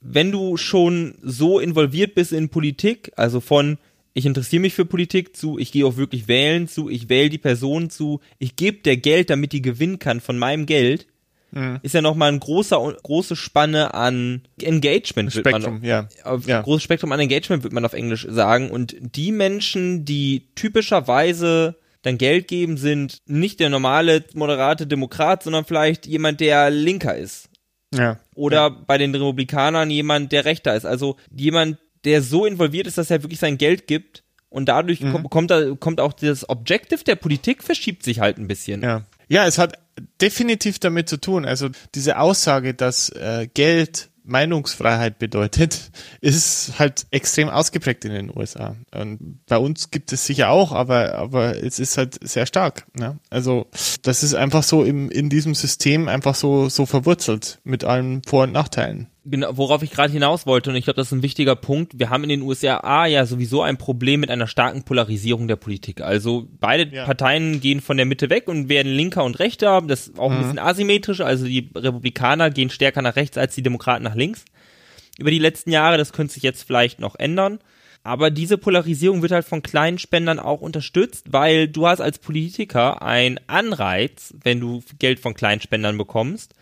wenn 0.00 0.30
du 0.30 0.56
schon 0.56 1.16
so 1.22 1.58
involviert 1.58 2.14
bist 2.14 2.32
in 2.32 2.48
Politik, 2.48 3.12
also 3.16 3.40
von 3.40 3.78
ich 4.18 4.26
interessiere 4.26 4.60
mich 4.60 4.74
für 4.74 4.84
Politik 4.84 5.36
zu, 5.36 5.58
ich 5.58 5.70
gehe 5.70 5.86
auch 5.86 5.96
wirklich 5.96 6.26
wählen 6.26 6.66
zu, 6.66 6.90
ich 6.90 7.08
wähle 7.08 7.30
die 7.30 7.38
Person 7.38 7.88
zu, 7.88 8.20
ich 8.38 8.56
gebe 8.56 8.78
der 8.78 8.96
Geld, 8.96 9.30
damit 9.30 9.52
die 9.52 9.62
gewinnen 9.62 10.00
kann 10.00 10.20
von 10.20 10.36
meinem 10.36 10.66
Geld, 10.66 11.06
mhm. 11.52 11.78
ist 11.82 11.94
ja 11.94 12.02
nochmal 12.02 12.32
ein 12.32 12.40
großer, 12.40 12.96
große 13.02 13.36
Spanne 13.36 13.94
an 13.94 14.42
Engagement. 14.60 15.32
Spektrum, 15.32 15.74
man, 15.74 15.84
ja. 15.84 16.08
Auf, 16.24 16.48
ja. 16.48 16.62
Großes 16.62 16.82
Spektrum 16.82 17.12
an 17.12 17.20
Engagement, 17.20 17.62
wird 17.62 17.72
man 17.72 17.84
auf 17.84 17.92
Englisch 17.92 18.26
sagen. 18.28 18.70
Und 18.70 18.96
die 18.98 19.30
Menschen, 19.30 20.04
die 20.04 20.48
typischerweise 20.56 21.76
dann 22.02 22.18
Geld 22.18 22.48
geben, 22.48 22.76
sind 22.76 23.18
nicht 23.26 23.60
der 23.60 23.70
normale, 23.70 24.24
moderate 24.34 24.88
Demokrat, 24.88 25.44
sondern 25.44 25.64
vielleicht 25.64 26.06
jemand, 26.06 26.40
der 26.40 26.70
linker 26.70 27.16
ist. 27.16 27.50
Ja. 27.94 28.18
Oder 28.34 28.56
ja. 28.56 28.68
bei 28.68 28.98
den 28.98 29.14
Republikanern 29.14 29.90
jemand, 29.90 30.32
der 30.32 30.44
rechter 30.44 30.74
ist. 30.74 30.84
Also 30.84 31.16
jemand, 31.30 31.78
der 32.08 32.22
so 32.22 32.46
involviert 32.46 32.86
ist, 32.86 32.98
dass 32.98 33.10
er 33.10 33.22
wirklich 33.22 33.38
sein 33.38 33.58
Geld 33.58 33.86
gibt 33.86 34.24
und 34.48 34.68
dadurch 34.68 35.00
mhm. 35.00 35.12
kommt, 35.12 35.30
kommt, 35.30 35.80
kommt 35.80 36.00
auch 36.00 36.12
das 36.12 36.48
Objective 36.48 37.04
der 37.04 37.16
Politik 37.16 37.62
verschiebt 37.62 38.02
sich 38.02 38.20
halt 38.20 38.38
ein 38.38 38.48
bisschen. 38.48 38.82
Ja. 38.82 39.02
Ja, 39.28 39.46
es 39.46 39.58
hat 39.58 39.78
definitiv 40.22 40.78
damit 40.78 41.08
zu 41.08 41.20
tun. 41.20 41.44
Also 41.44 41.68
diese 41.94 42.18
Aussage, 42.18 42.72
dass 42.72 43.10
äh, 43.10 43.46
Geld 43.52 44.08
Meinungsfreiheit 44.24 45.18
bedeutet, 45.18 45.90
ist 46.20 46.78
halt 46.78 47.06
extrem 47.10 47.48
ausgeprägt 47.48 48.04
in 48.04 48.12
den 48.12 48.34
USA. 48.34 48.76
Und 48.94 49.40
bei 49.46 49.58
uns 49.58 49.90
gibt 49.90 50.12
es 50.12 50.24
sicher 50.24 50.50
auch, 50.50 50.72
aber, 50.72 51.14
aber 51.14 51.62
es 51.62 51.78
ist 51.78 51.98
halt 51.98 52.18
sehr 52.26 52.46
stark. 52.46 52.86
Ne? 52.94 53.18
Also 53.30 53.66
das 54.02 54.22
ist 54.22 54.34
einfach 54.34 54.62
so 54.62 54.84
im, 54.84 55.10
in 55.10 55.28
diesem 55.28 55.54
System 55.54 56.08
einfach 56.08 56.34
so, 56.34 56.68
so 56.68 56.86
verwurzelt 56.86 57.58
mit 57.64 57.84
allen 57.84 58.22
Vor- 58.22 58.44
und 58.44 58.52
Nachteilen 58.52 59.08
genau, 59.30 59.56
worauf 59.56 59.82
ich 59.82 59.90
gerade 59.90 60.12
hinaus 60.12 60.46
wollte, 60.46 60.70
und 60.70 60.76
ich 60.76 60.84
glaube, 60.84 60.96
das 60.96 61.08
ist 61.08 61.12
ein 61.12 61.22
wichtiger 61.22 61.56
Punkt. 61.56 61.98
Wir 61.98 62.10
haben 62.10 62.22
in 62.22 62.28
den 62.28 62.42
USA 62.42 63.06
ja 63.06 63.26
sowieso 63.26 63.62
ein 63.62 63.76
Problem 63.76 64.20
mit 64.20 64.30
einer 64.30 64.46
starken 64.46 64.82
Polarisierung 64.82 65.48
der 65.48 65.56
Politik. 65.56 66.00
Also 66.00 66.48
beide 66.60 66.94
ja. 66.94 67.04
Parteien 67.04 67.60
gehen 67.60 67.80
von 67.80 67.96
der 67.96 68.06
Mitte 68.06 68.30
weg 68.30 68.48
und 68.48 68.68
werden 68.68 68.92
linker 68.92 69.24
und 69.24 69.38
rechter. 69.38 69.82
Das 69.82 70.08
ist 70.08 70.18
auch 70.18 70.30
ein 70.30 70.38
mhm. 70.38 70.42
bisschen 70.42 70.58
asymmetrisch. 70.58 71.20
Also 71.20 71.46
die 71.46 71.70
Republikaner 71.74 72.50
gehen 72.50 72.70
stärker 72.70 73.02
nach 73.02 73.16
rechts 73.16 73.38
als 73.38 73.54
die 73.54 73.62
Demokraten 73.62 74.04
nach 74.04 74.14
links. 74.14 74.44
Über 75.18 75.30
die 75.30 75.38
letzten 75.38 75.70
Jahre, 75.70 75.98
das 75.98 76.12
könnte 76.12 76.34
sich 76.34 76.42
jetzt 76.42 76.62
vielleicht 76.62 77.00
noch 77.00 77.16
ändern. 77.16 77.58
Aber 78.04 78.30
diese 78.30 78.56
Polarisierung 78.56 79.22
wird 79.22 79.32
halt 79.32 79.44
von 79.44 79.62
kleinen 79.62 79.98
Spendern 79.98 80.38
auch 80.38 80.60
unterstützt, 80.60 81.26
weil 81.32 81.68
du 81.68 81.86
hast 81.86 82.00
als 82.00 82.18
Politiker 82.18 83.02
einen 83.02 83.40
Anreiz, 83.48 84.32
wenn 84.42 84.60
du 84.60 84.82
Geld 84.98 85.20
von 85.20 85.34
kleinen 85.34 85.60
Spendern 85.60 85.98
bekommst, 85.98 86.54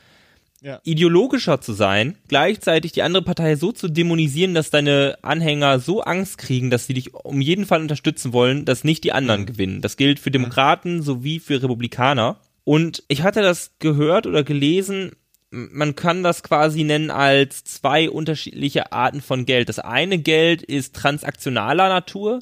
ja. 0.66 0.80
ideologischer 0.82 1.60
zu 1.60 1.72
sein, 1.72 2.16
gleichzeitig 2.26 2.90
die 2.90 3.02
andere 3.02 3.22
Partei 3.22 3.54
so 3.54 3.70
zu 3.70 3.88
dämonisieren, 3.88 4.52
dass 4.52 4.70
deine 4.70 5.16
Anhänger 5.22 5.78
so 5.78 6.02
Angst 6.02 6.38
kriegen, 6.38 6.70
dass 6.70 6.86
sie 6.86 6.94
dich 6.94 7.14
um 7.14 7.40
jeden 7.40 7.66
Fall 7.66 7.80
unterstützen 7.80 8.32
wollen, 8.32 8.64
dass 8.64 8.82
nicht 8.82 9.04
die 9.04 9.12
anderen 9.12 9.42
mhm. 9.42 9.46
gewinnen. 9.46 9.80
Das 9.80 9.96
gilt 9.96 10.18
für 10.18 10.32
Demokraten 10.32 11.02
sowie 11.02 11.38
für 11.38 11.62
Republikaner. 11.62 12.40
Und 12.64 13.04
ich 13.06 13.22
hatte 13.22 13.42
das 13.42 13.78
gehört 13.78 14.26
oder 14.26 14.42
gelesen, 14.42 15.12
man 15.50 15.94
kann 15.94 16.24
das 16.24 16.42
quasi 16.42 16.82
nennen 16.82 17.12
als 17.12 17.62
zwei 17.62 18.10
unterschiedliche 18.10 18.90
Arten 18.90 19.20
von 19.20 19.46
Geld. 19.46 19.68
Das 19.68 19.78
eine 19.78 20.18
Geld 20.18 20.62
ist 20.62 20.96
transaktionaler 20.96 21.88
Natur 21.88 22.40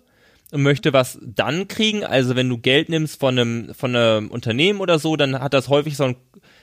und 0.50 0.62
möchte 0.62 0.94
was 0.94 1.18
dann 1.22 1.68
kriegen. 1.68 2.02
Also 2.04 2.34
wenn 2.34 2.48
du 2.48 2.56
Geld 2.56 2.88
nimmst 2.88 3.20
von 3.20 3.38
einem, 3.38 3.74
von 3.74 3.94
einem 3.94 4.30
Unternehmen 4.30 4.80
oder 4.80 4.98
so, 4.98 5.16
dann 5.16 5.38
hat 5.38 5.52
das 5.52 5.68
häufig 5.68 5.98
so 5.98 6.04
einen 6.04 6.16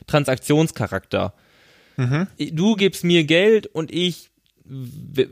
Transaktionscharakter. 0.07 1.35
Mhm. 2.01 2.27
Du 2.55 2.75
gibst 2.75 3.03
mir 3.03 3.23
Geld 3.23 3.67
und 3.67 3.91
ich 3.91 4.31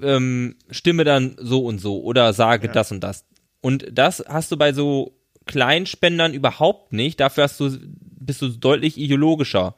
ähm, 0.03 0.55
stimme 0.69 1.03
dann 1.03 1.35
so 1.39 1.65
und 1.65 1.79
so 1.79 2.01
oder 2.01 2.33
sage 2.33 2.67
ja. 2.67 2.73
das 2.73 2.91
und 2.91 3.01
das. 3.01 3.25
Und 3.61 3.87
das 3.91 4.23
hast 4.27 4.51
du 4.51 4.57
bei 4.57 4.73
so 4.73 5.15
Kleinspendern 5.45 6.33
überhaupt 6.33 6.93
nicht. 6.93 7.19
Dafür 7.19 7.45
hast 7.45 7.59
du, 7.59 7.75
bist 8.19 8.41
du 8.41 8.49
deutlich 8.49 8.97
ideologischer. 8.97 9.75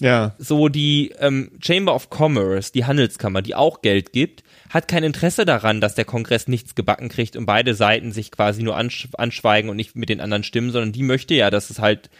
Ja. 0.00 0.34
So 0.38 0.68
die 0.68 1.12
ähm, 1.20 1.52
Chamber 1.60 1.94
of 1.94 2.08
Commerce, 2.10 2.70
die 2.72 2.84
Handelskammer, 2.84 3.40
die 3.40 3.54
auch 3.54 3.80
Geld 3.80 4.12
gibt, 4.12 4.42
hat 4.68 4.88
kein 4.88 5.04
Interesse 5.04 5.46
daran, 5.46 5.80
dass 5.80 5.94
der 5.94 6.04
Kongress 6.04 6.48
nichts 6.48 6.74
gebacken 6.74 7.08
kriegt 7.08 7.36
und 7.36 7.46
beide 7.46 7.74
Seiten 7.74 8.12
sich 8.12 8.30
quasi 8.30 8.62
nur 8.62 8.76
ansch 8.76 9.08
anschweigen 9.16 9.70
und 9.70 9.76
nicht 9.76 9.96
mit 9.96 10.10
den 10.10 10.20
anderen 10.20 10.42
stimmen, 10.42 10.70
sondern 10.70 10.92
die 10.92 11.02
möchte 11.02 11.34
ja, 11.34 11.50
dass 11.50 11.70
es 11.70 11.78
halt, 11.78 12.10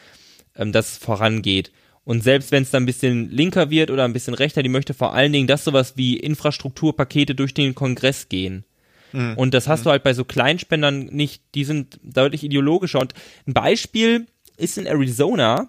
ähm, 0.57 0.73
dass 0.73 0.93
es 0.93 0.99
vorangeht. 0.99 1.71
Und 2.07 2.23
selbst 2.23 2.53
wenn 2.53 2.63
es 2.63 2.71
dann 2.71 2.85
ein 2.85 2.87
bisschen 2.87 3.31
linker 3.33 3.69
wird 3.69 3.91
oder 3.91 4.05
ein 4.05 4.13
bisschen 4.13 4.35
rechter, 4.35 4.63
die 4.63 4.69
möchte 4.69 4.95
vor 4.95 5.13
allen 5.13 5.33
Dingen, 5.33 5.49
dass 5.49 5.65
sowas 5.65 5.95
wie 5.97 6.17
Infrastrukturpakete 6.17 7.35
durch 7.35 7.53
den 7.53 7.75
Kongress 7.75 8.29
gehen. 8.29 8.65
Mhm. 9.13 9.35
Und 9.37 9.55
das 9.55 9.67
hast 9.67 9.81
mhm. 9.81 9.85
du 9.85 9.91
halt 9.91 10.05
bei 10.05 10.15
so 10.15 10.25
Kleinspendern 10.25 11.07
nicht, 11.07 11.43
die 11.57 11.65
sind 11.65 11.99
deutlich 12.05 12.45
ideologischer. 12.45 13.01
Und 13.01 13.13
ein 13.49 13.55
Beispiel 13.55 14.27
ist 14.57 14.79
in 14.79 14.87
Arizona, 14.87 15.69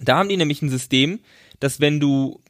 da 0.00 0.16
haben 0.16 0.30
die 0.30 0.38
nämlich 0.38 0.62
ein 0.62 0.70
System, 0.70 1.20
dass 1.60 1.80
wenn 1.80 2.00
du 2.00 2.40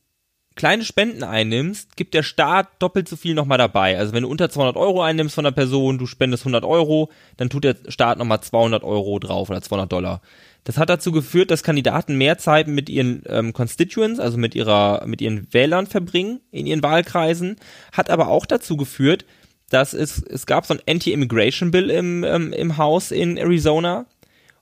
kleine 0.54 0.84
Spenden 0.84 1.24
einnimmst, 1.24 1.96
gibt 1.96 2.14
der 2.14 2.22
Staat 2.22 2.68
doppelt 2.78 3.08
so 3.08 3.16
viel 3.16 3.34
nochmal 3.34 3.58
dabei. 3.58 3.98
Also 3.98 4.12
wenn 4.12 4.22
du 4.22 4.28
unter 4.28 4.48
200 4.48 4.76
Euro 4.76 5.02
einnimmst 5.02 5.34
von 5.34 5.44
einer 5.44 5.52
Person, 5.52 5.98
du 5.98 6.06
spendest 6.06 6.42
100 6.44 6.64
Euro, 6.64 7.10
dann 7.36 7.50
tut 7.50 7.64
der 7.64 7.76
Staat 7.88 8.18
nochmal 8.18 8.42
200 8.42 8.84
Euro 8.84 9.18
drauf 9.18 9.50
oder 9.50 9.60
200 9.60 9.90
Dollar. 9.90 10.20
Das 10.64 10.78
hat 10.78 10.90
dazu 10.90 11.10
geführt, 11.10 11.50
dass 11.50 11.64
Kandidaten 11.64 12.16
mehr 12.16 12.38
Zeit 12.38 12.68
mit 12.68 12.88
ihren 12.88 13.22
ähm, 13.26 13.52
Constituents, 13.52 14.20
also 14.20 14.38
mit 14.38 14.54
ihrer, 14.54 15.04
mit 15.06 15.20
ihren 15.20 15.52
Wählern 15.52 15.86
verbringen 15.86 16.40
in 16.52 16.66
ihren 16.66 16.82
Wahlkreisen, 16.82 17.56
hat 17.92 18.10
aber 18.10 18.28
auch 18.28 18.46
dazu 18.46 18.76
geführt, 18.76 19.24
dass 19.70 19.92
es, 19.92 20.22
es 20.22 20.46
gab 20.46 20.66
so 20.66 20.74
ein 20.74 20.80
Anti-Immigration 20.88 21.70
Bill 21.70 21.90
im, 21.90 22.24
ähm, 22.24 22.52
im 22.52 22.76
Haus 22.76 23.10
in 23.10 23.38
Arizona 23.38 24.06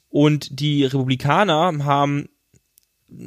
und 0.08 0.60
die 0.60 0.84
Republikaner 0.84 1.84
haben 1.84 2.28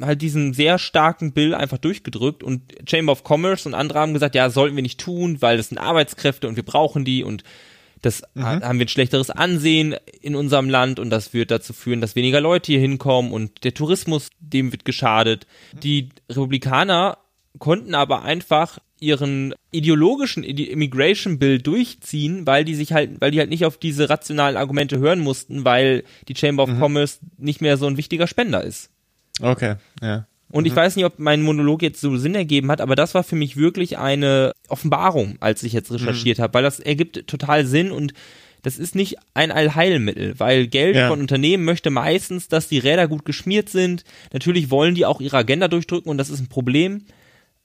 halt 0.00 0.22
diesen 0.22 0.54
sehr 0.54 0.78
starken 0.78 1.32
Bill 1.32 1.54
einfach 1.54 1.78
durchgedrückt 1.78 2.42
und 2.42 2.62
Chamber 2.88 3.12
of 3.12 3.22
Commerce 3.22 3.68
und 3.68 3.74
andere 3.74 4.00
haben 4.00 4.14
gesagt, 4.14 4.34
ja, 4.34 4.48
sollten 4.50 4.76
wir 4.76 4.82
nicht 4.82 5.00
tun, 5.00 5.42
weil 5.42 5.58
das 5.58 5.68
sind 5.68 5.78
Arbeitskräfte 5.78 6.48
und 6.48 6.56
wir 6.56 6.62
brauchen 6.64 7.04
die 7.04 7.22
und 7.22 7.44
das 8.04 8.22
mhm. 8.34 8.44
haben 8.44 8.78
wir 8.78 8.86
ein 8.86 8.88
schlechteres 8.88 9.30
Ansehen 9.30 9.94
in 10.20 10.34
unserem 10.34 10.68
Land 10.68 10.98
und 10.98 11.10
das 11.10 11.32
wird 11.32 11.50
dazu 11.50 11.72
führen, 11.72 12.00
dass 12.00 12.16
weniger 12.16 12.40
Leute 12.40 12.72
hier 12.72 12.80
hinkommen 12.80 13.32
und 13.32 13.64
der 13.64 13.74
Tourismus, 13.74 14.30
dem 14.40 14.72
wird 14.72 14.84
geschadet. 14.84 15.46
Die 15.82 16.10
Republikaner 16.30 17.18
konnten 17.58 17.94
aber 17.94 18.22
einfach 18.22 18.78
ihren 19.00 19.54
ideologischen 19.70 20.44
Immigration 20.44 21.38
Bill 21.38 21.60
durchziehen, 21.60 22.46
weil 22.46 22.64
die 22.64 22.74
sich 22.74 22.92
halt, 22.92 23.20
weil 23.20 23.30
die 23.30 23.38
halt 23.38 23.50
nicht 23.50 23.64
auf 23.64 23.76
diese 23.76 24.08
rationalen 24.08 24.56
Argumente 24.56 24.98
hören 24.98 25.20
mussten, 25.20 25.64
weil 25.64 26.04
die 26.28 26.36
Chamber 26.36 26.62
of 26.62 26.70
mhm. 26.70 26.82
Commerce 26.82 27.18
nicht 27.36 27.60
mehr 27.60 27.76
so 27.76 27.86
ein 27.86 27.96
wichtiger 27.96 28.26
Spender 28.26 28.64
ist. 28.64 28.90
Okay, 29.40 29.76
ja. 30.00 30.26
Und 30.54 30.66
ich 30.66 30.72
mhm. 30.74 30.76
weiß 30.76 30.94
nicht, 30.94 31.04
ob 31.04 31.18
mein 31.18 31.42
Monolog 31.42 31.82
jetzt 31.82 32.00
so 32.00 32.16
Sinn 32.16 32.36
ergeben 32.36 32.70
hat, 32.70 32.80
aber 32.80 32.94
das 32.94 33.12
war 33.12 33.24
für 33.24 33.34
mich 33.34 33.56
wirklich 33.56 33.98
eine 33.98 34.52
Offenbarung, 34.68 35.36
als 35.40 35.64
ich 35.64 35.72
jetzt 35.72 35.90
recherchiert 35.90 36.38
mhm. 36.38 36.42
habe, 36.42 36.54
weil 36.54 36.62
das 36.62 36.78
ergibt 36.78 37.26
total 37.26 37.66
Sinn 37.66 37.90
und 37.90 38.14
das 38.62 38.78
ist 38.78 38.94
nicht 38.94 39.16
ein 39.34 39.50
Allheilmittel, 39.50 40.38
weil 40.38 40.68
Geld 40.68 40.94
ja. 40.94 41.08
von 41.08 41.18
Unternehmen 41.18 41.64
möchte 41.64 41.90
meistens, 41.90 42.46
dass 42.46 42.68
die 42.68 42.78
Räder 42.78 43.08
gut 43.08 43.24
geschmiert 43.24 43.68
sind. 43.68 44.04
Natürlich 44.32 44.70
wollen 44.70 44.94
die 44.94 45.06
auch 45.06 45.20
ihre 45.20 45.38
Agenda 45.38 45.66
durchdrücken 45.66 46.08
und 46.08 46.18
das 46.18 46.30
ist 46.30 46.38
ein 46.38 46.48
Problem 46.48 47.02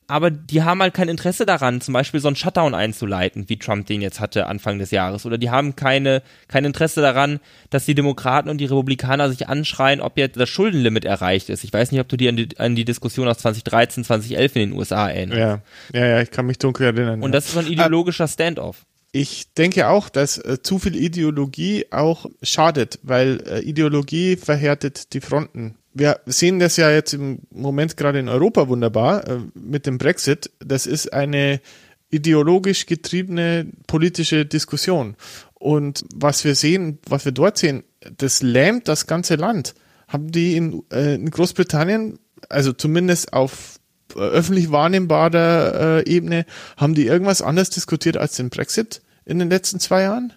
aber 0.09 0.31
die 0.31 0.63
haben 0.63 0.81
halt 0.81 0.95
kein 0.95 1.07
Interesse 1.07 1.45
daran, 1.45 1.81
zum 1.81 1.93
Beispiel 1.93 2.19
so 2.19 2.27
einen 2.27 2.35
Shutdown 2.35 2.73
einzuleiten, 2.73 3.47
wie 3.47 3.57
Trump 3.57 3.85
den 3.85 4.01
jetzt 4.01 4.19
hatte 4.19 4.47
Anfang 4.47 4.79
des 4.79 4.89
Jahres. 4.89 5.25
Oder 5.25 5.37
die 5.37 5.51
haben 5.51 5.75
keine, 5.75 6.23
kein 6.47 6.65
Interesse 6.65 7.01
daran, 7.01 7.39
dass 7.69 7.85
die 7.85 7.93
Demokraten 7.93 8.49
und 8.49 8.57
die 8.57 8.65
Republikaner 8.65 9.29
sich 9.29 9.47
anschreien, 9.47 10.01
ob 10.01 10.17
jetzt 10.17 10.35
das 10.39 10.49
Schuldenlimit 10.49 11.05
erreicht 11.05 11.49
ist. 11.49 11.63
Ich 11.63 11.71
weiß 11.71 11.91
nicht, 11.91 12.01
ob 12.01 12.09
du 12.09 12.17
dir 12.17 12.29
an 12.29 12.37
die, 12.37 12.57
an 12.57 12.75
die 12.75 12.85
Diskussion 12.85 13.27
aus 13.27 13.37
2013, 13.37 14.03
2011 14.03 14.55
in 14.55 14.69
den 14.71 14.79
USA 14.79 15.09
erinnerst. 15.09 15.39
Ja, 15.39 15.61
ja, 15.93 16.07
ja 16.07 16.21
ich 16.21 16.31
kann 16.31 16.47
mich 16.47 16.57
dunkel 16.57 16.87
erinnern. 16.87 17.21
Und 17.21 17.31
das 17.31 17.45
ist 17.45 17.53
so 17.53 17.59
ein 17.59 17.67
ideologischer 17.67 18.27
Standoff. 18.27 18.87
Ich 19.11 19.53
denke 19.53 19.89
auch, 19.89 20.09
dass 20.09 20.39
äh, 20.39 20.61
zu 20.63 20.79
viel 20.79 20.95
Ideologie 20.95 21.85
auch 21.91 22.25
schadet, 22.41 22.99
weil 23.03 23.43
äh, 23.47 23.59
Ideologie 23.59 24.37
verhärtet 24.37 25.13
die 25.13 25.21
Fronten 25.21 25.75
wir 25.99 26.21
sehen 26.25 26.59
das 26.59 26.77
ja 26.77 26.89
jetzt 26.89 27.13
im 27.13 27.39
Moment 27.51 27.97
gerade 27.97 28.19
in 28.19 28.29
Europa 28.29 28.67
wunderbar 28.67 29.27
äh, 29.27 29.39
mit 29.53 29.85
dem 29.85 29.97
Brexit. 29.97 30.49
Das 30.59 30.87
ist 30.87 31.13
eine 31.13 31.61
ideologisch 32.09 32.85
getriebene 32.85 33.67
politische 33.85 34.45
Diskussion. 34.45 35.15
Und 35.53 36.05
was 36.15 36.43
wir 36.43 36.55
sehen, 36.55 36.99
was 37.07 37.25
wir 37.25 37.31
dort 37.31 37.57
sehen, 37.57 37.83
das 38.17 38.41
lähmt 38.41 38.87
das 38.87 39.05
ganze 39.05 39.35
Land. 39.35 39.75
Haben 40.07 40.31
die 40.31 40.55
in, 40.55 40.83
äh, 40.91 41.15
in 41.15 41.29
Großbritannien, 41.29 42.17
also 42.47 42.73
zumindest 42.73 43.33
auf 43.33 43.79
äh, 44.15 44.19
öffentlich 44.19 44.71
wahrnehmbarer 44.71 45.99
äh, 45.99 46.09
Ebene, 46.09 46.45
haben 46.77 46.95
die 46.95 47.05
irgendwas 47.05 47.41
anderes 47.41 47.69
diskutiert 47.69 48.17
als 48.17 48.37
den 48.37 48.49
Brexit 48.49 49.01
in 49.25 49.37
den 49.37 49.49
letzten 49.49 49.79
zwei 49.79 50.03
Jahren? 50.03 50.33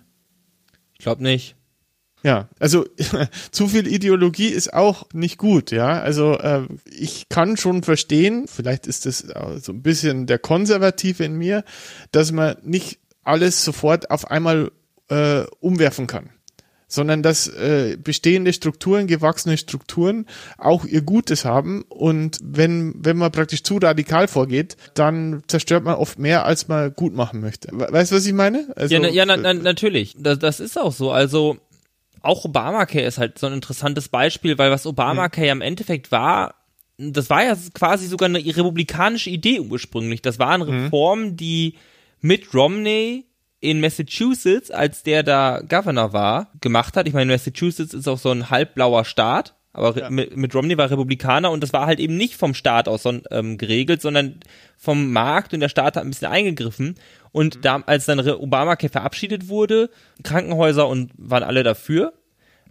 glaube 1.02 1.22
nicht. 1.22 1.56
Ja, 2.22 2.48
also 2.58 2.86
zu 3.50 3.68
viel 3.68 3.86
Ideologie 3.86 4.48
ist 4.48 4.72
auch 4.72 5.06
nicht 5.12 5.38
gut, 5.38 5.70
ja. 5.70 6.00
Also 6.00 6.38
äh, 6.38 6.62
ich 6.90 7.28
kann 7.28 7.56
schon 7.56 7.82
verstehen, 7.82 8.46
vielleicht 8.46 8.86
ist 8.86 9.06
das 9.06 9.26
so 9.60 9.72
ein 9.72 9.82
bisschen 9.82 10.26
der 10.26 10.38
Konservative 10.38 11.24
in 11.24 11.36
mir, 11.36 11.64
dass 12.12 12.32
man 12.32 12.56
nicht 12.62 12.98
alles 13.24 13.64
sofort 13.64 14.10
auf 14.10 14.30
einmal 14.30 14.70
äh, 15.08 15.44
umwerfen 15.60 16.06
kann 16.06 16.30
sondern 16.92 17.22
dass 17.22 17.48
äh, 17.48 17.96
bestehende 17.96 18.52
Strukturen, 18.52 19.06
gewachsene 19.06 19.56
Strukturen 19.56 20.26
auch 20.58 20.84
ihr 20.84 21.00
Gutes 21.00 21.44
haben 21.44 21.84
und 21.88 22.38
wenn, 22.42 22.94
wenn 22.98 23.16
man 23.16 23.32
praktisch 23.32 23.62
zu 23.62 23.78
radikal 23.78 24.28
vorgeht, 24.28 24.76
dann 24.94 25.42
zerstört 25.46 25.84
man 25.84 25.94
oft 25.94 26.18
mehr, 26.18 26.44
als 26.44 26.68
man 26.68 26.92
gut 26.94 27.14
machen 27.14 27.40
möchte. 27.40 27.68
Weißt 27.72 28.12
du, 28.12 28.16
was 28.16 28.26
ich 28.26 28.34
meine? 28.34 28.66
Also, 28.76 28.94
ja, 28.94 29.00
na, 29.00 29.08
ja 29.08 29.24
na, 29.24 29.36
na, 29.38 29.54
natürlich. 29.54 30.14
Das, 30.18 30.38
das 30.38 30.60
ist 30.60 30.78
auch 30.78 30.92
so. 30.92 31.10
Also 31.10 31.56
auch 32.22 32.44
Obamacare 32.44 33.04
ist 33.04 33.18
halt 33.18 33.38
so 33.38 33.46
ein 33.46 33.52
interessantes 33.52 34.08
Beispiel, 34.08 34.58
weil 34.58 34.70
was 34.70 34.86
Obamacare 34.86 35.46
ja. 35.46 35.52
im 35.52 35.60
Endeffekt 35.60 36.12
war, 36.12 36.54
das 36.98 37.30
war 37.30 37.44
ja 37.44 37.56
quasi 37.74 38.06
sogar 38.06 38.28
eine 38.28 38.38
republikanische 38.38 39.30
Idee 39.30 39.60
ursprünglich. 39.60 40.22
Das 40.22 40.38
waren 40.38 40.62
mhm. 40.62 40.84
Reformen, 40.84 41.36
die 41.36 41.76
Mitt 42.20 42.54
Romney 42.54 43.26
in 43.60 43.80
Massachusetts, 43.80 44.70
als 44.70 45.02
der 45.02 45.22
da 45.22 45.60
Governor 45.60 46.12
war, 46.12 46.52
gemacht 46.60 46.96
hat. 46.96 47.06
Ich 47.06 47.14
meine, 47.14 47.32
Massachusetts 47.32 47.94
ist 47.94 48.08
auch 48.08 48.18
so 48.18 48.30
ein 48.30 48.50
halbblauer 48.50 49.04
Staat, 49.04 49.54
aber 49.72 49.96
ja. 49.96 50.10
mit, 50.10 50.36
mit, 50.36 50.54
Romney 50.54 50.76
war 50.76 50.90
Republikaner 50.90 51.50
und 51.50 51.62
das 51.62 51.72
war 51.72 51.86
halt 51.86 51.98
eben 51.98 52.16
nicht 52.16 52.34
vom 52.34 52.54
Staat 52.54 52.88
aus 52.88 53.04
ähm, 53.06 53.56
geregelt, 53.56 54.02
sondern 54.02 54.40
vom 54.76 55.12
Markt 55.12 55.54
und 55.54 55.60
der 55.60 55.70
Staat 55.70 55.96
hat 55.96 56.04
ein 56.04 56.10
bisschen 56.10 56.28
eingegriffen. 56.28 56.96
Und 57.30 57.56
mhm. 57.56 57.60
da, 57.62 57.82
als 57.86 58.04
dann 58.04 58.20
Obamacare 58.20 58.90
verabschiedet 58.90 59.48
wurde, 59.48 59.88
Krankenhäuser 60.22 60.86
und 60.88 61.12
waren 61.16 61.42
alle 61.42 61.62
dafür, 61.62 62.12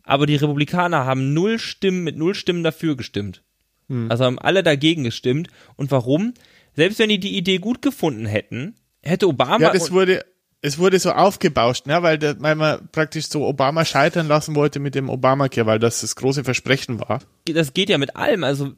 aber 0.03 0.25
die 0.25 0.35
Republikaner 0.35 1.05
haben 1.05 1.33
null 1.33 1.57
Stimmen 1.57 2.03
mit 2.03 2.17
null 2.17 2.35
Stimmen 2.35 2.63
dafür 2.63 2.95
gestimmt. 2.95 3.41
Mhm. 3.87 4.11
Also 4.11 4.25
haben 4.25 4.39
alle 4.39 4.61
dagegen 4.61 5.03
gestimmt. 5.03 5.49
Und 5.75 5.91
warum? 5.91 6.33
Selbst 6.75 6.99
wenn 6.99 7.09
die 7.09 7.19
die 7.19 7.35
Idee 7.35 7.57
gut 7.57 7.81
gefunden 7.81 8.25
hätten, 8.25 8.75
hätte 9.01 9.27
Obama. 9.27 9.59
Ja, 9.59 9.73
das 9.73 9.91
wurde, 9.91 10.23
es 10.61 10.77
wurde 10.77 10.99
so 10.99 11.11
aufgebauscht, 11.11 11.87
ne, 11.87 12.03
weil, 12.03 12.17
der, 12.17 12.39
weil 12.39 12.55
man 12.55 12.87
praktisch 12.91 13.27
so 13.27 13.45
Obama 13.45 13.83
scheitern 13.83 14.27
lassen 14.27 14.55
wollte 14.55 14.79
mit 14.79 14.93
dem 14.93 15.09
Obamacare, 15.09 15.65
weil 15.65 15.79
das 15.79 16.01
das 16.01 16.15
große 16.15 16.43
Versprechen 16.43 16.99
war. 16.99 17.21
Das 17.45 17.73
geht 17.73 17.89
ja 17.89 17.97
mit 17.97 18.15
allem. 18.15 18.43
Also 18.43 18.71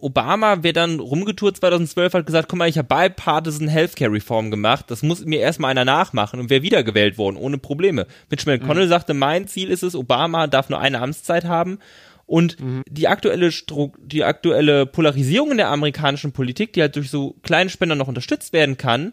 Obama 0.00 0.62
wäre 0.62 0.72
dann 0.72 1.00
rumgetourt 1.00 1.56
2012, 1.58 2.14
hat 2.14 2.26
gesagt, 2.26 2.48
guck 2.48 2.58
mal, 2.58 2.68
ich 2.68 2.78
habe 2.78 2.88
bipartisan 2.88 3.68
Healthcare 3.68 4.12
Reform 4.12 4.50
gemacht, 4.50 4.86
das 4.88 5.02
muss 5.02 5.24
mir 5.24 5.40
erstmal 5.40 5.70
einer 5.70 5.84
nachmachen 5.84 6.40
und 6.40 6.50
wäre 6.50 6.62
wiedergewählt 6.62 7.18
worden, 7.18 7.36
ohne 7.36 7.58
Probleme. 7.58 8.06
Mitch 8.30 8.48
McConnell 8.48 8.86
mhm. 8.86 8.90
sagte, 8.90 9.14
mein 9.14 9.48
Ziel 9.48 9.70
ist 9.70 9.82
es, 9.82 9.94
Obama 9.94 10.46
darf 10.46 10.68
nur 10.68 10.80
eine 10.80 11.00
Amtszeit 11.00 11.44
haben 11.44 11.78
und 12.26 12.60
mhm. 12.60 12.82
die 12.88 13.08
aktuelle 13.08 13.50
Stru 13.52 13.92
die 13.98 14.24
aktuelle 14.24 14.86
Polarisierung 14.86 15.52
in 15.52 15.56
der 15.56 15.70
amerikanischen 15.70 16.32
Politik, 16.32 16.72
die 16.72 16.80
halt 16.82 16.96
durch 16.96 17.10
so 17.10 17.36
kleine 17.42 17.70
Spender 17.70 17.94
noch 17.94 18.08
unterstützt 18.08 18.52
werden 18.52 18.76
kann, 18.76 19.12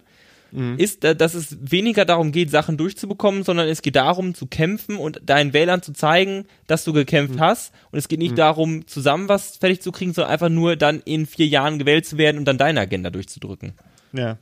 mhm. 0.55 0.77
ist, 0.77 1.03
dass 1.03 1.33
es 1.33 1.57
weniger 1.59 2.05
darum 2.05 2.31
geht, 2.31 2.49
Sachen 2.49 2.77
durchzubekommen, 2.77 3.43
sondern 3.43 3.67
es 3.67 3.81
geht 3.81 3.95
darum, 3.95 4.33
zu 4.33 4.47
kämpfen 4.47 4.97
und 4.97 5.21
deinen 5.23 5.53
Wählern 5.53 5.81
zu 5.81 5.93
zeigen, 5.93 6.45
dass 6.67 6.83
du 6.83 6.93
gekämpft 6.93 7.35
mhm. 7.35 7.39
hast. 7.39 7.73
Und 7.91 7.99
es 7.99 8.07
geht 8.07 8.19
nicht 8.19 8.31
mhm. 8.31 8.37
darum, 8.37 8.87
zusammen 8.87 9.29
was 9.29 9.57
fertig 9.57 9.81
zu 9.81 9.91
kriegen, 9.91 10.13
sondern 10.13 10.31
einfach 10.31 10.49
nur 10.49 10.75
dann 10.75 11.01
in 11.01 11.25
vier 11.25 11.47
Jahren 11.47 11.79
gewählt 11.79 12.05
zu 12.05 12.17
werden 12.17 12.37
und 12.37 12.45
dann 12.45 12.57
deine 12.57 12.79
Agenda 12.79 13.09
durchzudrücken. 13.09 13.73
Ja. 14.13 14.37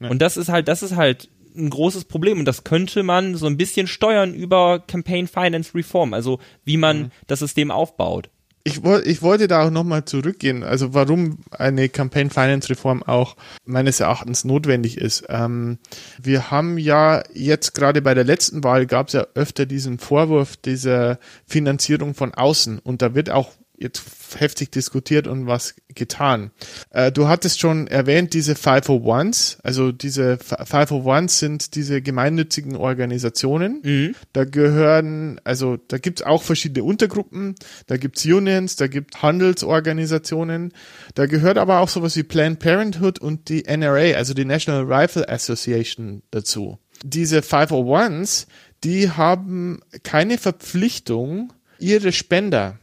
ja. 0.00 0.08
Und 0.08 0.20
das 0.20 0.36
ist 0.36 0.48
halt, 0.48 0.68
das 0.68 0.82
ist 0.82 0.96
halt 0.96 1.28
ein 1.56 1.70
großes 1.70 2.04
Problem 2.04 2.38
und 2.38 2.44
das 2.44 2.64
könnte 2.64 3.02
man 3.02 3.34
so 3.34 3.46
ein 3.46 3.56
bisschen 3.56 3.86
steuern 3.86 4.34
über 4.34 4.80
Campaign 4.80 5.26
Finance 5.26 5.74
Reform, 5.74 6.14
also 6.14 6.38
wie 6.64 6.76
man 6.76 6.98
mhm. 6.98 7.10
das 7.26 7.40
System 7.40 7.70
aufbaut 7.70 8.30
ich, 8.64 8.84
ich 8.84 9.22
wollte 9.22 9.48
da 9.48 9.66
auch 9.66 9.70
nochmal 9.70 10.04
zurückgehen, 10.04 10.62
also 10.62 10.92
warum 10.94 11.38
eine 11.50 11.88
Campaign 11.88 12.30
Finance 12.30 12.68
Reform 12.68 13.02
auch 13.02 13.36
meines 13.64 14.00
Erachtens 14.00 14.44
notwendig 14.44 14.98
ist. 14.98 15.24
Ähm, 15.28 15.78
wir 16.20 16.50
haben 16.50 16.78
ja 16.78 17.22
jetzt 17.32 17.74
gerade 17.74 18.02
bei 18.02 18.14
der 18.14 18.24
letzten 18.24 18.62
Wahl 18.64 18.86
gab 18.86 19.08
es 19.08 19.14
ja 19.14 19.26
öfter 19.34 19.66
diesen 19.66 19.98
Vorwurf 19.98 20.56
dieser 20.56 21.18
Finanzierung 21.46 22.14
von 22.14 22.34
außen 22.34 22.78
und 22.78 23.00
da 23.02 23.14
wird 23.14 23.30
auch 23.30 23.52
jetzt 23.78 24.02
heftig 24.36 24.70
diskutiert 24.70 25.26
und 25.26 25.46
was 25.46 25.74
getan. 25.94 26.50
Äh, 26.90 27.12
du 27.12 27.28
hattest 27.28 27.60
schon 27.60 27.86
erwähnt, 27.86 28.34
diese 28.34 28.54
501s, 28.54 29.58
also 29.62 29.92
diese 29.92 30.34
501s 30.34 31.38
sind 31.38 31.74
diese 31.74 32.02
gemeinnützigen 32.02 32.76
Organisationen. 32.76 33.80
Mhm. 33.82 34.14
Da 34.32 34.44
gehören, 34.44 35.40
also 35.44 35.76
da 35.76 35.98
gibt's 35.98 36.22
auch 36.22 36.42
verschiedene 36.42 36.84
Untergruppen, 36.84 37.54
da 37.86 37.96
gibt's 37.96 38.24
Unions, 38.24 38.76
da 38.76 38.88
gibt 38.88 39.22
Handelsorganisationen, 39.22 40.72
da 41.14 41.26
gehört 41.26 41.58
aber 41.58 41.80
auch 41.80 41.88
sowas 41.88 42.16
wie 42.16 42.24
Planned 42.24 42.58
Parenthood 42.58 43.18
und 43.18 43.48
die 43.48 43.64
NRA, 43.64 44.16
also 44.16 44.34
die 44.34 44.44
National 44.44 44.92
Rifle 44.92 45.28
Association 45.28 46.22
dazu. 46.30 46.78
Diese 47.04 47.40
501s, 47.40 48.46
die 48.82 49.10
haben 49.10 49.80
keine 50.02 50.36
Verpflichtung, 50.36 51.52
ihre 51.78 52.10
Spender 52.10 52.78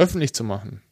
öffentlich 0.00 0.32
zu 0.32 0.44
machen. 0.44 0.82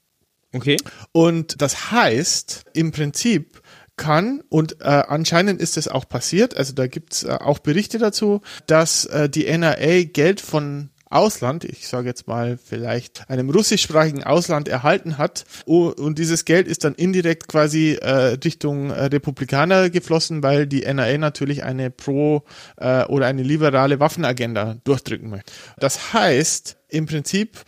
Okay. 0.53 0.77
Und 1.13 1.61
das 1.61 1.91
heißt, 1.91 2.65
im 2.75 2.93
Prinzip 2.93 3.61
kann, 3.97 4.43
und 4.49 4.81
äh, 4.81 4.85
anscheinend 4.85 5.61
ist 5.61 5.77
es 5.77 5.89
auch 5.89 6.09
passiert, 6.09 6.57
also 6.57 6.73
da 6.73 6.87
gibt's 6.87 7.25
äh, 7.25 7.31
auch 7.33 7.59
Berichte 7.59 7.99
dazu, 7.99 8.41
dass 8.67 9.05
äh, 9.07 9.29
die 9.29 9.47
NRA 9.47 10.05
Geld 10.05 10.41
von 10.41 10.91
Ausland, 11.11 11.65
ich 11.65 11.89
sage 11.89 12.09
jetzt 12.09 12.29
mal 12.29 12.59
vielleicht 12.63 13.29
einem 13.31 13.49
russischsprachigen 13.51 14.25
Ausland 14.25 14.69
erhalten 14.69 15.17
hat 15.17 15.45
und 15.65 16.19
dieses 16.19 16.45
Geld 16.45 16.69
ist 16.69 16.85
dann 16.85 16.95
indirekt 16.95 17.49
quasi 17.49 17.95
äh, 17.95 18.37
Richtung 18.45 18.91
äh, 18.91 19.05
Republikaner 19.05 19.89
geflossen, 19.89 20.43
weil 20.43 20.67
die 20.67 20.83
NRA 20.83 21.17
natürlich 21.17 21.65
eine 21.65 21.91
pro 21.91 22.45
äh, 22.77 23.05
oder 23.07 23.27
eine 23.27 23.43
liberale 23.43 24.01
Waffenagenda 24.01 24.77
durchdrücken 24.85 25.31
möchte. 25.31 25.51
Das 25.79 26.13
heißt, 26.13 26.77
im 26.89 27.07
Prinzip 27.07 27.59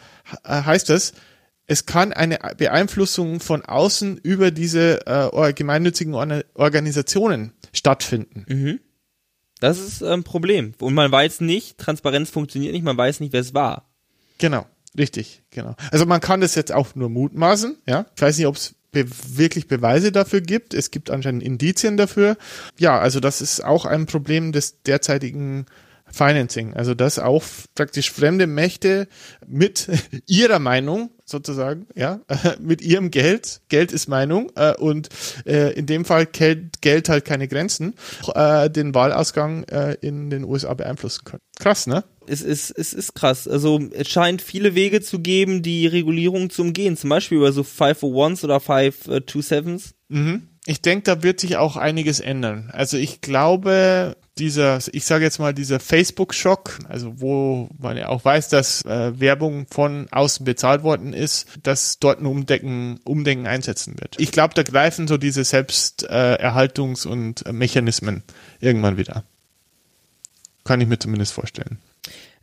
äh, 0.45 0.63
heißt 0.63 0.91
das, 0.91 1.15
es 1.71 1.87
kann 1.87 2.13
eine 2.13 2.41
Beeinflussung 2.57 3.39
von 3.39 3.65
außen 3.65 4.19
über 4.19 4.51
diese 4.51 5.07
äh, 5.07 5.53
gemeinnützigen 5.53 6.15
Or 6.15 6.43
Organisationen 6.55 7.53
stattfinden. 7.73 8.45
Mhm. 8.49 8.81
Das 9.61 9.79
ist 9.79 10.03
ein 10.03 10.25
Problem. 10.25 10.75
Und 10.81 10.95
man 10.95 11.13
weiß 11.13 11.43
nicht, 11.43 11.79
Transparenz 11.79 12.29
funktioniert 12.29 12.73
nicht, 12.73 12.83
man 12.83 12.97
weiß 12.97 13.21
nicht, 13.21 13.33
wer 13.33 13.41
es 13.41 13.55
war. 13.55 13.89
Genau, 14.39 14.67
richtig, 14.99 15.45
genau. 15.51 15.77
Also 15.93 16.07
man 16.07 16.21
kann 16.21 16.41
das 16.41 16.57
jetzt 16.57 16.73
auch 16.73 16.97
nur 16.97 17.09
mutmaßen, 17.09 17.77
ja. 17.87 18.07
Ich 18.17 18.23
weiß 18.23 18.37
nicht, 18.39 18.49
ob 18.49 18.57
es 18.57 18.75
be 18.91 19.05
wirklich 19.29 19.69
Beweise 19.69 20.11
dafür 20.11 20.41
gibt. 20.41 20.75
Es 20.75 20.91
gibt 20.91 21.09
anscheinend 21.09 21.45
Indizien 21.45 21.97
dafür. 21.97 22.37
Ja, 22.81 22.99
also 22.99 23.21
das 23.21 23.41
ist 23.41 23.65
auch 23.65 23.85
ein 23.85 24.07
Problem 24.07 24.51
des 24.51 24.83
derzeitigen 24.83 25.67
Financing. 26.11 26.75
Also 26.75 26.95
dass 26.95 27.19
auch 27.19 27.45
praktisch 27.75 28.11
fremde 28.11 28.47
Mächte 28.47 29.09
mit 29.47 29.89
ihrer 30.27 30.59
Meinung 30.59 31.11
sozusagen, 31.31 31.87
ja, 31.95 32.21
mit 32.61 32.83
ihrem 32.83 33.11
Geld, 33.11 33.61
Geld 33.69 33.93
ist 33.93 34.09
Meinung 34.09 34.51
äh, 34.57 34.75
und 34.75 35.09
äh, 35.47 35.73
in 35.73 35.87
dem 35.87 36.05
Fall 36.05 36.27
Geld, 36.27 36.81
Geld 36.81 37.09
halt 37.09 37.25
keine 37.25 37.49
Grenzen, 37.49 37.95
äh, 38.35 38.69
den 38.69 38.95
Wahlausgang 38.95 39.65
äh, 39.65 39.95
in 40.01 40.31
den 40.31 40.45
USA 40.45 40.75
beeinflussen 40.75 41.25
können. 41.25 41.43
Krass, 41.59 41.87
ne? 41.87 42.05
Es 42.27 42.43
ist, 42.43 42.71
es 42.71 42.93
ist 42.93 43.15
krass. 43.15 43.49
Also 43.49 43.81
es 43.93 44.09
scheint 44.09 44.41
viele 44.41 44.75
Wege 44.75 45.01
zu 45.01 45.19
geben, 45.19 45.63
die 45.63 45.87
Regulierung 45.87 46.51
zu 46.51 46.63
umgehen, 46.63 46.97
zum 46.97 47.11
Beispiel 47.11 47.39
über 47.39 47.53
so 47.53 47.63
501s 47.63 48.45
oder 48.45 48.59
527s. 48.59 49.93
Mhm. 50.09 50.49
Ich 50.67 50.83
denke, 50.83 51.05
da 51.05 51.23
wird 51.23 51.41
sich 51.41 51.57
auch 51.57 51.77
einiges 51.77 52.21
ändern. 52.21 52.71
Also 52.73 52.97
ich 52.97 53.21
glaube, 53.21 54.17
dieser, 54.41 54.81
ich 54.93 55.05
sage 55.05 55.25
jetzt 55.25 55.39
mal, 55.39 55.55
dieser 55.55 55.79
Facebook-Schock, 55.79 56.79
also 56.89 57.21
wo 57.21 57.69
man 57.79 57.97
ja 57.97 58.09
auch 58.09 58.25
weiß, 58.25 58.49
dass 58.49 58.85
äh, 58.85 59.19
Werbung 59.21 59.67
von 59.71 60.09
außen 60.11 60.45
bezahlt 60.45 60.83
worden 60.83 61.13
ist, 61.13 61.47
dass 61.63 61.99
dort 61.99 62.21
ein 62.21 62.27
Umdenken, 62.27 62.99
Umdenken 63.05 63.47
einsetzen 63.47 64.01
wird. 64.01 64.17
Ich 64.19 64.33
glaube, 64.33 64.55
da 64.55 64.63
greifen 64.63 65.07
so 65.07 65.19
diese 65.19 65.43
Selbsterhaltungs- 65.43 67.07
äh, 67.07 67.11
und 67.11 67.47
äh, 67.47 67.53
Mechanismen 67.53 68.25
irgendwann 68.59 68.97
wieder. 68.97 69.25
Kann 70.65 70.81
ich 70.81 70.89
mir 70.89 70.99
zumindest 70.99 71.33
vorstellen. 71.33 71.79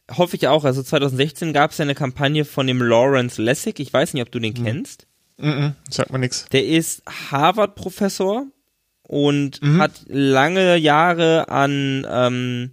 Hoffe 0.10 0.38
ich 0.38 0.48
auch. 0.48 0.64
Also 0.64 0.84
2016 0.84 1.52
gab 1.52 1.72
es 1.72 1.80
ja 1.80 1.84
eine 1.84 1.96
Kampagne 1.96 2.46
von 2.46 2.68
dem 2.68 2.82
Lawrence 2.82 3.42
Lessig. 3.42 3.80
Ich 3.80 3.92
weiß 3.92 4.14
nicht, 4.14 4.24
ob 4.24 4.32
du 4.32 4.40
den 4.40 4.54
mhm. 4.54 4.64
kennst. 4.64 5.08
Mhm, 5.38 5.76
sagt 5.90 6.12
mir 6.12 6.20
nichts. 6.20 6.46
Der 6.52 6.66
ist 6.66 7.04
Harvard-Professor 7.32 8.48
und 9.08 9.62
mhm. 9.62 9.82
hat 9.82 10.04
lange 10.08 10.76
Jahre 10.76 11.48
an, 11.50 12.06
ähm, 12.10 12.72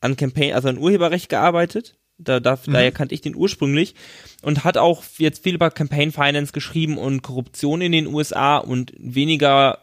an 0.00 0.16
Campaign, 0.16 0.52
also 0.52 0.68
an 0.68 0.78
Urheberrecht 0.78 1.28
gearbeitet. 1.28 1.96
Da, 2.18 2.40
da, 2.40 2.56
mhm. 2.66 2.72
Daher 2.72 2.92
kannte 2.92 3.14
ich 3.14 3.20
den 3.20 3.36
ursprünglich 3.36 3.94
und 4.42 4.64
hat 4.64 4.76
auch 4.76 5.04
jetzt 5.18 5.42
viel 5.42 5.54
über 5.54 5.70
Campaign 5.70 6.12
Finance 6.12 6.52
geschrieben 6.52 6.98
und 6.98 7.22
Korruption 7.22 7.80
in 7.80 7.92
den 7.92 8.06
USA 8.06 8.58
und 8.58 8.92
weniger 8.98 9.78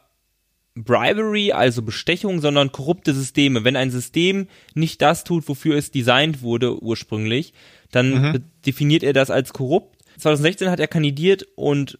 Bribery, 0.75 1.51
also 1.51 1.81
Bestechung, 1.81 2.39
sondern 2.39 2.71
korrupte 2.71 3.13
Systeme. 3.13 3.63
Wenn 3.63 3.75
ein 3.75 3.91
System 3.91 4.47
nicht 4.73 5.01
das 5.01 5.23
tut, 5.23 5.47
wofür 5.47 5.75
es 5.75 5.91
designt 5.91 6.41
wurde 6.41 6.81
ursprünglich, 6.81 7.53
dann 7.91 8.31
mhm. 8.31 8.43
definiert 8.65 9.03
er 9.03 9.13
das 9.13 9.29
als 9.29 9.53
korrupt. 9.53 9.97
2016 10.17 10.69
hat 10.69 10.79
er 10.79 10.87
kandidiert 10.87 11.45
und 11.55 11.97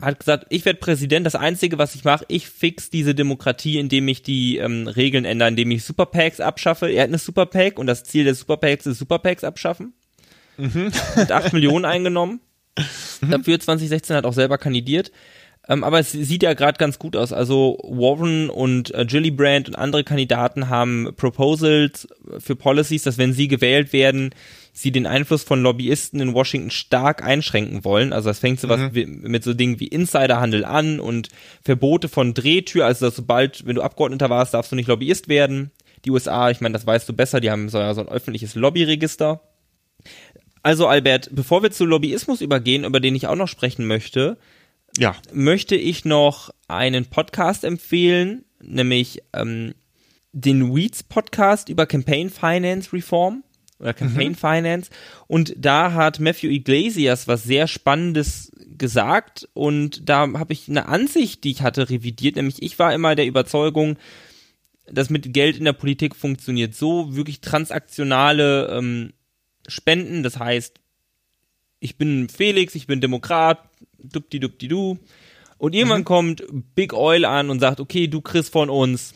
hat 0.00 0.18
gesagt, 0.18 0.46
ich 0.48 0.64
werde 0.64 0.78
Präsident, 0.78 1.26
das 1.26 1.34
Einzige, 1.34 1.78
was 1.78 1.94
ich 1.94 2.04
mache, 2.04 2.24
ich 2.28 2.48
fix 2.48 2.90
diese 2.90 3.14
Demokratie, 3.14 3.78
indem 3.78 4.08
ich 4.08 4.22
die 4.22 4.58
ähm, 4.58 4.86
Regeln 4.86 5.24
ändere, 5.24 5.48
indem 5.48 5.70
ich 5.70 5.84
Superpacks 5.84 6.40
abschaffe. 6.40 6.88
Er 6.88 7.02
hat 7.02 7.08
eine 7.08 7.18
Superpack 7.18 7.78
und 7.78 7.86
das 7.86 8.04
Ziel 8.04 8.24
der 8.24 8.34
Superpacks 8.34 8.86
ist 8.86 8.98
Superpacks 8.98 9.44
abschaffen. 9.44 9.92
Mhm. 10.56 10.92
Hat 11.16 11.32
8 11.32 11.52
Millionen 11.52 11.84
eingenommen. 11.84 12.40
Mhm. 13.20 13.30
Dafür 13.30 13.60
2016 13.60 14.16
hat 14.16 14.24
auch 14.24 14.32
selber 14.32 14.58
kandidiert. 14.58 15.12
Ähm, 15.68 15.84
aber 15.84 15.98
es 16.00 16.12
sieht 16.12 16.42
ja 16.42 16.54
gerade 16.54 16.78
ganz 16.78 16.98
gut 16.98 17.16
aus. 17.16 17.32
Also 17.32 17.78
Warren 17.84 18.50
und 18.50 18.94
äh, 18.94 19.04
Gillibrand 19.04 19.68
und 19.68 19.76
andere 19.76 20.04
Kandidaten 20.04 20.68
haben 20.68 21.10
Proposals 21.16 22.08
für 22.38 22.56
Policies, 22.56 23.02
dass 23.02 23.18
wenn 23.18 23.32
sie 23.32 23.48
gewählt 23.48 23.92
werden, 23.92 24.34
sie 24.72 24.92
den 24.92 25.06
Einfluss 25.06 25.42
von 25.42 25.62
Lobbyisten 25.62 26.20
in 26.20 26.34
Washington 26.34 26.70
stark 26.70 27.22
einschränken 27.22 27.84
wollen. 27.84 28.12
Also 28.12 28.30
das 28.30 28.38
fängt 28.38 28.60
so 28.60 28.68
mhm. 28.68 28.70
was 28.70 28.90
mit 28.92 29.44
so 29.44 29.54
Dingen 29.54 29.80
wie 29.80 29.88
Insiderhandel 29.88 30.64
an 30.64 31.00
und 31.00 31.28
Verbote 31.62 32.08
von 32.08 32.34
Drehtür, 32.34 32.86
also 32.86 33.06
dass 33.06 33.16
sobald, 33.16 33.66
wenn 33.66 33.76
du 33.76 33.82
Abgeordneter 33.82 34.30
warst, 34.30 34.54
darfst 34.54 34.72
du 34.72 34.76
nicht 34.76 34.88
Lobbyist 34.88 35.28
werden. 35.28 35.70
Die 36.04 36.10
USA, 36.10 36.50
ich 36.50 36.60
meine, 36.60 36.72
das 36.72 36.86
weißt 36.86 37.08
du 37.08 37.12
besser, 37.12 37.40
die 37.40 37.50
haben 37.50 37.68
so, 37.68 37.92
so 37.92 38.00
ein 38.00 38.08
öffentliches 38.08 38.54
Lobbyregister. 38.54 39.42
Also 40.62 40.86
Albert, 40.86 41.30
bevor 41.32 41.62
wir 41.62 41.70
zu 41.70 41.84
Lobbyismus 41.84 42.40
übergehen, 42.40 42.84
über 42.84 43.00
den 43.00 43.14
ich 43.14 43.26
auch 43.26 43.36
noch 43.36 43.48
sprechen 43.48 43.86
möchte, 43.86 44.38
ja. 45.00 45.16
möchte 45.32 45.76
ich 45.76 46.04
noch 46.04 46.50
einen 46.68 47.06
Podcast 47.06 47.64
empfehlen, 47.64 48.44
nämlich 48.62 49.22
ähm, 49.32 49.74
den 50.32 50.74
Weeds 50.74 51.02
Podcast 51.02 51.68
über 51.70 51.86
Campaign 51.86 52.30
Finance 52.30 52.92
Reform 52.92 53.42
oder 53.78 53.94
Campaign 53.94 54.32
mhm. 54.32 54.36
Finance. 54.36 54.90
Und 55.26 55.54
da 55.56 55.92
hat 55.94 56.20
Matthew 56.20 56.48
Iglesias 56.48 57.26
was 57.26 57.44
sehr 57.44 57.66
Spannendes 57.66 58.52
gesagt 58.76 59.48
und 59.54 60.08
da 60.08 60.30
habe 60.34 60.52
ich 60.52 60.68
eine 60.68 60.86
Ansicht, 60.86 61.44
die 61.44 61.50
ich 61.50 61.62
hatte, 61.62 61.88
revidiert. 61.88 62.36
Nämlich 62.36 62.62
ich 62.62 62.78
war 62.78 62.94
immer 62.94 63.14
der 63.14 63.26
Überzeugung, 63.26 63.96
dass 64.86 65.08
mit 65.08 65.32
Geld 65.32 65.56
in 65.56 65.64
der 65.64 65.72
Politik 65.72 66.14
funktioniert 66.14 66.74
so 66.74 67.16
wirklich 67.16 67.40
transaktionale 67.40 68.68
ähm, 68.68 69.12
Spenden. 69.66 70.22
Das 70.22 70.38
heißt, 70.38 70.78
ich 71.78 71.96
bin 71.96 72.28
Felix, 72.28 72.74
ich 72.74 72.86
bin 72.86 73.00
Demokrat, 73.00 73.69
dupdi 74.02 74.40
dupdi 74.40 74.68
du. 74.68 74.98
Und 75.58 75.74
irgendwann 75.74 76.00
mhm. 76.00 76.06
kommt 76.06 76.44
Big 76.74 76.94
Oil 76.94 77.24
an 77.24 77.50
und 77.50 77.60
sagt, 77.60 77.80
okay, 77.80 78.06
du 78.06 78.20
kriegst 78.20 78.50
von 78.50 78.70
uns 78.70 79.14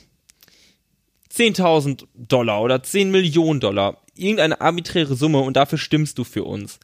10.000 1.33 2.05
Dollar 2.15 2.63
oder 2.63 2.83
10 2.83 3.11
Millionen 3.11 3.61
Dollar. 3.61 4.03
Irgendeine 4.15 4.61
arbiträre 4.61 5.17
Summe 5.17 5.41
und 5.41 5.57
dafür 5.57 5.79
stimmst 5.79 6.19
du 6.19 6.25
für 6.25 6.45
uns. 6.45 6.79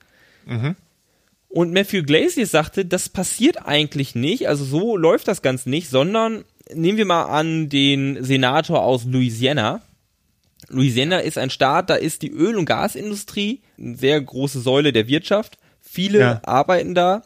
Mhm. 0.46 0.76
Und 1.48 1.72
Matthew 1.72 2.04
Glacier 2.04 2.46
sagte, 2.46 2.84
das 2.84 3.08
passiert 3.08 3.66
eigentlich 3.66 4.14
nicht, 4.14 4.48
also 4.48 4.64
so 4.64 4.96
läuft 4.96 5.26
das 5.26 5.42
ganz 5.42 5.66
nicht, 5.66 5.90
sondern 5.90 6.44
nehmen 6.72 6.96
wir 6.96 7.06
mal 7.06 7.24
an 7.24 7.68
den 7.68 8.22
Senator 8.22 8.82
aus 8.82 9.04
Louisiana. 9.04 9.82
Louisiana 10.68 11.18
ist 11.18 11.38
ein 11.38 11.50
Staat, 11.50 11.90
da 11.90 11.96
ist 11.96 12.22
die 12.22 12.30
Öl- 12.30 12.56
und 12.56 12.66
Gasindustrie 12.66 13.62
eine 13.78 13.96
sehr 13.96 14.20
große 14.20 14.60
Säule 14.60 14.92
der 14.92 15.08
Wirtschaft. 15.08 15.58
Viele 15.80 16.20
ja. 16.20 16.40
arbeiten 16.44 16.94
da. 16.94 17.22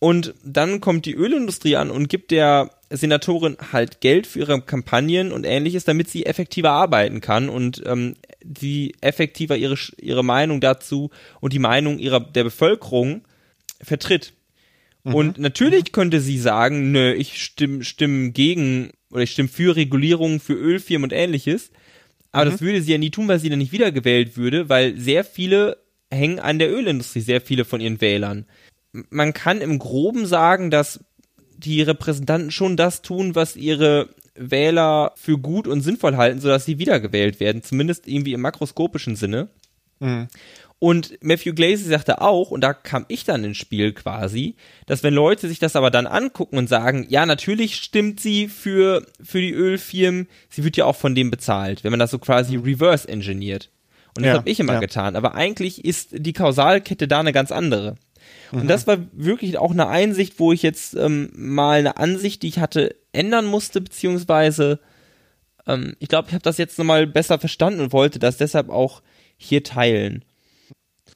Und 0.00 0.34
dann 0.44 0.80
kommt 0.80 1.06
die 1.06 1.14
Ölindustrie 1.14 1.76
an 1.76 1.90
und 1.90 2.08
gibt 2.08 2.30
der 2.30 2.70
Senatorin 2.90 3.56
halt 3.72 4.00
Geld 4.00 4.26
für 4.26 4.40
ihre 4.40 4.62
Kampagnen 4.62 5.32
und 5.32 5.44
ähnliches, 5.44 5.84
damit 5.84 6.08
sie 6.08 6.24
effektiver 6.24 6.70
arbeiten 6.70 7.20
kann 7.20 7.48
und 7.48 7.82
ähm, 7.84 8.14
die 8.42 8.94
effektiver 9.00 9.56
ihre, 9.56 9.76
ihre 10.00 10.24
Meinung 10.24 10.60
dazu 10.60 11.10
und 11.40 11.52
die 11.52 11.58
Meinung 11.58 11.98
ihrer 11.98 12.20
der 12.20 12.44
Bevölkerung 12.44 13.22
vertritt. 13.82 14.32
Mhm. 15.04 15.14
Und 15.14 15.38
natürlich 15.38 15.86
mhm. 15.86 15.92
könnte 15.92 16.20
sie 16.20 16.38
sagen, 16.38 16.92
nö, 16.92 17.12
ich 17.12 17.42
stimme, 17.42 17.84
stimme 17.84 18.30
gegen 18.30 18.92
oder 19.10 19.22
ich 19.22 19.32
stimme 19.32 19.48
für 19.48 19.74
Regulierungen 19.74 20.40
für 20.40 20.54
Ölfirmen 20.54 21.04
und 21.04 21.12
ähnliches. 21.12 21.70
Aber 22.30 22.46
mhm. 22.46 22.50
das 22.50 22.60
würde 22.60 22.82
sie 22.82 22.92
ja 22.92 22.98
nie 22.98 23.10
tun, 23.10 23.28
weil 23.28 23.40
sie 23.40 23.50
dann 23.50 23.58
nicht 23.58 23.72
wiedergewählt 23.72 24.36
würde, 24.36 24.68
weil 24.68 24.96
sehr 24.96 25.24
viele 25.24 25.78
hängen 26.10 26.38
an 26.38 26.58
der 26.58 26.72
Ölindustrie, 26.72 27.20
sehr 27.20 27.40
viele 27.40 27.64
von 27.64 27.80
ihren 27.80 28.00
Wählern. 28.00 28.46
Man 28.92 29.32
kann 29.32 29.60
im 29.60 29.78
Groben 29.78 30.26
sagen, 30.26 30.70
dass 30.70 31.00
die 31.56 31.82
Repräsentanten 31.82 32.50
schon 32.50 32.76
das 32.76 33.02
tun, 33.02 33.34
was 33.34 33.56
ihre 33.56 34.08
Wähler 34.34 35.12
für 35.16 35.38
gut 35.38 35.66
und 35.66 35.80
sinnvoll 35.80 36.16
halten, 36.16 36.40
sodass 36.40 36.64
sie 36.64 36.78
wiedergewählt 36.78 37.40
werden, 37.40 37.62
zumindest 37.62 38.06
irgendwie 38.06 38.32
im 38.32 38.40
makroskopischen 38.40 39.16
Sinne. 39.16 39.48
Mhm. 39.98 40.28
Und 40.80 41.18
Matthew 41.20 41.54
Glaze 41.54 41.88
sagte 41.88 42.20
auch, 42.20 42.52
und 42.52 42.60
da 42.60 42.72
kam 42.72 43.04
ich 43.08 43.24
dann 43.24 43.42
ins 43.42 43.56
Spiel 43.56 43.92
quasi, 43.92 44.54
dass 44.86 45.02
wenn 45.02 45.12
Leute 45.12 45.48
sich 45.48 45.58
das 45.58 45.74
aber 45.74 45.90
dann 45.90 46.06
angucken 46.06 46.56
und 46.56 46.68
sagen, 46.68 47.04
ja, 47.08 47.26
natürlich 47.26 47.76
stimmt 47.76 48.20
sie 48.20 48.46
für, 48.46 49.04
für 49.20 49.40
die 49.40 49.52
Ölfirmen, 49.52 50.28
sie 50.48 50.62
wird 50.62 50.76
ja 50.76 50.84
auch 50.84 50.94
von 50.94 51.16
dem 51.16 51.32
bezahlt, 51.32 51.82
wenn 51.82 51.90
man 51.90 51.98
das 51.98 52.12
so 52.12 52.20
quasi 52.20 52.56
reverse 52.56 53.08
engineert. 53.08 53.70
Und 54.16 54.24
das 54.24 54.32
ja, 54.32 54.38
habe 54.38 54.48
ich 54.48 54.60
immer 54.60 54.74
ja. 54.74 54.80
getan. 54.80 55.16
Aber 55.16 55.34
eigentlich 55.34 55.84
ist 55.84 56.10
die 56.12 56.32
Kausalkette 56.32 57.08
da 57.08 57.20
eine 57.20 57.32
ganz 57.32 57.50
andere. 57.50 57.96
Und 58.52 58.64
mhm. 58.64 58.68
das 58.68 58.86
war 58.86 58.98
wirklich 59.12 59.58
auch 59.58 59.72
eine 59.72 59.88
Einsicht, 59.88 60.38
wo 60.38 60.52
ich 60.52 60.62
jetzt 60.62 60.94
ähm, 60.94 61.30
mal 61.34 61.78
eine 61.78 61.96
Ansicht, 61.98 62.42
die 62.42 62.48
ich 62.48 62.58
hatte, 62.58 62.96
ändern 63.12 63.46
musste, 63.46 63.80
beziehungsweise 63.80 64.80
ähm, 65.66 65.94
ich 65.98 66.08
glaube, 66.08 66.28
ich 66.28 66.34
habe 66.34 66.42
das 66.42 66.58
jetzt 66.58 66.78
nochmal 66.78 67.06
besser 67.06 67.38
verstanden 67.38 67.80
und 67.80 67.92
wollte 67.92 68.18
das 68.18 68.38
deshalb 68.38 68.70
auch 68.70 69.02
hier 69.36 69.62
teilen. 69.62 70.24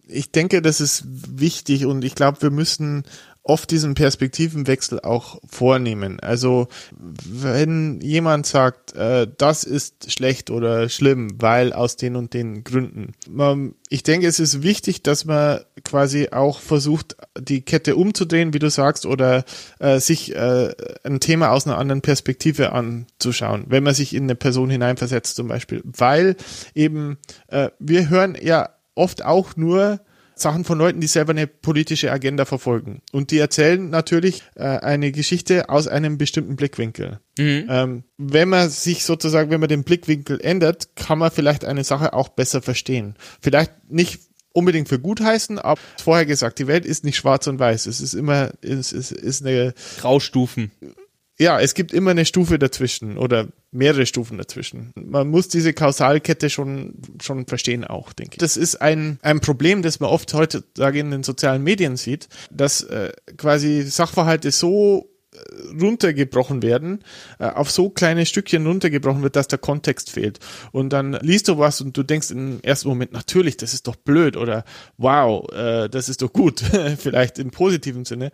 Ich 0.06 0.30
denke, 0.30 0.62
das 0.62 0.80
ist 0.80 1.04
wichtig 1.06 1.86
und 1.86 2.04
ich 2.04 2.14
glaube, 2.14 2.42
wir 2.42 2.50
müssen 2.50 3.04
oft 3.44 3.70
diesen 3.72 3.94
Perspektivenwechsel 3.94 5.00
auch 5.00 5.40
vornehmen. 5.48 6.20
Also 6.20 6.68
wenn 6.96 8.00
jemand 8.00 8.46
sagt, 8.46 8.94
äh, 8.94 9.26
das 9.36 9.64
ist 9.64 10.12
schlecht 10.12 10.50
oder 10.50 10.88
schlimm, 10.88 11.32
weil 11.40 11.72
aus 11.72 11.96
den 11.96 12.14
und 12.14 12.34
den 12.34 12.62
Gründen. 12.62 13.14
Ähm, 13.36 13.74
ich 13.88 14.04
denke, 14.04 14.28
es 14.28 14.38
ist 14.38 14.62
wichtig, 14.62 15.02
dass 15.02 15.24
man 15.24 15.60
quasi 15.82 16.28
auch 16.30 16.60
versucht, 16.60 17.16
die 17.36 17.62
Kette 17.62 17.96
umzudrehen, 17.96 18.54
wie 18.54 18.60
du 18.60 18.70
sagst, 18.70 19.06
oder 19.06 19.44
äh, 19.80 19.98
sich 19.98 20.34
äh, 20.36 20.72
ein 21.02 21.18
Thema 21.18 21.50
aus 21.50 21.66
einer 21.66 21.78
anderen 21.78 22.00
Perspektive 22.00 22.72
anzuschauen, 22.72 23.64
wenn 23.68 23.82
man 23.82 23.94
sich 23.94 24.14
in 24.14 24.24
eine 24.24 24.36
Person 24.36 24.70
hineinversetzt 24.70 25.34
zum 25.34 25.48
Beispiel. 25.48 25.82
Weil 25.84 26.36
eben 26.76 27.18
äh, 27.48 27.70
wir 27.80 28.08
hören 28.08 28.36
ja 28.40 28.70
oft 28.94 29.24
auch 29.24 29.56
nur 29.56 30.00
Sachen 30.34 30.64
von 30.64 30.78
Leuten, 30.78 31.00
die 31.00 31.06
selber 31.06 31.30
eine 31.30 31.46
politische 31.46 32.10
Agenda 32.10 32.44
verfolgen. 32.44 33.02
Und 33.12 33.30
die 33.30 33.38
erzählen 33.38 33.90
natürlich 33.90 34.42
äh, 34.54 34.62
eine 34.62 35.12
Geschichte 35.12 35.68
aus 35.68 35.88
einem 35.88 36.18
bestimmten 36.18 36.56
Blickwinkel. 36.56 37.20
Mhm. 37.38 37.66
Ähm, 37.68 38.04
wenn 38.18 38.48
man 38.48 38.70
sich 38.70 39.04
sozusagen, 39.04 39.50
wenn 39.50 39.60
man 39.60 39.68
den 39.68 39.84
Blickwinkel 39.84 40.40
ändert, 40.40 40.96
kann 40.96 41.18
man 41.18 41.30
vielleicht 41.30 41.64
eine 41.64 41.84
Sache 41.84 42.12
auch 42.12 42.28
besser 42.28 42.62
verstehen. 42.62 43.16
Vielleicht 43.40 43.72
nicht 43.88 44.20
unbedingt 44.52 44.88
für 44.88 44.98
gut 44.98 45.20
heißen, 45.20 45.58
aber 45.58 45.80
vorher 46.02 46.26
gesagt, 46.26 46.58
die 46.58 46.66
Welt 46.66 46.84
ist 46.84 47.04
nicht 47.04 47.16
schwarz 47.16 47.46
und 47.46 47.58
weiß. 47.58 47.86
Es 47.86 48.00
ist 48.00 48.14
immer, 48.14 48.50
es 48.60 48.92
ist, 48.92 49.12
ist 49.12 49.44
eine 49.44 49.72
Graustufen 50.00 50.70
ja, 51.42 51.60
es 51.60 51.74
gibt 51.74 51.92
immer 51.92 52.12
eine 52.12 52.24
Stufe 52.24 52.58
dazwischen 52.58 53.18
oder 53.18 53.48
mehrere 53.72 54.06
Stufen 54.06 54.38
dazwischen. 54.38 54.92
Man 54.94 55.28
muss 55.28 55.48
diese 55.48 55.72
Kausalkette 55.72 56.50
schon, 56.50 56.94
schon 57.20 57.46
verstehen 57.46 57.84
auch, 57.84 58.12
denke 58.12 58.34
ich. 58.34 58.38
Das 58.38 58.56
ist 58.56 58.76
ein, 58.76 59.18
ein 59.22 59.40
Problem, 59.40 59.82
das 59.82 59.98
man 59.98 60.10
oft 60.10 60.32
heutzutage 60.34 61.00
in 61.00 61.10
den 61.10 61.22
sozialen 61.22 61.64
Medien 61.64 61.96
sieht, 61.96 62.28
dass 62.50 62.82
äh, 62.82 63.12
quasi 63.36 63.82
Sachverhalte 63.82 64.50
so 64.50 65.10
äh, 65.34 65.82
runtergebrochen 65.82 66.62
werden, 66.62 67.02
äh, 67.38 67.46
auf 67.46 67.70
so 67.70 67.88
kleine 67.88 68.26
Stückchen 68.26 68.66
runtergebrochen 68.66 69.22
wird, 69.22 69.36
dass 69.36 69.48
der 69.48 69.58
Kontext 69.58 70.10
fehlt. 70.10 70.38
Und 70.72 70.92
dann 70.92 71.14
liest 71.22 71.48
du 71.48 71.56
was 71.56 71.80
und 71.80 71.96
du 71.96 72.02
denkst 72.02 72.30
im 72.30 72.60
ersten 72.60 72.88
Moment, 72.88 73.12
natürlich, 73.12 73.56
das 73.56 73.72
ist 73.72 73.86
doch 73.86 73.96
blöd 73.96 74.36
oder 74.36 74.64
wow, 74.98 75.50
äh, 75.50 75.88
das 75.88 76.10
ist 76.10 76.20
doch 76.20 76.32
gut, 76.34 76.60
vielleicht 76.98 77.38
im 77.38 77.50
positiven 77.50 78.04
Sinne. 78.04 78.30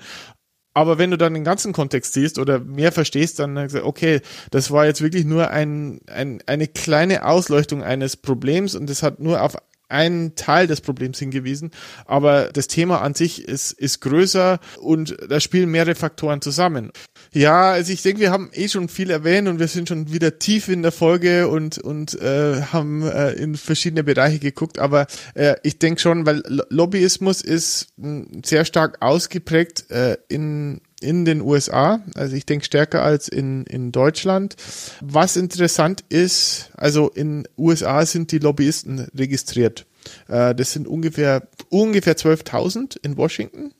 Aber 0.74 0.98
wenn 0.98 1.10
du 1.10 1.18
dann 1.18 1.34
den 1.34 1.44
ganzen 1.44 1.72
Kontext 1.72 2.12
siehst 2.12 2.38
oder 2.38 2.60
mehr 2.60 2.92
verstehst, 2.92 3.38
dann 3.38 3.58
okay, 3.82 4.20
das 4.50 4.70
war 4.70 4.86
jetzt 4.86 5.00
wirklich 5.02 5.24
nur 5.24 5.50
ein, 5.50 6.00
ein, 6.06 6.40
eine 6.46 6.68
kleine 6.68 7.24
Ausleuchtung 7.24 7.82
eines 7.82 8.16
Problems 8.16 8.74
und 8.74 8.88
das 8.88 9.02
hat 9.02 9.18
nur 9.18 9.42
auf 9.42 9.56
einen 9.88 10.34
Teil 10.34 10.66
des 10.66 10.80
Problems 10.80 11.18
hingewiesen, 11.18 11.70
aber 12.04 12.50
das 12.52 12.68
Thema 12.68 13.00
an 13.00 13.14
sich 13.14 13.44
ist, 13.44 13.72
ist 13.72 14.00
größer 14.00 14.60
und 14.80 15.16
da 15.28 15.40
spielen 15.40 15.70
mehrere 15.70 15.94
Faktoren 15.94 16.42
zusammen. 16.42 16.92
Ja, 17.33 17.72
also 17.72 17.93
ich 17.93 18.03
denke, 18.03 18.20
wir 18.20 18.31
haben 18.31 18.51
eh 18.53 18.68
schon 18.68 18.89
viel 18.89 19.11
erwähnt 19.11 19.49
und 19.49 19.59
wir 19.59 19.68
sind 19.68 19.89
schon 19.89 20.12
wieder 20.12 20.39
tief 20.39 20.68
in 20.68 20.83
der 20.83 20.93
Folge 20.93 21.49
und, 21.49 21.79
und 21.79 22.20
äh, 22.20 22.62
haben 22.62 23.03
äh, 23.03 23.33
in 23.33 23.57
verschiedene 23.57 24.05
Bereiche 24.05 24.39
geguckt, 24.39 24.79
aber 24.79 25.07
äh, 25.35 25.57
ich 25.62 25.79
denke 25.79 26.01
schon, 26.01 26.26
weil 26.26 26.43
Lobbyismus 26.70 27.43
ist 27.43 27.89
mh, 27.97 28.09
hm, 28.09 28.43
sehr 28.45 28.64
stark 28.64 28.99
ausgeprägt 29.01 29.91
äh, 29.91 30.16
in 30.29 30.81
in 31.01 31.24
den 31.24 31.41
USA. 31.41 32.03
Also 32.14 32.35
ich 32.37 32.47
denke 32.47 32.64
stärker 32.64 33.03
als 33.03 33.29
in, 33.29 33.64
in 33.66 33.93
Deutschland. 33.93 34.57
Was 35.01 35.37
interessant 35.37 36.05
ist, 36.09 36.70
also 36.76 37.09
in 37.11 37.47
USA 37.57 38.05
sind 38.05 38.33
die 38.33 38.39
Lobbyisten 38.39 39.07
registriert. 39.16 39.87
Äh, 40.29 40.55
das 40.55 40.72
sind 40.72 40.89
ungefähr, 40.89 41.49
ungefähr 41.68 42.16
12.000 42.16 42.99
in 43.03 43.16
Washington. 43.16 43.72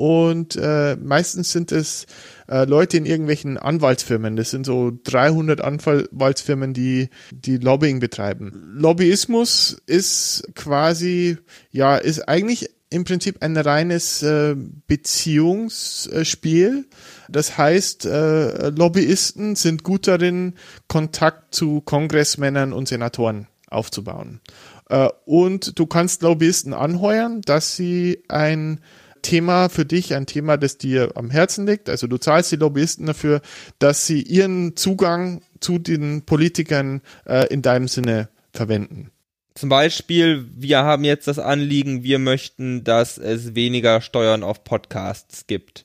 Und 0.00 0.56
äh, 0.56 0.96
meistens 0.96 1.52
sind 1.52 1.72
es 1.72 2.06
äh, 2.48 2.64
Leute 2.64 2.96
in 2.96 3.04
irgendwelchen 3.04 3.58
Anwaltsfirmen. 3.58 4.34
Das 4.34 4.50
sind 4.50 4.64
so 4.64 4.92
300 5.04 5.60
Anwaltsfirmen, 5.60 6.72
die 6.72 7.10
die 7.30 7.58
Lobbying 7.58 8.00
betreiben. 8.00 8.72
Lobbyismus 8.78 9.76
ist 9.84 10.48
quasi, 10.54 11.36
ja, 11.70 11.98
ist 11.98 12.26
eigentlich 12.30 12.70
im 12.88 13.04
Prinzip 13.04 13.42
ein 13.42 13.58
reines 13.58 14.22
äh, 14.22 14.56
Beziehungsspiel. 14.86 16.86
Das 17.28 17.58
heißt, 17.58 18.06
äh, 18.06 18.70
Lobbyisten 18.70 19.54
sind 19.54 19.84
gut 19.84 20.08
darin, 20.08 20.54
Kontakt 20.88 21.54
zu 21.54 21.82
Kongressmännern 21.82 22.72
und 22.72 22.88
Senatoren 22.88 23.48
aufzubauen. 23.68 24.40
Äh, 24.88 25.10
und 25.26 25.78
du 25.78 25.84
kannst 25.84 26.22
Lobbyisten 26.22 26.72
anheuern, 26.72 27.42
dass 27.42 27.76
sie 27.76 28.24
ein 28.28 28.80
Thema 29.22 29.68
für 29.68 29.84
dich, 29.84 30.14
ein 30.14 30.26
Thema, 30.26 30.56
das 30.56 30.78
dir 30.78 31.12
am 31.14 31.30
Herzen 31.30 31.66
liegt. 31.66 31.88
Also 31.88 32.06
du 32.06 32.18
zahlst 32.18 32.52
die 32.52 32.56
Lobbyisten 32.56 33.06
dafür, 33.06 33.40
dass 33.78 34.06
sie 34.06 34.22
ihren 34.22 34.76
Zugang 34.76 35.42
zu 35.60 35.78
den 35.78 36.22
Politikern 36.22 37.02
äh, 37.26 37.46
in 37.52 37.62
deinem 37.62 37.88
Sinne 37.88 38.28
verwenden. 38.52 39.10
Zum 39.54 39.68
Beispiel, 39.68 40.46
wir 40.56 40.78
haben 40.78 41.04
jetzt 41.04 41.28
das 41.28 41.38
Anliegen, 41.38 42.02
wir 42.02 42.18
möchten, 42.18 42.84
dass 42.84 43.18
es 43.18 43.54
weniger 43.54 44.00
Steuern 44.00 44.42
auf 44.42 44.64
Podcasts 44.64 45.46
gibt. 45.46 45.84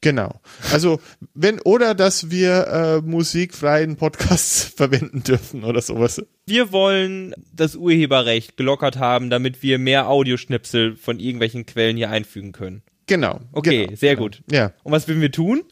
Genau. 0.00 0.40
Also 0.70 1.00
wenn 1.32 1.60
oder 1.60 1.94
dass 1.94 2.30
wir 2.30 2.66
äh, 2.66 3.00
musikfreien 3.00 3.96
Podcasts 3.96 4.64
verwenden 4.76 5.22
dürfen 5.22 5.64
oder 5.64 5.80
sowas. 5.80 6.22
Wir 6.46 6.72
wollen 6.72 7.34
das 7.52 7.74
Urheberrecht 7.74 8.56
gelockert 8.56 8.98
haben, 8.98 9.30
damit 9.30 9.62
wir 9.62 9.78
mehr 9.78 10.08
Audioschnipsel 10.08 10.96
von 10.96 11.18
irgendwelchen 11.18 11.64
Quellen 11.64 11.96
hier 11.96 12.10
einfügen 12.10 12.52
können. 12.52 12.82
Genau. 13.06 13.40
Okay, 13.52 13.86
genau, 13.86 13.96
sehr 13.96 14.16
genau. 14.16 14.26
gut. 14.26 14.42
Ja. 14.50 14.72
Und 14.82 14.92
was 14.92 15.08
würden 15.08 15.20
wir 15.20 15.32
tun? 15.32 15.62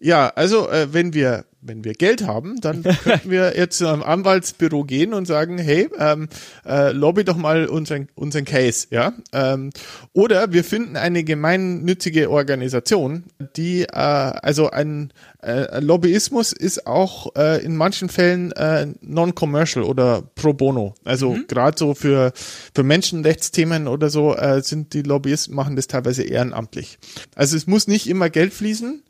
Ja, 0.00 0.28
also 0.28 0.68
äh, 0.68 0.92
wenn 0.92 1.14
wir 1.14 1.44
wenn 1.62 1.84
wir 1.84 1.94
Geld 1.94 2.26
haben, 2.26 2.60
dann 2.60 2.82
könnten 2.82 3.30
wir 3.30 3.52
jetzt 3.56 3.78
zu 3.78 3.86
einem 3.88 4.02
Anwaltsbüro 4.02 4.84
gehen 4.84 5.14
und 5.14 5.26
sagen, 5.26 5.58
hey, 5.58 5.88
ähm, 5.98 6.28
äh, 6.66 6.92
lobby 6.92 7.24
doch 7.24 7.36
mal 7.36 7.66
unseren, 7.66 8.08
unseren 8.14 8.44
Case, 8.44 8.86
ja. 8.90 9.12
Ähm, 9.32 9.70
oder 10.12 10.52
wir 10.52 10.64
finden 10.64 10.96
eine 10.96 11.24
gemeinnützige 11.24 12.30
Organisation, 12.30 13.24
die, 13.56 13.82
äh, 13.82 13.86
also 13.92 14.70
ein 14.70 15.12
äh, 15.42 15.80
Lobbyismus 15.80 16.52
ist 16.52 16.86
auch 16.86 17.34
äh, 17.36 17.64
in 17.64 17.76
manchen 17.76 18.08
Fällen 18.08 18.52
äh, 18.52 18.86
non-commercial 19.00 19.84
oder 19.84 20.22
pro 20.34 20.52
bono. 20.52 20.94
Also 21.04 21.30
Mhm. 21.30 21.44
gerade 21.48 21.78
so 21.78 21.94
für, 21.94 22.32
für 22.74 22.82
Menschenrechtsthemen 22.82 23.88
oder 23.88 24.10
so 24.10 24.34
äh, 24.36 24.62
sind 24.62 24.92
die 24.94 25.02
Lobbyisten 25.02 25.54
machen 25.54 25.76
das 25.76 25.86
teilweise 25.86 26.22
ehrenamtlich. 26.22 26.98
Also 27.34 27.56
es 27.56 27.66
muss 27.66 27.86
nicht 27.88 28.08
immer 28.08 28.30
Geld 28.30 28.52
fließen, 28.52 29.02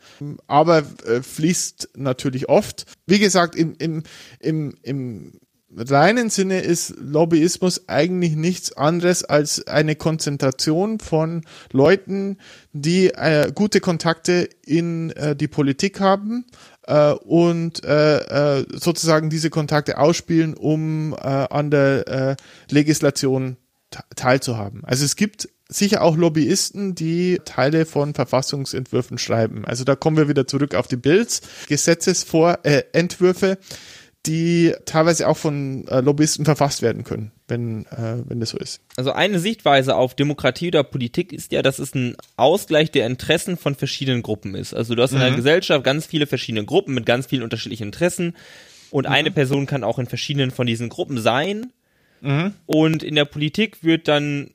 aber 0.47 0.85
äh, 1.07 1.23
fließt 1.23 1.91
natürlich 1.97 2.49
oft. 2.49 2.85
Wie 3.07 3.19
gesagt, 3.19 3.55
im, 3.55 3.75
im, 3.79 4.03
im, 4.41 4.75
im 4.83 5.33
reinen 5.77 6.31
Sinne 6.31 6.61
ist 6.61 6.95
Lobbyismus 6.99 7.89
eigentlich 7.89 8.35
nichts 8.35 8.73
anderes 8.73 9.25
als 9.25 9.67
eine 9.67 9.95
Konzentration 9.95 10.99
von 10.99 11.43
Leuten, 11.73 12.39
die 12.73 13.09
äh, 13.09 13.53
gute 13.55 13.81
Kontakte 13.81 14.49
in 14.67 15.11
äh, 15.11 15.37
die 15.37 15.49
Politik 15.49 16.01
haben 16.01 16.45
äh, 16.87 17.13
und 17.13 17.85
äh, 17.85 18.59
äh, 18.59 18.67
sozusagen 18.73 19.31
diese 19.31 19.51
Kontakte 19.51 19.99
ausspielen, 19.99 20.55
um 20.55 21.15
äh, 21.15 21.17
an 21.19 21.71
der 21.71 22.09
äh, 22.09 22.37
Legislation 22.71 23.57
teilzuhaben. 24.17 24.85
Also 24.85 25.05
es 25.05 25.17
gibt 25.17 25.49
sicher 25.69 26.03
auch 26.03 26.17
Lobbyisten, 26.17 26.95
die 26.95 27.41
Teile 27.45 27.87
von 27.87 28.15
Verfassungsentwürfen 28.15 29.19
schreiben. 29.19 29.65
Also 29.65 29.85
da 29.85 29.95
kommen 29.95 30.17
wir 30.17 30.29
wieder 30.29 30.47
zurück 30.47 30.75
auf 30.75 30.89
die 30.89 30.97
Bills, 30.97 31.43
Gesetzesvor 31.69 32.61
äh, 32.65 32.83
Entwürfe, 32.93 33.59
die 34.27 34.75
teilweise 34.85 35.29
auch 35.29 35.37
von 35.37 35.87
äh, 35.89 36.01
Lobbyisten 36.01 36.45
verfasst 36.45 36.83
werden 36.83 37.05
können, 37.05 37.33
wenn 37.49 37.87
äh, 37.87 38.23
wenn 38.27 38.39
das 38.39 38.51
so 38.51 38.59
ist. 38.59 38.81
Also 38.97 39.13
eine 39.13 39.39
Sichtweise 39.39 39.97
auf 39.97 40.15
Demokratie 40.15 40.69
oder 40.69 40.85
Politik 40.85 41.33
ist 41.33 41.53
ja, 41.53 41.63
dass 41.63 41.79
es 41.79 41.95
ein 41.95 42.17
Ausgleich 42.37 42.91
der 42.91 43.07
Interessen 43.07 43.57
von 43.57 43.75
verschiedenen 43.75 44.23
Gruppen 44.23 44.55
ist. 44.55 44.75
Also 44.75 44.95
du 44.95 45.03
hast 45.03 45.13
in 45.13 45.19
einer 45.19 45.37
Gesellschaft 45.37 45.85
ganz 45.85 46.05
viele 46.05 46.27
verschiedene 46.27 46.67
Gruppen 46.67 46.95
mit 46.95 47.07
ganz 47.07 47.27
vielen 47.27 47.43
unterschiedlichen 47.43 47.85
Interessen 47.85 48.35
und 48.91 49.07
eine 49.07 49.31
Person 49.31 49.67
kann 49.67 49.85
auch 49.85 49.99
in 49.99 50.07
verschiedenen 50.07 50.51
von 50.51 50.67
diesen 50.67 50.91
Gruppen 50.91 51.19
sein. 51.19 51.73
Und 52.67 53.03
in 53.03 53.15
der 53.15 53.25
Politik 53.25 53.83
wird 53.83 54.09
dann 54.09 54.51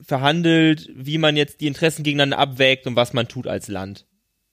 verhandelt, 0.00 0.88
wie 0.94 1.18
man 1.18 1.36
jetzt 1.36 1.60
die 1.60 1.66
Interessen 1.66 2.02
gegeneinander 2.02 2.38
abwägt 2.38 2.86
und 2.86 2.96
was 2.96 3.12
man 3.12 3.28
tut 3.28 3.46
als 3.46 3.68
Land. 3.68 4.06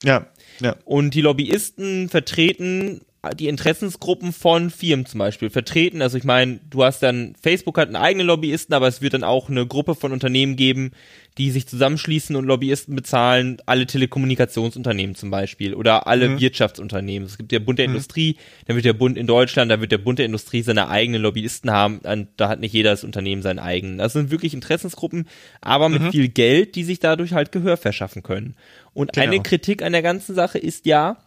Ja, 0.03 0.28
ja, 0.60 0.76
Und 0.86 1.14
die 1.14 1.22
Lobbyisten 1.22 2.10
vertreten 2.10 3.01
die 3.34 3.47
Interessensgruppen 3.47 4.34
von 4.34 4.69
Firmen 4.69 5.05
zum 5.05 5.19
Beispiel 5.19 5.49
vertreten. 5.49 6.01
Also 6.01 6.17
ich 6.17 6.23
meine, 6.23 6.59
du 6.69 6.84
hast 6.84 7.01
dann, 7.03 7.36
Facebook 7.41 7.78
hat 7.78 7.88
einen 7.88 7.95
eigenen 7.95 8.28
Lobbyisten, 8.28 8.73
aber 8.73 8.88
es 8.88 9.01
wird 9.01 9.13
dann 9.13 9.23
auch 9.23 9.49
eine 9.49 9.65
Gruppe 9.65 9.95
von 9.95 10.11
Unternehmen 10.11 10.55
geben, 10.55 10.91
die 11.38 11.51
sich 11.51 11.67
zusammenschließen 11.67 12.36
und 12.36 12.45
Lobbyisten 12.45 12.95
bezahlen, 12.95 13.57
alle 13.67 13.86
Telekommunikationsunternehmen 13.86 15.15
zum 15.15 15.30
Beispiel 15.30 15.75
oder 15.75 16.07
alle 16.07 16.39
Wirtschaftsunternehmen. 16.39 17.28
Es 17.28 17.38
gibt 17.38 17.51
der 17.51 17.59
Bund 17.59 17.78
der 17.78 17.86
Industrie, 17.86 18.38
dann 18.65 18.75
wird 18.75 18.86
der 18.86 18.93
Bund 18.93 19.17
in 19.17 19.28
Deutschland, 19.28 19.69
da 19.69 19.80
wird 19.80 19.91
der 19.91 19.99
Bund 19.99 20.17
der 20.17 20.25
Industrie 20.25 20.63
seine 20.63 20.89
eigenen 20.89 21.21
Lobbyisten 21.21 21.69
haben, 21.69 21.99
und 21.99 22.30
da 22.38 22.49
hat 22.49 22.59
nicht 22.59 22.73
jedes 22.73 23.03
Unternehmen 23.03 23.43
seinen 23.43 23.59
eigenen. 23.59 23.99
Das 23.99 24.13
sind 24.13 24.32
wirklich 24.32 24.55
Interessensgruppen, 24.55 25.28
aber 25.61 25.89
mit 25.89 26.11
viel 26.11 26.28
Geld, 26.28 26.75
die 26.75 26.84
sich 26.84 26.99
dadurch 26.99 27.34
halt 27.34 27.51
Gehör 27.51 27.78
verschaffen 27.78 28.23
können. 28.23 28.55
Und 28.93 29.13
Genau. 29.13 29.28
eine 29.28 29.43
Kritik 29.43 29.84
an 29.84 29.91
der 29.91 30.01
ganzen 30.01 30.34
Sache 30.34 30.57
ist 30.57 30.88
ja, 30.88 31.17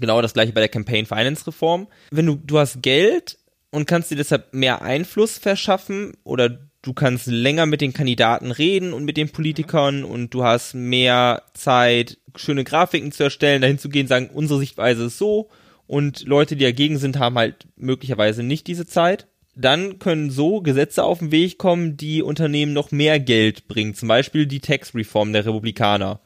Genau 0.00 0.22
das 0.22 0.34
gleiche 0.34 0.52
bei 0.52 0.60
der 0.60 0.68
Campaign 0.68 1.06
Finance 1.06 1.46
Reform. 1.46 1.86
Wenn 2.10 2.26
du, 2.26 2.36
du 2.36 2.58
hast 2.58 2.82
Geld 2.82 3.38
und 3.70 3.86
kannst 3.86 4.10
dir 4.10 4.16
deshalb 4.16 4.52
mehr 4.54 4.82
Einfluss 4.82 5.38
verschaffen 5.38 6.12
oder 6.24 6.58
du 6.82 6.92
kannst 6.92 7.26
länger 7.26 7.66
mit 7.66 7.80
den 7.80 7.92
Kandidaten 7.92 8.50
reden 8.50 8.92
und 8.92 9.04
mit 9.04 9.16
den 9.16 9.30
Politikern 9.30 10.04
und 10.04 10.34
du 10.34 10.44
hast 10.44 10.74
mehr 10.74 11.42
Zeit, 11.54 12.18
schöne 12.36 12.64
Grafiken 12.64 13.12
zu 13.12 13.22
erstellen, 13.22 13.62
dahin 13.62 13.78
zu 13.78 13.88
gehen, 13.88 14.08
sagen, 14.08 14.30
unsere 14.32 14.58
Sichtweise 14.58 15.04
ist 15.04 15.18
so 15.18 15.48
und 15.86 16.24
Leute, 16.26 16.56
die 16.56 16.64
dagegen 16.64 16.98
sind, 16.98 17.18
haben 17.18 17.36
halt 17.36 17.66
möglicherweise 17.76 18.42
nicht 18.42 18.66
diese 18.66 18.86
Zeit. 18.86 19.26
Dann 19.54 19.98
können 19.98 20.30
so 20.30 20.62
Gesetze 20.62 21.04
auf 21.04 21.18
den 21.18 21.30
Weg 21.30 21.58
kommen, 21.58 21.98
die 21.98 22.22
Unternehmen 22.22 22.72
noch 22.72 22.90
mehr 22.90 23.20
Geld 23.20 23.68
bringen. 23.68 23.94
Zum 23.94 24.08
Beispiel 24.08 24.46
die 24.46 24.60
Tax 24.60 24.94
Reform 24.94 25.32
der 25.34 25.44
Republikaner 25.44 26.20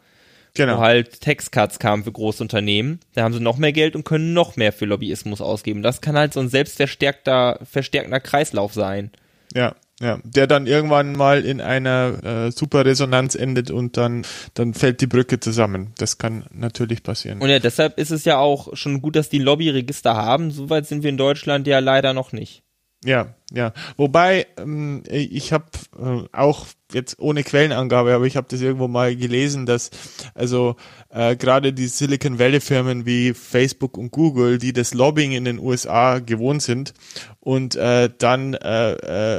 genau. 0.57 0.78
wo 0.78 0.80
halt 0.80 1.20
Tax-Cuts 1.20 1.78
kamen 1.78 2.04
für 2.04 2.12
Großunternehmen. 2.12 3.00
Da 3.14 3.22
haben 3.22 3.34
sie 3.34 3.40
noch 3.40 3.59
mehr 3.59 3.72
Geld 3.72 3.96
und 3.96 4.04
können 4.04 4.32
noch 4.32 4.57
mehr 4.57 4.72
für 4.72 4.86
Lobbyismus 4.86 5.40
ausgeben. 5.40 5.82
Das 5.82 6.00
kann 6.00 6.16
halt 6.16 6.32
so 6.32 6.40
ein 6.40 6.48
selbstverstärkter, 6.48 7.61
verstärkender 7.64 8.20
Kreislauf 8.20 8.72
sein. 8.72 9.11
Ja, 9.54 9.74
ja, 10.00 10.18
der 10.24 10.46
dann 10.46 10.66
irgendwann 10.66 11.14
mal 11.14 11.44
in 11.44 11.62
einer 11.62 12.22
äh, 12.22 12.50
Superresonanz 12.52 13.34
endet 13.34 13.70
und 13.70 13.96
dann 13.96 14.26
dann 14.52 14.74
fällt 14.74 15.00
die 15.00 15.07
Brücke 15.07 15.40
zusammen. 15.40 15.92
Das 15.96 16.18
kann 16.18 16.44
natürlich 16.52 17.02
passieren. 17.02 17.40
Und 17.40 17.48
ja, 17.48 17.59
deshalb 17.59 17.98
ist 17.98 18.11
es 18.11 18.26
ja 18.26 18.38
auch 18.38 18.76
schon 18.76 19.00
gut, 19.00 19.16
dass 19.16 19.30
die 19.30 19.38
Lobbyregister 19.38 20.14
haben. 20.14 20.50
Soweit 20.50 20.86
sind 20.86 21.02
wir 21.02 21.11
in 21.11 21.16
Deutschland 21.16 21.66
ja 21.66 21.78
leider 21.78 22.12
noch 22.12 22.32
nicht. 22.32 22.62
Ja, 23.05 23.34
ja. 23.53 23.72
Wobei 23.97 24.47
ähm, 24.59 25.03
ich 25.09 25.53
habe 25.53 25.66
äh, 25.99 26.24
auch 26.32 26.66
jetzt 26.92 27.18
ohne 27.18 27.44
Quellenangabe, 27.44 28.14
aber 28.14 28.24
ich 28.24 28.36
habe 28.36 28.47
das 28.51 28.61
irgendwo 28.61 28.88
mal 28.88 29.14
gelesen, 29.14 29.66
dass 29.66 29.90
also 30.34 30.76
äh, 31.11 31.36
gerade 31.36 31.72
die 31.72 31.86
Silicon 31.86 32.38
Valley 32.38 32.61
Firmen 32.61 33.07
wie 33.07 33.34
Facebook 33.34 33.99
und 33.99 34.11
Google, 34.12 34.59
die 34.59 34.72
das 34.72 34.94
Lobbying 34.94 35.32
in 35.32 35.44
den 35.44 35.59
USA 35.59 36.20
gewohnt 36.20 36.62
sind 36.62 36.94
und 37.40 37.76
äh, 37.76 38.11
dann 38.18 38.55
äh, 38.55 38.92
äh, 38.92 39.38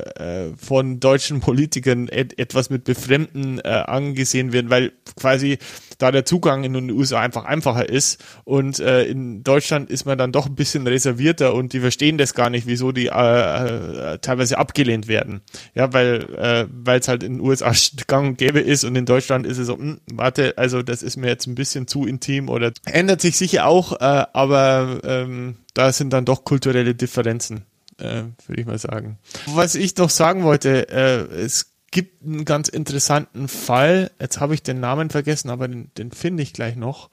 äh, 0.49 0.53
von 0.55 0.99
deutschen 0.99 1.39
Politikern 1.39 2.07
et 2.09 2.37
etwas 2.39 2.69
mit 2.69 2.83
Befremden 2.83 3.59
äh, 3.59 3.67
angesehen 3.69 4.53
werden, 4.53 4.69
weil 4.69 4.93
quasi 5.19 5.57
da 5.97 6.11
der 6.11 6.25
Zugang 6.25 6.63
in 6.63 6.73
den 6.73 6.91
USA 6.91 7.19
einfach 7.19 7.45
einfacher 7.45 7.89
ist 7.89 8.23
und 8.43 8.79
äh, 8.79 9.03
in 9.05 9.43
Deutschland 9.43 9.89
ist 9.89 10.05
man 10.05 10.17
dann 10.17 10.31
doch 10.31 10.45
ein 10.45 10.55
bisschen 10.55 10.85
reservierter 10.87 11.53
und 11.53 11.73
die 11.73 11.79
verstehen 11.79 12.17
das 12.17 12.33
gar 12.33 12.49
nicht, 12.49 12.67
wieso 12.67 12.91
die 12.91 13.07
äh, 13.07 14.13
äh, 14.13 14.17
teilweise 14.19 14.57
abgelehnt 14.57 15.07
werden. 15.07 15.41
Ja, 15.73 15.93
weil 15.93 16.67
äh, 16.85 16.97
es 16.97 17.07
halt 17.07 17.23
in 17.23 17.37
den 17.37 17.41
USA 17.41 17.71
gang 18.07 18.29
und 18.29 18.37
gäbe 18.37 18.59
ist 18.59 18.83
und 18.83 18.95
in 18.95 19.05
Deutschland 19.05 19.45
ist 19.45 19.57
es 19.57 19.67
so, 19.67 19.77
hm, 19.77 19.99
warte, 20.11 20.57
also 20.57 20.81
das 20.81 21.03
ist 21.03 21.17
mir 21.17 21.27
jetzt 21.27 21.47
ein 21.47 21.55
bisschen 21.55 21.87
zu 21.87 22.05
intim 22.05 22.49
oder 22.49 22.71
ändert 22.85 23.21
sich 23.21 23.37
sicher 23.37 23.65
auch, 23.65 23.93
äh, 23.93 24.25
aber 24.33 24.99
ähm, 25.03 25.57
da 25.73 25.91
sind 25.91 26.11
dann 26.11 26.25
doch 26.25 26.43
kulturelle 26.43 26.95
Differenzen, 26.95 27.65
äh, 27.99 28.23
würde 28.47 28.61
ich 28.61 28.65
mal 28.65 28.79
sagen. 28.79 29.17
Was 29.47 29.75
ich 29.75 29.95
noch 29.97 30.09
sagen 30.09 30.43
wollte, 30.43 30.89
äh, 30.89 31.43
es 31.43 31.76
gibt 31.91 32.23
einen 32.23 32.45
ganz 32.45 32.67
interessanten 32.67 33.47
Fall. 33.47 34.11
Jetzt 34.19 34.39
habe 34.39 34.53
ich 34.53 34.63
den 34.63 34.79
Namen 34.79 35.09
vergessen, 35.09 35.49
aber 35.49 35.67
den, 35.67 35.91
den 35.97 36.11
finde 36.11 36.43
ich 36.43 36.53
gleich 36.53 36.75
noch. 36.75 37.09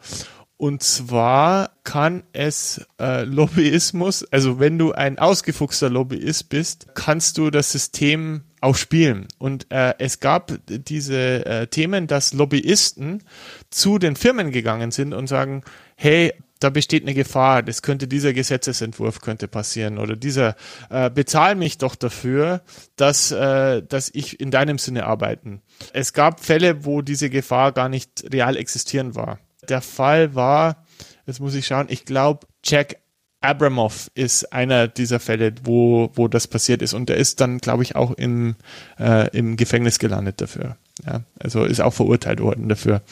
Und 0.56 0.82
zwar 0.82 1.70
kann 1.82 2.22
es 2.32 2.86
äh, 3.00 3.24
Lobbyismus, 3.24 4.24
also 4.30 4.60
wenn 4.60 4.78
du 4.78 4.92
ein 4.92 5.18
ausgefuchster 5.18 5.90
Lobbyist 5.90 6.48
bist, 6.48 6.94
kannst 6.94 7.38
du 7.38 7.50
das 7.50 7.72
System 7.72 8.44
auch 8.60 8.76
spielen. 8.76 9.26
Und 9.38 9.70
äh, 9.70 9.94
es 9.98 10.20
gab 10.20 10.52
diese 10.68 11.44
äh, 11.44 11.66
Themen, 11.66 12.06
dass 12.06 12.32
Lobbyisten 12.32 13.24
zu 13.70 13.98
den 13.98 14.16
Firmen 14.16 14.52
gegangen 14.52 14.90
sind 14.90 15.12
und 15.12 15.26
sagen, 15.26 15.64
hey, 15.96 16.32
da 16.64 16.70
besteht 16.70 17.02
eine 17.02 17.12
Gefahr, 17.12 17.62
das 17.62 17.82
könnte 17.82 18.08
dieser 18.08 18.32
Gesetzesentwurf 18.32 19.20
könnte 19.20 19.48
passieren 19.48 19.98
oder 19.98 20.16
dieser 20.16 20.56
äh, 20.88 21.10
bezahl 21.10 21.56
mich 21.56 21.76
doch 21.76 21.94
dafür, 21.94 22.62
dass 22.96 23.30
äh, 23.32 23.82
dass 23.82 24.10
ich 24.14 24.40
in 24.40 24.50
deinem 24.50 24.78
Sinne 24.78 25.04
arbeiten. 25.04 25.60
Es 25.92 26.14
gab 26.14 26.40
Fälle, 26.40 26.86
wo 26.86 27.02
diese 27.02 27.28
Gefahr 27.28 27.72
gar 27.72 27.90
nicht 27.90 28.24
real 28.32 28.56
existieren 28.56 29.14
war. 29.14 29.40
Der 29.68 29.82
Fall 29.82 30.34
war, 30.34 30.86
jetzt 31.26 31.40
muss 31.40 31.54
ich 31.54 31.66
schauen, 31.66 31.86
ich 31.90 32.06
glaube 32.06 32.46
Jack 32.64 32.96
Abramov 33.44 34.10
ist 34.14 34.52
einer 34.54 34.88
dieser 34.88 35.20
Fälle, 35.20 35.52
wo, 35.64 36.10
wo 36.14 36.28
das 36.28 36.48
passiert 36.48 36.80
ist. 36.80 36.94
Und 36.94 37.10
der 37.10 37.18
ist 37.18 37.40
dann, 37.42 37.58
glaube 37.58 37.82
ich, 37.82 37.94
auch 37.94 38.12
im, 38.12 38.56
äh, 38.98 39.28
im 39.36 39.56
Gefängnis 39.56 39.98
gelandet 39.98 40.40
dafür. 40.40 40.78
Ja, 41.06 41.24
also 41.38 41.64
ist 41.64 41.80
auch 41.80 41.92
verurteilt 41.92 42.40
worden 42.40 42.68
dafür. 42.68 43.02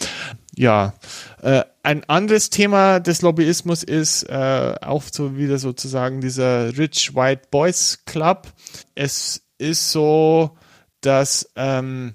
Ja, 0.55 0.95
äh, 1.41 1.63
ein 1.83 2.05
anderes 2.05 2.51
Thema 2.51 3.01
des 3.01 3.23
Lobbyismus 3.23 3.83
ist 3.83 4.25
äh, 4.25 4.75
auch 4.81 5.03
so 5.11 5.37
wieder 5.37 5.59
sozusagen 5.59 6.21
dieser 6.21 6.77
Rich 6.77 7.15
White 7.15 7.49
Boys 7.51 8.01
Club. 8.05 8.53
Es 8.95 9.43
ist 9.59 9.91
so, 9.91 10.57
dass 11.01 11.49
ähm, 11.57 12.15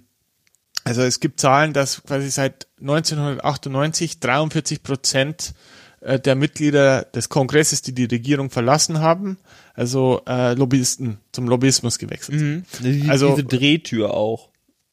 also 0.84 1.02
es 1.02 1.20
gibt 1.20 1.40
Zahlen, 1.40 1.74
dass 1.74 2.02
quasi 2.04 2.30
seit 2.30 2.68
1998 2.80 4.20
43 4.22 4.84
Prozent 4.84 5.54
äh, 6.00 6.20
der 6.20 6.36
Mitglieder 6.36 7.04
des 7.04 7.28
Kongresses, 7.28 7.82
die 7.82 7.94
die 7.94 8.06
Regierung 8.06 8.50
verlassen 8.50 9.00
haben, 9.00 9.38
also 9.74 10.22
äh, 10.28 10.54
Lobbyisten 10.54 11.18
zum 11.34 11.48
Lobbyismus 11.48 12.00
gewechselt 12.00 12.40
mhm. 12.40 13.10
Also 13.10 13.36
diese 13.36 13.44
Drehtür 13.44 14.14
auch. 14.14 14.50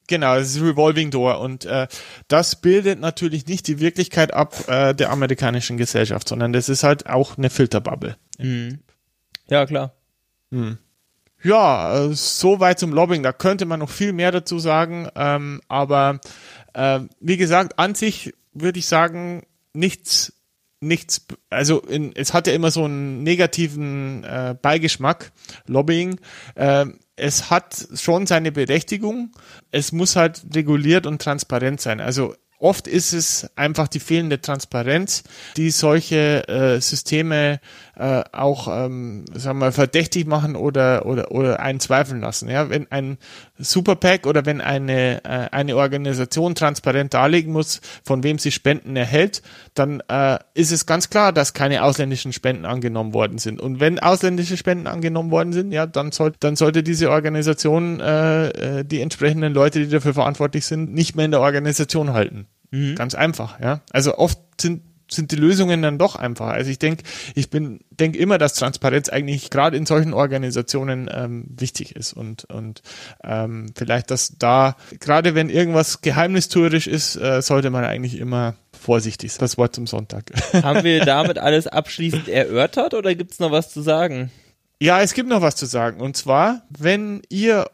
Genau, 0.07 0.37
das 0.37 0.55
ist 0.55 0.63
Revolving 0.63 1.11
Door 1.11 1.41
und 1.41 1.65
äh, 1.65 1.87
das 2.29 2.61
bildet 2.61 3.01
natürlich 3.01 3.47
nicht 3.47 3.67
die 3.69 3.81
Wirklichkeit 3.81 4.35
ab 4.35 4.69
äh, 4.69 4.95
der 4.95 5.11
amerikanischen 5.11 5.79
Gesellschaft, 5.79 6.29
sondern 6.29 6.53
das 6.53 6.69
ist 6.69 6.83
halt 6.83 7.07
auch 7.07 7.39
eine 7.39 7.49
Filterbubble. 7.49 8.17
Mhm. 8.39 8.81
Ja, 9.49 9.65
klar. 9.65 9.95
Mhm. 10.51 10.79
Ja, 11.43 12.05
äh, 12.05 12.15
so 12.15 12.61
weit 12.61 12.79
zum 12.79 12.93
Lobbying, 12.93 13.23
da 13.23 13.33
könnte 13.33 13.65
man 13.65 13.81
noch 13.81 13.91
viel 13.91 14.13
mehr 14.13 14.33
dazu 14.33 14.59
sagen, 14.59 15.09
ähm, 15.17 15.61
aber 15.69 16.21
äh, 16.75 17.01
wie 17.21 17.37
gesagt, 17.37 17.79
an 17.79 17.95
sich 17.95 18.35
würde 18.53 18.79
ich 18.79 18.87
sagen, 18.87 19.43
nichts 19.73 20.33
nichts, 20.85 21.27
also 21.51 21.81
in, 21.81 22.15
es 22.15 22.35
hat 22.35 22.47
ja 22.47 22.53
immer 22.53 22.71
so 22.71 22.85
einen 22.85 23.23
negativen 23.23 24.23
äh, 24.25 24.55
Beigeschmack, 24.61 25.33
Lobbying. 25.67 26.21
Äh, 26.55 26.87
es 27.17 27.51
hat 27.51 27.89
schon 27.95 28.27
seine 28.27 28.53
Berechtigung. 28.53 29.33
Es 29.71 29.93
muss 29.93 30.17
halt 30.17 30.43
reguliert 30.55 31.07
und 31.07 31.23
transparent 31.23 31.81
sein. 31.81 32.01
Also 32.01 32.35
oft 32.59 32.89
ist 32.89 33.13
es 33.13 33.51
einfach 33.57 33.89
die 33.89 34.01
fehlende 34.01 34.41
Transparenz, 34.41 35.23
die 35.57 35.71
solche 35.71 36.49
äh, 36.49 36.81
Systeme 36.81 37.61
äh, 37.97 38.25
auch, 38.33 38.69
ähm, 38.69 39.25
sagen 39.35 39.59
wir, 39.59 39.73
verdächtig 39.73 40.27
machen 40.27 40.57
oder 40.57 41.07
oder 41.07 41.31
oder 41.31 41.61
einen 41.61 41.81
zweifeln 41.81 42.21
lassen. 42.21 42.49
Ja, 42.49 42.71
wenn 42.71 42.91
ein 42.91 43.19
Superpack 43.59 44.27
oder 44.27 44.47
wenn 44.47 44.61
eine 44.61 45.25
äh, 45.25 45.49
eine 45.51 45.77
Organisation 45.77 46.55
transparent 46.55 47.15
darlegen 47.15 47.53
muss, 47.53 47.81
von 48.05 48.23
wem 48.23 48.39
sie 48.39 48.51
Spenden 48.51 48.97
erhält, 48.97 49.43
dann 49.75 50.03
äh, 50.09 50.39
ist 50.55 50.73
es 50.73 50.87
ganz 50.87 51.11
klar, 51.11 51.33
dass 51.33 51.55
keine 51.55 51.83
ausländischen 51.85 52.33
Spenden 52.33 52.65
angenommen 52.65 53.15
worden 53.15 53.39
sind. 53.39 53.61
Und 53.61 53.81
wenn 53.81 53.99
ausländische 53.99 54.57
Spenden 54.57 54.87
angenommen 54.87 55.31
worden 55.31 55.53
sind, 55.53 55.73
ja, 55.73 55.87
dann 55.87 56.13
soll 56.13 56.33
dann 56.41 56.57
sollte 56.57 56.83
diese 56.83 57.11
Organisation 57.11 58.01
äh, 58.01 58.49
äh 58.49 58.85
die 58.85 59.01
entsprechenden 59.01 59.55
Leute, 59.55 59.81
die 59.81 59.89
dafür 59.89 60.15
verantwortlich 60.15 60.67
sind, 60.67 60.93
nicht 60.93 61.17
mehr 61.17 61.25
in 61.25 61.31
der 61.31 61.41
Organisation 61.41 62.13
halten. 62.13 62.47
Mhm. 62.71 62.97
Ganz 62.97 63.15
einfach, 63.15 63.61
ja. 63.61 63.81
Also 63.93 64.19
oft 64.19 64.39
sind 64.61 64.83
sind 65.11 65.33
die 65.33 65.37
Lösungen 65.37 65.83
dann 65.83 65.99
doch 65.99 66.17
einfach. 66.17 66.49
Also 66.49 66.71
ich 66.71 66.79
denke, 66.79 67.05
ich 67.35 67.51
bin 67.51 67.81
denke 67.91 68.19
immer, 68.19 68.39
dass 68.39 68.55
Transparenz 68.55 69.09
eigentlich 69.09 69.51
gerade 69.51 69.77
in 69.77 69.87
solchen 69.87 70.15
Organisationen 70.15 71.11
ähm, 71.13 71.45
wichtig 71.49 71.95
ist 71.97 72.13
und 72.13 72.45
und 72.45 72.83
ähm, 73.23 73.67
vielleicht, 73.75 74.11
dass 74.11 74.37
da 74.39 74.77
gerade 75.01 75.35
wenn 75.35 75.51
irgendwas 75.51 76.01
geheimnistuerisch 76.01 76.87
ist, 76.87 77.17
äh, 77.17 77.43
sollte 77.43 77.71
man 77.71 77.85
eigentlich 77.85 78.19
immer 78.19 78.55
vorsichtig 78.79 79.33
sein. 79.33 79.41
Das 79.41 79.59
Wort 79.59 79.75
zum 79.75 79.87
Sonntag. 79.87 80.31
Haben 80.53 80.85
wir 80.85 81.05
damit 81.05 81.39
alles 81.39 81.67
abschließend 81.67 82.29
erörtert 82.29 82.95
oder 82.95 83.15
gibt's 83.15 83.39
noch 83.39 83.51
was 83.51 83.73
zu 83.73 83.83
sagen? 83.83 84.31
Ja, 84.81 85.01
es 85.01 85.15
gibt 85.15 85.29
noch 85.29 85.41
was 85.41 85.57
zu 85.57 85.67
sagen. 85.67 86.01
Und 86.01 86.17
zwar, 86.17 86.63
wenn 86.69 87.23
ihr, 87.29 87.71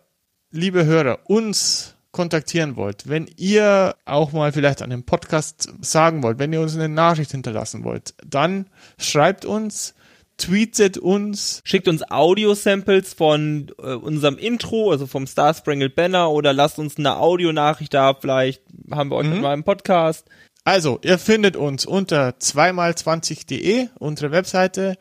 liebe 0.51 0.85
Hörer, 0.85 1.19
uns 1.25 1.95
kontaktieren 2.13 2.77
wollt, 2.77 3.09
wenn 3.09 3.29
ihr 3.37 3.95
auch 4.05 4.33
mal 4.33 4.53
vielleicht 4.53 4.83
an 4.83 4.91
dem 4.91 5.05
Podcast 5.05 5.73
sagen 5.81 6.23
wollt, 6.23 6.39
wenn 6.39 6.53
ihr 6.53 6.61
uns 6.61 6.75
eine 6.75 6.89
Nachricht 6.89 7.31
hinterlassen 7.31 7.85
wollt, 7.85 8.15
dann 8.27 8.67
schreibt 8.99 9.45
uns, 9.45 9.95
tweetet 10.41 10.99
uns. 10.99 11.61
Schickt 11.65 11.87
uns 11.87 12.03
Audio-Samples 12.11 13.15
von 13.15 13.71
äh, 13.79 13.93
unserem 13.95 14.39
Intro, 14.39 14.91
also 14.91 15.07
vom 15.07 15.27
Star 15.27 15.55
Sprangled 15.55 15.95
Banner 15.95 16.31
oder 16.31 16.53
lasst 16.53 16.79
uns 16.79 16.97
eine 16.97 17.19
Audionachricht 17.19 17.95
da, 17.95 18.15
vielleicht 18.15 18.63
haben 18.91 19.11
wir 19.11 19.17
euch 19.17 19.29
mhm. 19.29 19.41
mal 19.41 19.55
im 19.55 19.65
Podcast. 19.65 20.27
Also, 20.65 20.99
ihr 21.03 21.19
findet 21.19 21.57
uns 21.57 21.87
unter 21.87 22.31
2x20.de, 22.31 23.89
unsere 23.99 24.31
Webseite, 24.31 24.97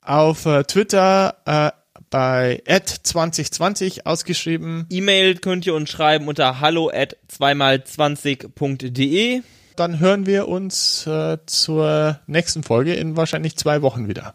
auf 0.00 0.46
äh, 0.46 0.64
Twitter 0.64 1.36
äh, 1.44 1.70
bei 2.10 2.62
at 2.66 2.88
2020 2.88 4.06
ausgeschrieben. 4.06 4.86
E-Mail 4.90 5.36
könnt 5.36 5.66
ihr 5.66 5.74
uns 5.74 5.90
schreiben 5.90 6.28
unter 6.28 6.60
hallo 6.60 6.90
at 6.92 7.16
2x20.de. 7.30 9.42
Dann 9.76 10.00
hören 10.00 10.26
wir 10.26 10.48
uns 10.48 11.06
äh, 11.06 11.38
zur 11.46 12.18
nächsten 12.26 12.64
Folge 12.64 12.94
in 12.94 13.16
wahrscheinlich 13.16 13.56
zwei 13.56 13.82
Wochen 13.82 14.08
wieder. 14.08 14.34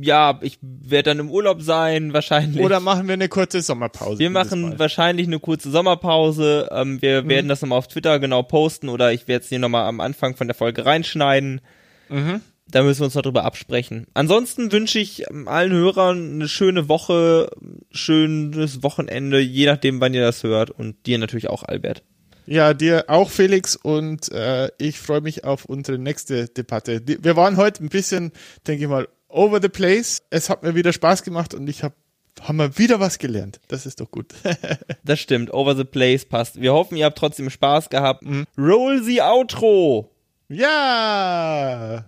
Ja, 0.00 0.40
ich 0.42 0.58
werde 0.60 1.10
dann 1.10 1.20
im 1.20 1.30
Urlaub 1.30 1.62
sein, 1.62 2.12
wahrscheinlich. 2.12 2.64
Oder 2.64 2.80
machen 2.80 3.06
wir 3.06 3.14
eine 3.14 3.28
kurze 3.28 3.62
Sommerpause. 3.62 4.18
Wir 4.18 4.30
machen 4.30 4.78
wahrscheinlich 4.78 5.28
eine 5.28 5.38
kurze 5.38 5.70
Sommerpause. 5.70 6.68
Ähm, 6.72 7.00
wir 7.00 7.22
mhm. 7.22 7.28
werden 7.28 7.48
das 7.48 7.62
nochmal 7.62 7.78
auf 7.78 7.86
Twitter 7.86 8.18
genau 8.18 8.42
posten 8.42 8.88
oder 8.88 9.12
ich 9.12 9.28
werde 9.28 9.44
es 9.44 9.48
hier 9.48 9.60
nochmal 9.60 9.86
am 9.86 10.00
Anfang 10.00 10.34
von 10.34 10.48
der 10.48 10.56
Folge 10.56 10.84
reinschneiden. 10.84 11.60
Mhm. 12.08 12.40
Da 12.70 12.82
müssen 12.82 13.00
wir 13.00 13.04
uns 13.06 13.14
noch 13.14 13.22
drüber 13.22 13.44
absprechen. 13.44 14.06
Ansonsten 14.14 14.72
wünsche 14.72 14.98
ich 14.98 15.30
allen 15.46 15.72
Hörern 15.72 16.34
eine 16.34 16.48
schöne 16.48 16.88
Woche, 16.88 17.50
schönes 17.90 18.82
Wochenende, 18.82 19.38
je 19.38 19.66
nachdem, 19.66 20.00
wann 20.00 20.14
ihr 20.14 20.22
das 20.22 20.42
hört. 20.42 20.70
Und 20.70 21.06
dir 21.06 21.18
natürlich 21.18 21.50
auch, 21.50 21.62
Albert. 21.62 22.02
Ja, 22.46 22.74
dir 22.74 23.04
auch, 23.08 23.30
Felix. 23.30 23.76
Und 23.76 24.30
äh, 24.32 24.70
ich 24.78 24.98
freue 24.98 25.20
mich 25.20 25.44
auf 25.44 25.64
unsere 25.66 25.98
nächste 25.98 26.48
Debatte. 26.48 27.02
Wir 27.06 27.36
waren 27.36 27.56
heute 27.56 27.84
ein 27.84 27.88
bisschen, 27.88 28.32
denke 28.66 28.84
ich 28.84 28.88
mal, 28.88 29.08
over 29.28 29.60
the 29.60 29.68
place. 29.68 30.22
Es 30.30 30.48
hat 30.48 30.62
mir 30.62 30.74
wieder 30.74 30.92
Spaß 30.92 31.22
gemacht 31.22 31.54
und 31.54 31.68
ich 31.68 31.82
habe 31.82 31.94
haben 32.42 32.56
wir 32.56 32.78
wieder 32.78 32.98
was 32.98 33.18
gelernt. 33.18 33.60
Das 33.68 33.86
ist 33.86 34.00
doch 34.00 34.10
gut. 34.10 34.34
das 35.04 35.20
stimmt. 35.20 35.54
Over 35.54 35.76
the 35.76 35.84
place 35.84 36.24
passt. 36.24 36.60
Wir 36.60 36.72
hoffen, 36.72 36.96
ihr 36.96 37.04
habt 37.04 37.16
trotzdem 37.16 37.48
Spaß 37.48 37.90
gehabt. 37.90 38.24
Mhm. 38.24 38.44
Roll 38.58 39.02
the 39.02 39.22
Outro. 39.22 40.10
Ja. 40.48 42.04